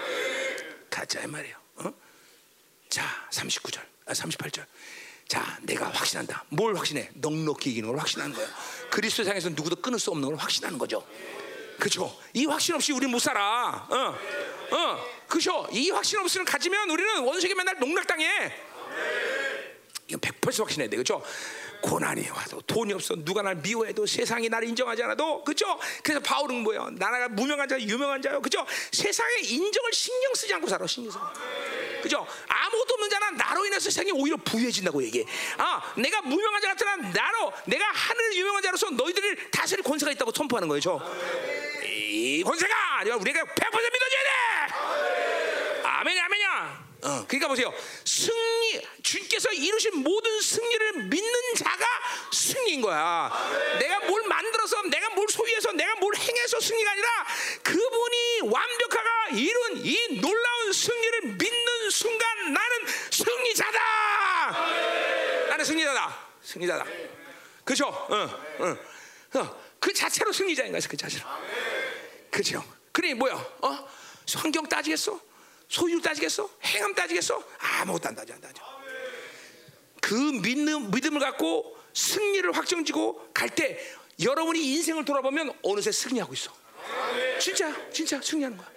[0.90, 1.56] 가짜 말이에요.
[1.78, 1.94] 어?
[2.90, 4.66] 자, 39절, 아, 38절.
[5.28, 6.44] 자, 내가 확신한다.
[6.50, 7.12] 뭘 확신해?
[7.14, 8.48] 넉넉히 이기는 걸 확신하는 거야.
[8.90, 11.06] 그리스도 상에서 누구도 끊을 수 없는 걸 확신하는 거죠.
[11.80, 12.14] 그죠?
[12.34, 13.88] 이 확신 없이 우리 못 살아.
[13.90, 15.68] 어, 어, 그죠?
[15.72, 18.52] 이 확신 없으면 가지면 우리는 원수에게 맨날 농락당해.
[20.08, 21.24] 이건 100% 확신해야 돼, 그죠?
[21.82, 25.80] 고난이 와도 돈이 없어 누가 날 미워해도 세상이 나를 인정하지 않아도 그죠?
[26.04, 26.90] 그래서 바울은 뭐예요?
[26.92, 28.66] 나라가 무명한 자, 유명한 자요, 그죠?
[28.92, 31.34] 세상의 인정을 신경 쓰지 않고 살아, 신경 써.
[32.02, 32.26] 그죠?
[32.48, 35.26] 아무것도 없는 자는 나로 인해서 세상이 오히려 부유해진다고 얘기해.
[35.58, 40.68] 아, 내가 무명한 자 같으나 나로 내가 하늘 유명한 자로서 너희들을 다스릴 권세가 있다고 선포하는
[40.68, 41.02] 거죠.
[41.86, 45.82] 이 권세가 우리가 100% 믿어줘야 돼.
[45.84, 46.89] 아멘, 아멘이야.
[47.02, 47.74] 어, 그러니까 보세요.
[48.04, 51.86] 승리 주께서 이루신 모든 승리를 믿는 자가
[52.34, 53.32] 승리인 거야.
[53.80, 57.08] 내가 뭘 만들어서 내가 뭘 소유해서 내가 뭘 행해서 승리가 아니라
[57.64, 64.52] 그분이 완벽하가 이룬 이 놀라운 승리를 믿는 순간 나는 승리자다.
[65.50, 66.28] 나는 승리자다.
[66.44, 66.86] 승리자다.
[67.64, 67.88] 그죠?
[67.88, 68.16] 어,
[68.60, 68.78] 어,
[69.40, 69.62] 어.
[69.80, 70.82] 그 자체로 승리자인 거야.
[70.90, 71.26] 그 자체로.
[72.30, 72.64] 그죠?
[72.92, 73.36] 그래 뭐야?
[73.62, 73.90] 어?
[74.36, 75.29] 환경 따지겠어?
[75.70, 76.50] 소유 따지겠어?
[76.64, 77.42] 행함 따지겠어?
[77.60, 78.64] 아무것도 안 따져, 안 따져.
[80.02, 83.80] 그 믿는 믿음을 갖고 승리를 확정지고 갈 때
[84.22, 86.52] 여러분이 인생을 돌아보면 어느새 승리하고 있어.
[87.40, 88.70] 진짜, 진짜 승리하는 거야.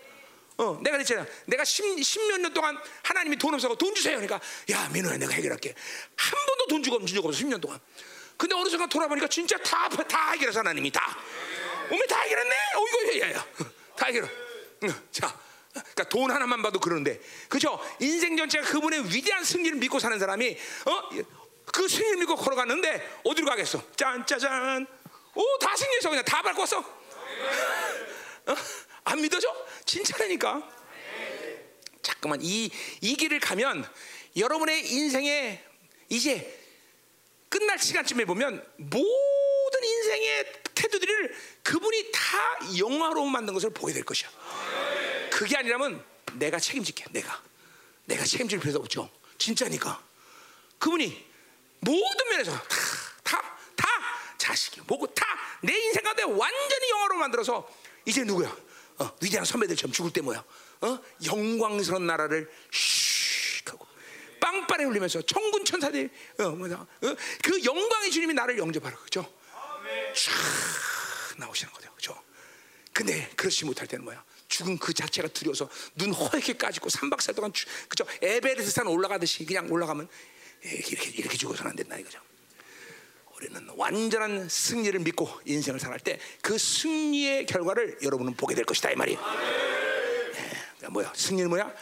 [0.59, 1.27] 어, 내가 그랬잖아.
[1.47, 4.19] 내가 십몇 년 동안 하나님이 돈 없어서 돈 주세요.
[4.21, 4.41] 그러니까,
[4.71, 5.75] 야, 민호야, 내가 해결할게.
[6.15, 7.81] 한 번도 돈 주고 준적 없어, 10년 동안.
[8.37, 11.19] 근데 어느 순간 돌아보니까 진짜 다, 다 해결해서 하나님이 다.
[11.91, 12.55] 오메 다 해결했네?
[12.77, 13.47] 어, 이거, 야, 야.
[13.97, 14.29] 다 해결해.
[15.11, 15.41] 자.
[15.73, 17.81] 그러니까 돈 하나만 봐도 그러는데 그죠?
[18.01, 20.57] 인생 전체가 그분의 위대한 승리를 믿고 사는 사람이
[20.87, 21.09] 어?
[21.67, 23.83] 그 승리를 믿고 걸어갔는데 어디로 가겠어?
[23.97, 24.87] 짠짜잔
[25.35, 28.55] 오다 승리해서 그냥 다 바꿨어 어?
[29.05, 29.49] 안 믿어져?
[29.85, 30.69] 진짜라니까
[32.03, 32.71] 자꾸만 이,
[33.01, 33.89] 이 길을 가면
[34.37, 35.63] 여러분의 인생에
[36.09, 36.59] 이제
[37.49, 44.31] 끝날 시간쯤에 보면 모든 인생의 태도들을 그분이 다 영화로 만든 것을 보게 될 것이야.
[45.33, 46.05] 그게 아니라면
[46.35, 47.07] 내가 책임질게.
[47.11, 47.43] 내가
[48.05, 49.11] 내가 책임질 필요도 없죠.
[49.39, 50.03] 진짜니까
[50.79, 51.31] 그분이
[51.81, 52.81] 모든 면에서 다
[53.25, 53.41] 다
[53.77, 53.89] 다
[54.39, 55.25] 자식이 뭐고 다
[55.65, 57.69] 내 인생 가운데 완전히 영화로 만들어서
[58.05, 58.55] 이제 누구야?
[58.99, 60.43] 어, 위대한 선배들처럼 죽을 때 뭐야?
[60.81, 60.99] 어?
[61.25, 63.87] 영광스러운 나라를 슉 하고
[64.41, 66.11] 빵빠레 흘리면서 천군 천사들
[66.41, 66.81] 어, 뭐다?
[66.81, 67.17] 어?
[67.45, 69.23] 그 영광의 주님이 나를 영접하라 그죠?
[70.15, 72.21] 쫙 나오시는 거죠, 그죠?
[72.93, 74.23] 근데 그렇지 못할 때는 뭐야?
[74.53, 77.53] 죽음 그 자체가 두려워서 눈 허옇게 까지고 3박 4일 동안
[77.89, 80.07] 그죠 에베레스트 산 올라가듯이 그냥 올라가면
[80.63, 82.21] 이렇게 이렇게 죽어서는 안 된다 이거죠.
[83.35, 88.95] 우리는 완전한 승리를 믿고 인생을 살할 때 그 승리의 결과를 여러분은 보게 될 것이다 이
[88.97, 89.19] 말이에요.
[89.19, 91.13] 네, 그러니까 뭐야?
[91.17, 91.73] 승리는 뭐야?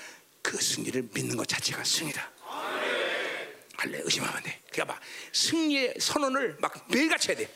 [0.40, 2.30] 그 승리를 믿는 것 자체가 승리다.
[3.78, 4.60] 할래 의심하면 안 돼.
[4.70, 5.02] 그러니까 막
[5.32, 7.52] 승리의 선언을 막 매일 같이 해야 돼.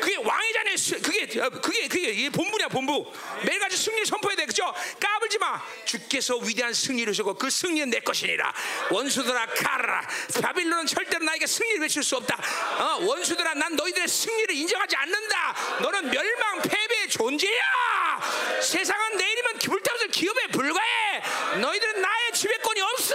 [0.00, 0.74] 그게 왕이잖아요.
[1.02, 3.12] 그게 어, 그게 그게 본부냐 본부.
[3.44, 4.46] 매일같이 승리 선포해야 돼.
[4.46, 4.72] 그죠?
[4.98, 5.62] 까불지 마.
[5.84, 8.52] 주께서 위대한 승리를 주고 그 승리는 내 것이니라.
[8.90, 10.06] 원수들아 가라.
[10.42, 12.38] 바빌론은 절대로 나에게 승리를 외칠 수 없다.
[12.78, 15.78] 어, 원수들아 난 너희들의 승리를 인정하지 않는다.
[15.80, 18.60] 너는 멸망 패배의 존재야.
[18.60, 21.22] 세상은 내일이면 불타면서 기업에 불과해.
[21.60, 23.14] 너희들은 나의 지배권이 없어.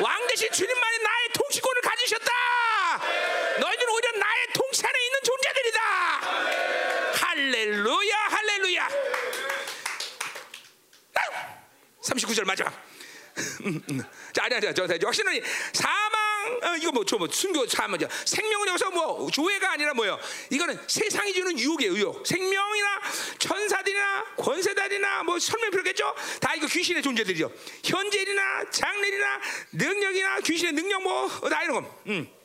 [0.00, 2.32] 왕 대신 주님만이 나의 통치권을 가지셨다.
[3.60, 5.80] 너희들은 오히려 나의 통치 안에 있는 존재들이다.
[7.70, 8.88] 할렐루야, 할렐루야.
[12.02, 12.72] 39절 마지막.
[14.34, 15.40] 자, 아니야, 저, 저, 역시는
[15.72, 18.08] 사망, 어, 이거 뭐, 저, 뭐, 순교, 사망이죠.
[18.24, 20.18] 생명은 여기서 뭐, 조회가 아니라 뭐예요?
[20.50, 22.26] 이거는 세상이 주는 유혹이에요, 유혹.
[22.26, 23.00] 생명이나
[23.38, 26.12] 천사들이나 권세달이나 뭐, 설명 필요겠죠?
[26.40, 27.52] 다 이거 귀신의 존재들이죠.
[27.84, 29.40] 현재일이나 장래일이나
[29.72, 32.02] 능력이나 귀신의 능력 뭐 다 이런 거.
[32.08, 32.39] 음.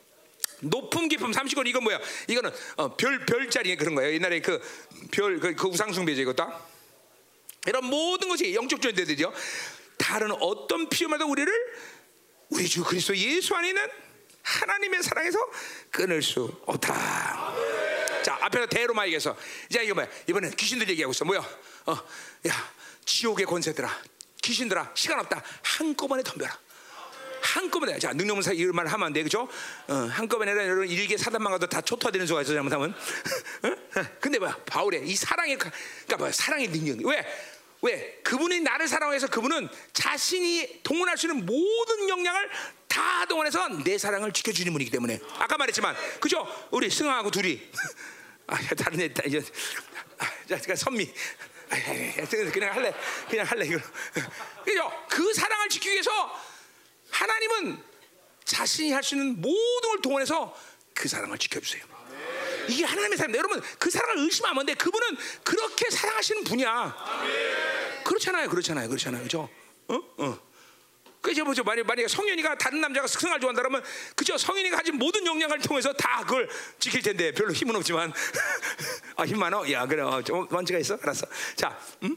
[0.60, 2.00] 높음 깊음 30권 이건 뭐야?
[2.28, 4.14] 이거는 어, 별 별자리의 그런 거예요.
[4.14, 4.60] 옛날에 그
[5.10, 6.46] 별그그 우상 숭배죠 이것도.
[7.66, 9.32] 이런 모든 것이 영적 존재들이죠.
[9.98, 11.52] 다른 어떤 필요마다 우리를
[12.50, 13.88] 우리 주 그리스도 예수 안에 있는
[14.42, 15.38] 하나님의 사랑에서
[15.90, 17.54] 끊을 수 없다.
[18.22, 19.36] 자 앞에서 대로마 얘기해서
[19.68, 20.08] 이제 이거 뭐야?
[20.28, 21.24] 이번에 귀신들 얘기하고 있어.
[21.24, 21.40] 뭐야?
[21.86, 21.92] 어,
[22.48, 22.72] 야
[23.04, 24.02] 지옥의 권세들아,
[24.42, 25.42] 귀신들아, 시간 없다.
[25.62, 26.65] 한꺼번에 덤벼라.
[27.46, 29.48] 한꺼번에 자 능력 문사 이런 말 하면 안 돼, 그죠?
[29.88, 32.92] 어, 한꺼번에 여러분 일개 사단만 가도 다 초토화되는 수가 있어 잘못하면.
[33.62, 33.68] 어?
[33.68, 34.56] 어, 근데 뭐야?
[34.66, 36.32] 바울의 이 사랑의 그러니까 뭐야?
[36.32, 37.06] 사랑의 능력.
[37.06, 37.24] 왜?
[37.82, 38.20] 왜?
[38.24, 42.50] 그분이 나를 사랑해서 그분은 자신이 동원할 수 있는 모든 역량을
[42.88, 46.46] 다 동원해서 내 사랑을 지켜주는 분이기 때문에 아까 말했지만 그죠?
[46.70, 47.60] 우리 승아하고 둘이
[48.48, 49.42] 아 다른 애 이제
[50.18, 51.12] 아, 자 그러니까 선미
[51.68, 52.94] 아, 그냥 할래
[53.28, 53.78] 그냥 할래 이거
[54.64, 55.06] 그죠?
[55.08, 56.10] 그 사랑을 지키기 위해서
[57.16, 57.82] 하나님은
[58.44, 60.54] 자신이 할 수 있는 모든 걸 동원해서
[60.94, 61.82] 그 사랑을 지켜주세요.
[62.68, 63.34] 이게 하나님의 사랑.
[63.34, 64.74] 여러분 그 사랑을 의심하면 안 돼.
[64.74, 66.96] 그분은 그렇게 사랑하시는 분이야.
[68.04, 69.48] 그렇잖아요, 그렇잖아요, 그렇잖아요, 그죠?
[69.88, 70.46] 어, 어.
[71.22, 71.64] 그죠, 뭐죠?
[71.64, 73.82] 만약 만약에 성현이가 다른 남자가 승을 좋아한다 그러면
[74.14, 74.38] 그죠?
[74.38, 76.48] 성현이가 가진 모든 역량을 통해서 다 그걸
[76.78, 78.12] 지킬 텐데 별로 힘은 없지만
[79.16, 79.68] 아, 힘 많어?
[79.72, 80.96] 야, 그래, 어, 좀 먼지가 있어?
[81.02, 81.26] 알았어.
[81.56, 82.16] 자, 음?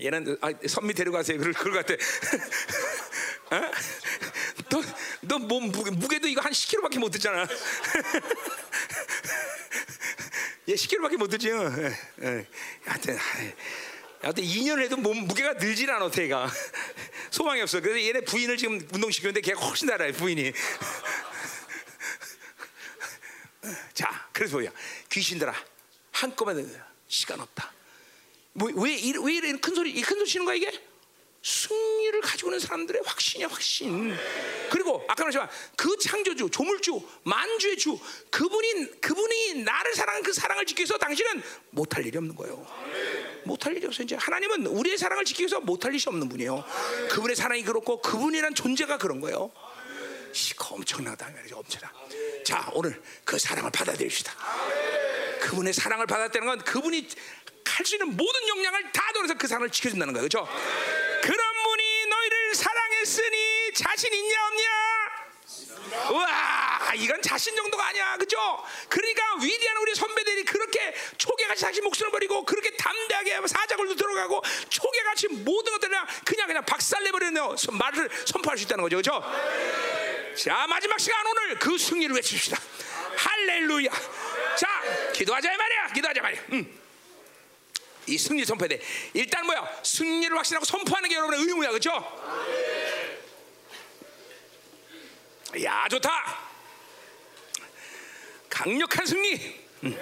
[0.00, 1.38] 얘는 아, 선미 데려가세요.
[1.38, 1.94] 그럴 것 같아.
[3.56, 3.70] 어?
[5.22, 7.46] 너너몸 무게, 무게 도 이거 한 10kg밖에 못 듣잖아.
[10.68, 11.50] 얘 10kg밖에 못 듣지.
[11.50, 11.58] 요
[12.84, 13.18] 하여튼
[14.20, 16.50] 하여튼 2년 해도 몸 무게가 늘질 않아 걔가
[17.30, 17.80] 소망이 없어.
[17.80, 20.52] 그래서 얘네 부인을 지금 운동시키는데 걔가 훨씬 달아요 부인이.
[23.92, 24.70] 자, 그래서 뭐야?
[25.10, 25.54] 귀신들아
[26.12, 26.64] 한꺼번에
[27.06, 27.73] 시간 없다.
[28.54, 30.72] 뭐왜 왜 이런 큰 소리 이큰 소리 치는 거야 이게?
[31.42, 34.16] 승리를 가지고 있는 사람들의 확신이야 확신.
[34.70, 37.98] 그리고 아까 말했지만 그 창조주, 조물주, 만주의 주
[38.30, 42.66] 그분이 그분이 나를 사랑한 그 사랑을 지키기 위해서 당신은 못할 일이 없는 거예요.
[43.44, 46.64] 못할 일이 없어 이제 하나님은 우리의 사랑을 지키기 위해서 못할 일이 없는 분이에요.
[47.10, 49.52] 그분의 사랑이 그렇고 그분이란 존재가 그런 거예요.
[50.50, 51.92] 이거 엄청나다 말이죠, 엄청나.
[52.46, 54.32] 자 오늘 그 사랑을 받아들입시다.
[55.42, 57.06] 그분의 사랑을 받았다는 건 그분이
[57.66, 60.48] 할 수 있는 모든 역량을 다 don어서 그 사랑을 지켜준다는 거예요, 그렇죠?
[61.22, 64.94] 그런 분이 너희를 사랑했으니 자신 있냐 없냐?
[66.12, 68.36] 와 이건 자신 정도가 아니야 그죠?
[68.88, 75.72] 그러니까 위대한 우리 선배들이 그렇게 초계같이 자신 목숨을 버리고 그렇게 담대하게 사자굴도 들어가고 초계같이 모든
[75.74, 77.34] 것들을 그냥 그냥 박살내버리는
[77.72, 79.22] 말을 선포할 수 있다는 거죠 그죠?
[80.42, 82.58] 자 마지막 시간 오늘 그 승리를 외칩시다
[83.16, 83.90] 할렐루야
[84.56, 84.68] 자
[85.12, 86.83] 기도하자 말이야 기도하자 말이야 음.
[88.06, 88.80] 이 승리 선포돼.
[89.14, 89.80] 일단 뭐야?
[89.82, 91.90] 승리를 확신하고 선포하는 게 여러분의 의무야, 그렇죠?
[95.62, 96.38] 야 좋다.
[98.48, 99.64] 강력한 승리.
[99.84, 99.98] 음.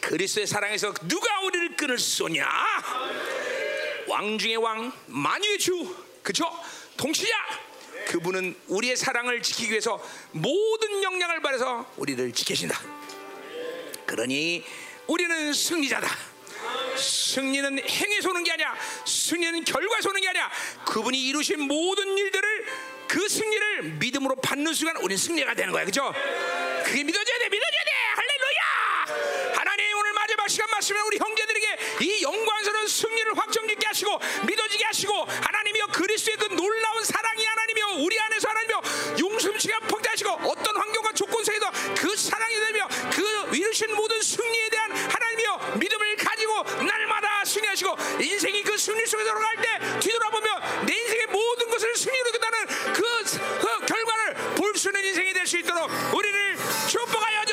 [0.00, 2.46] 그리스도의 사랑에서 누가 우리를 끊을 쏘냐?
[4.06, 6.44] 왕 중의 왕, 만유의 주, 그렇죠?
[6.96, 7.34] 통치자.
[8.08, 10.02] 그분은 우리의 사랑을 지키기 위해서
[10.32, 12.80] 모든 역량을 발해서 우리를 지키신다.
[14.06, 14.64] 그러니
[15.06, 16.33] 우리는 승리자다.
[16.96, 18.76] 승리는 행에서 오는 게 아니야.
[19.06, 20.50] 승리는 결과에서 오는 게 아니야.
[20.86, 22.66] 그분이 이루신 모든 일들을
[23.08, 25.84] 그 승리를 믿음으로 받는 순간 우리는 승리가 되는 거야.
[25.84, 26.12] 그죠?
[26.84, 27.48] 그게 믿어져야 돼.
[27.48, 27.90] 믿어져야 돼.
[28.16, 29.54] 할렐루야.
[29.56, 35.86] 하나님 오늘 마지막 시간 말씀에 우리 형제들에게 이 영광스러운 승리를 확정짓게 하시고 믿어지게 하시고 하나님이여
[35.86, 38.82] 그리스도의 그 놀라운 사랑이 하나님이여 우리 안에서 하나님이여
[39.20, 41.12] 용숨치가 폭대하시고 어떤 환경과
[42.44, 48.76] 그 사랑이 되며 그 이루신 모든 승리에 대한 하나님이여 믿음을 가지고 날마다 승리하시고 인생이 그
[48.76, 53.02] 승리 속에 들어갈 때 뒤돌아보며 내 인생의 모든 것을 승리로 끝나는 그,
[53.60, 56.56] 그 결과를 볼 수 있는 인생이 될 수 있도록 우리를
[56.88, 57.43] 축복하여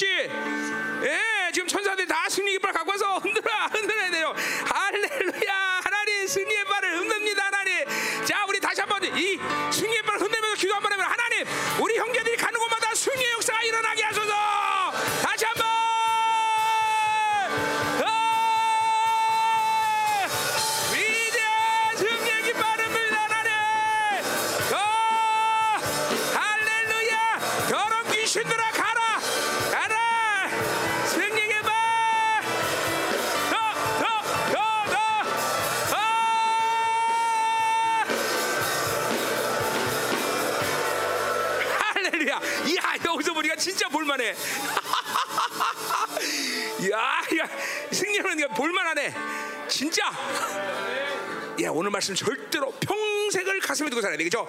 [0.00, 0.49] morte.
[46.90, 46.98] 야,
[47.38, 47.48] 야,
[47.92, 49.14] 승리하는 거 볼만하네.
[49.68, 50.02] 진짜.
[51.62, 54.46] 야, 오늘 말씀 절대로 평생을 가슴에 두고 살아야 되겠죠.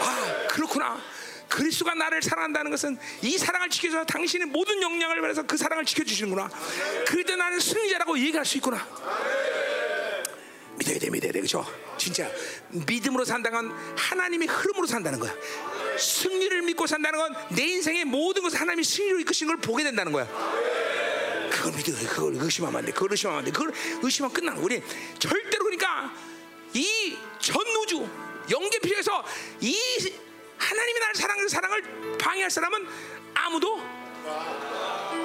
[0.00, 1.00] 아, 그렇구나.
[1.48, 6.48] 그리스도가 나를 사랑한다는 것은 이 사랑을 지켜줘서 당신의 모든 역량을 발해서 그 사랑을 지켜주시는구나.
[7.06, 8.86] 그때 나는 승리자라고 얘기할 수 있구나.
[10.76, 11.66] 믿어야 돼, 믿어야 돼, 그렇죠?
[11.98, 12.30] 진짜
[12.70, 15.34] 믿음으로 산다는 건 하나님의 흐름으로 산다는 거야.
[16.00, 20.26] 승리를 믿고 산다는 건 내 인생의 모든 것을 하나님이 승리로 이끄신 걸 보게 된다는 거야.
[21.50, 21.92] 그걸 믿어.
[22.08, 22.92] 그걸 의심하면 안 돼.
[22.92, 23.50] 그걸 의심하면 안 돼.
[23.50, 23.72] 그걸
[24.02, 24.82] 의심하면 끝나는 거리.
[25.18, 26.12] 절대로 그러니까
[26.74, 28.06] 이 전 우주
[28.50, 29.24] 영계 필요해서
[29.60, 29.76] 이
[30.58, 31.82] 하나님이 나를 사랑하는 사랑을
[32.18, 32.86] 방해할 사람은
[33.34, 33.82] 아무도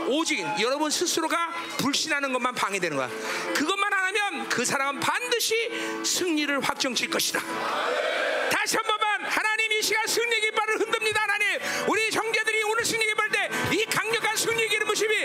[0.07, 3.09] 오직 여러분 스스로가 불신하는 것만 방해되는 거야.
[3.53, 5.55] 그것만 안 하면 그 사람은 반드시
[6.05, 7.39] 승리를 확정질 것이다.
[8.49, 10.64] 다시 한 번만 하나님 이 시간 승리기 빨.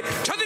[0.03, 0.40] to the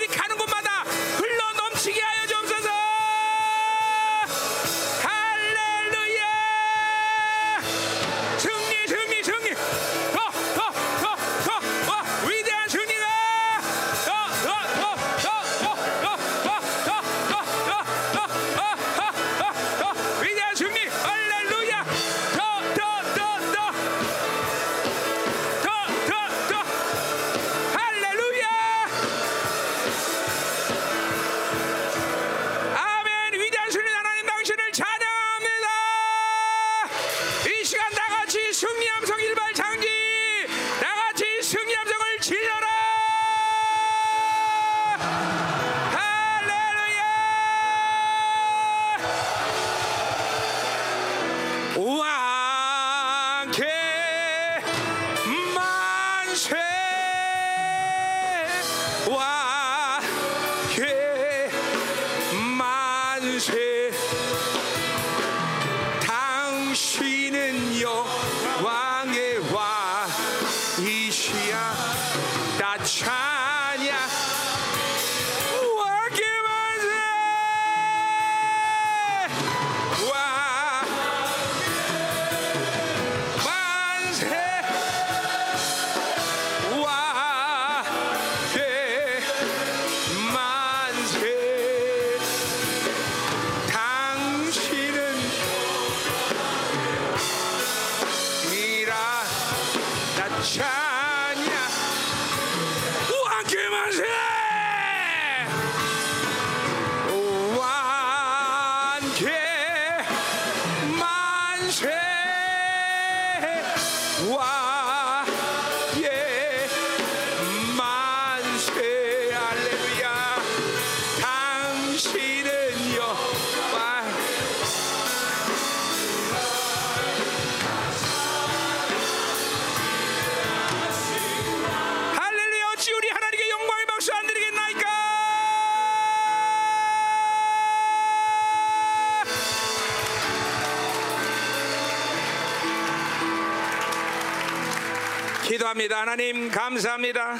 [145.84, 147.38] 기도합니다 하나님 감사합니다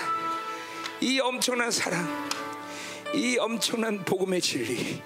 [1.00, 2.06] 이 엄청난 사랑
[3.14, 5.02] 이 엄청난 복음의 진리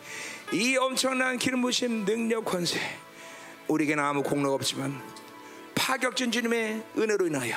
[0.52, 2.80] 이 엄청난 기름 부심 능력 권세
[3.68, 5.00] 우리에게는 아무 공로가 없지만
[5.74, 7.56] 파격전 주님의 은혜로 인하여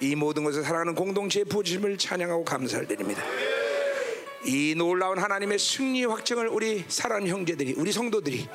[0.00, 3.22] 이 모든 것을 살아가는 공동체의 부주심을 찬양하고 감사를 드립니다.
[4.44, 8.48] 이 놀라운 하나님의 승리 확정을 우리 사랑하는 형제들이 우리 성도들이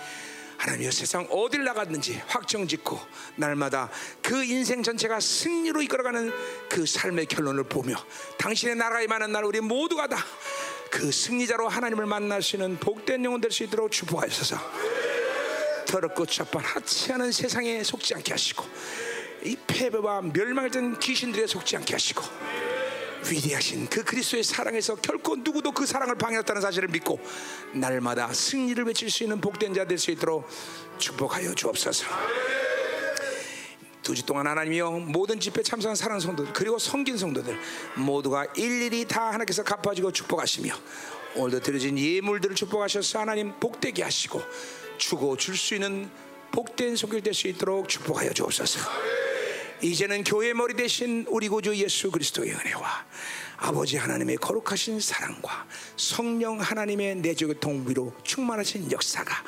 [0.57, 2.99] 하나님의 세상 어딜 나갔는지 확정짓고
[3.35, 3.89] 날마다
[4.21, 6.31] 그 인생 전체가 승리로 이끌어가는
[6.69, 7.95] 그 삶의 결론을 보며
[8.37, 10.17] 당신의 나라에 많은 날 우리 모두가 다
[10.89, 14.57] 그 승리자로 하나님을 만나시는 복된 영혼 될 수 있도록 축복하셔서.
[15.85, 18.65] 더럽고 첩한 하찮은 세상에 속지 않게 하시고
[19.45, 22.23] 이 패배와 멸망된 귀신들에 속지 않게 하시고
[23.29, 27.19] 위대하신 그 그리스도의 사랑에서 결코 누구도 그 사랑을 방해했다는 사실을 믿고
[27.73, 30.47] 날마다 승리를 외칠 수 있는 복된 자 될 수 있도록
[30.97, 32.05] 축복하여 주옵소서.
[34.03, 37.59] 두주 동안 하나님이여 모든 집회 참석한 사랑 성도들 그리고 성긴 성도들
[37.95, 40.73] 모두가 일일이 다 하나님께서 갚아주고 축복하시며
[41.35, 44.41] 오늘도 드려진 예물들을 축복하셔서 하나님 복되게 하시고
[44.97, 46.09] 주고 줄 수 있는
[46.51, 48.79] 복된 손길 될수 있도록 축복하여 주옵소서.
[49.81, 53.05] 이제는 교회 머리 대신 우리 구주 예수 그리스도의 은혜와
[53.57, 59.43] 아버지 하나님의 거룩하신 사랑과 성령 하나님의 내적의 동비로 충만하신 역사가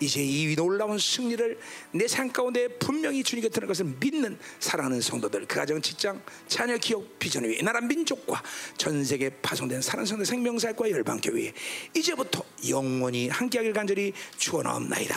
[0.00, 1.58] 이제 이 놀라운 승리를
[1.92, 7.18] 내 삶 가운데 분명히 주님께 드는 것을 믿는 사랑하는 성도들 그 가정 직장 자녀 기업
[7.18, 8.42] 비전 위에 나라 민족과
[8.76, 11.52] 전 세계 파송된 사랑하는 성도 생명사과 열방교회
[11.96, 15.16] 이제부터 영원히 함께하길 간절히 축원하옵나이다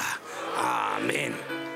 [0.55, 1.74] 아멘.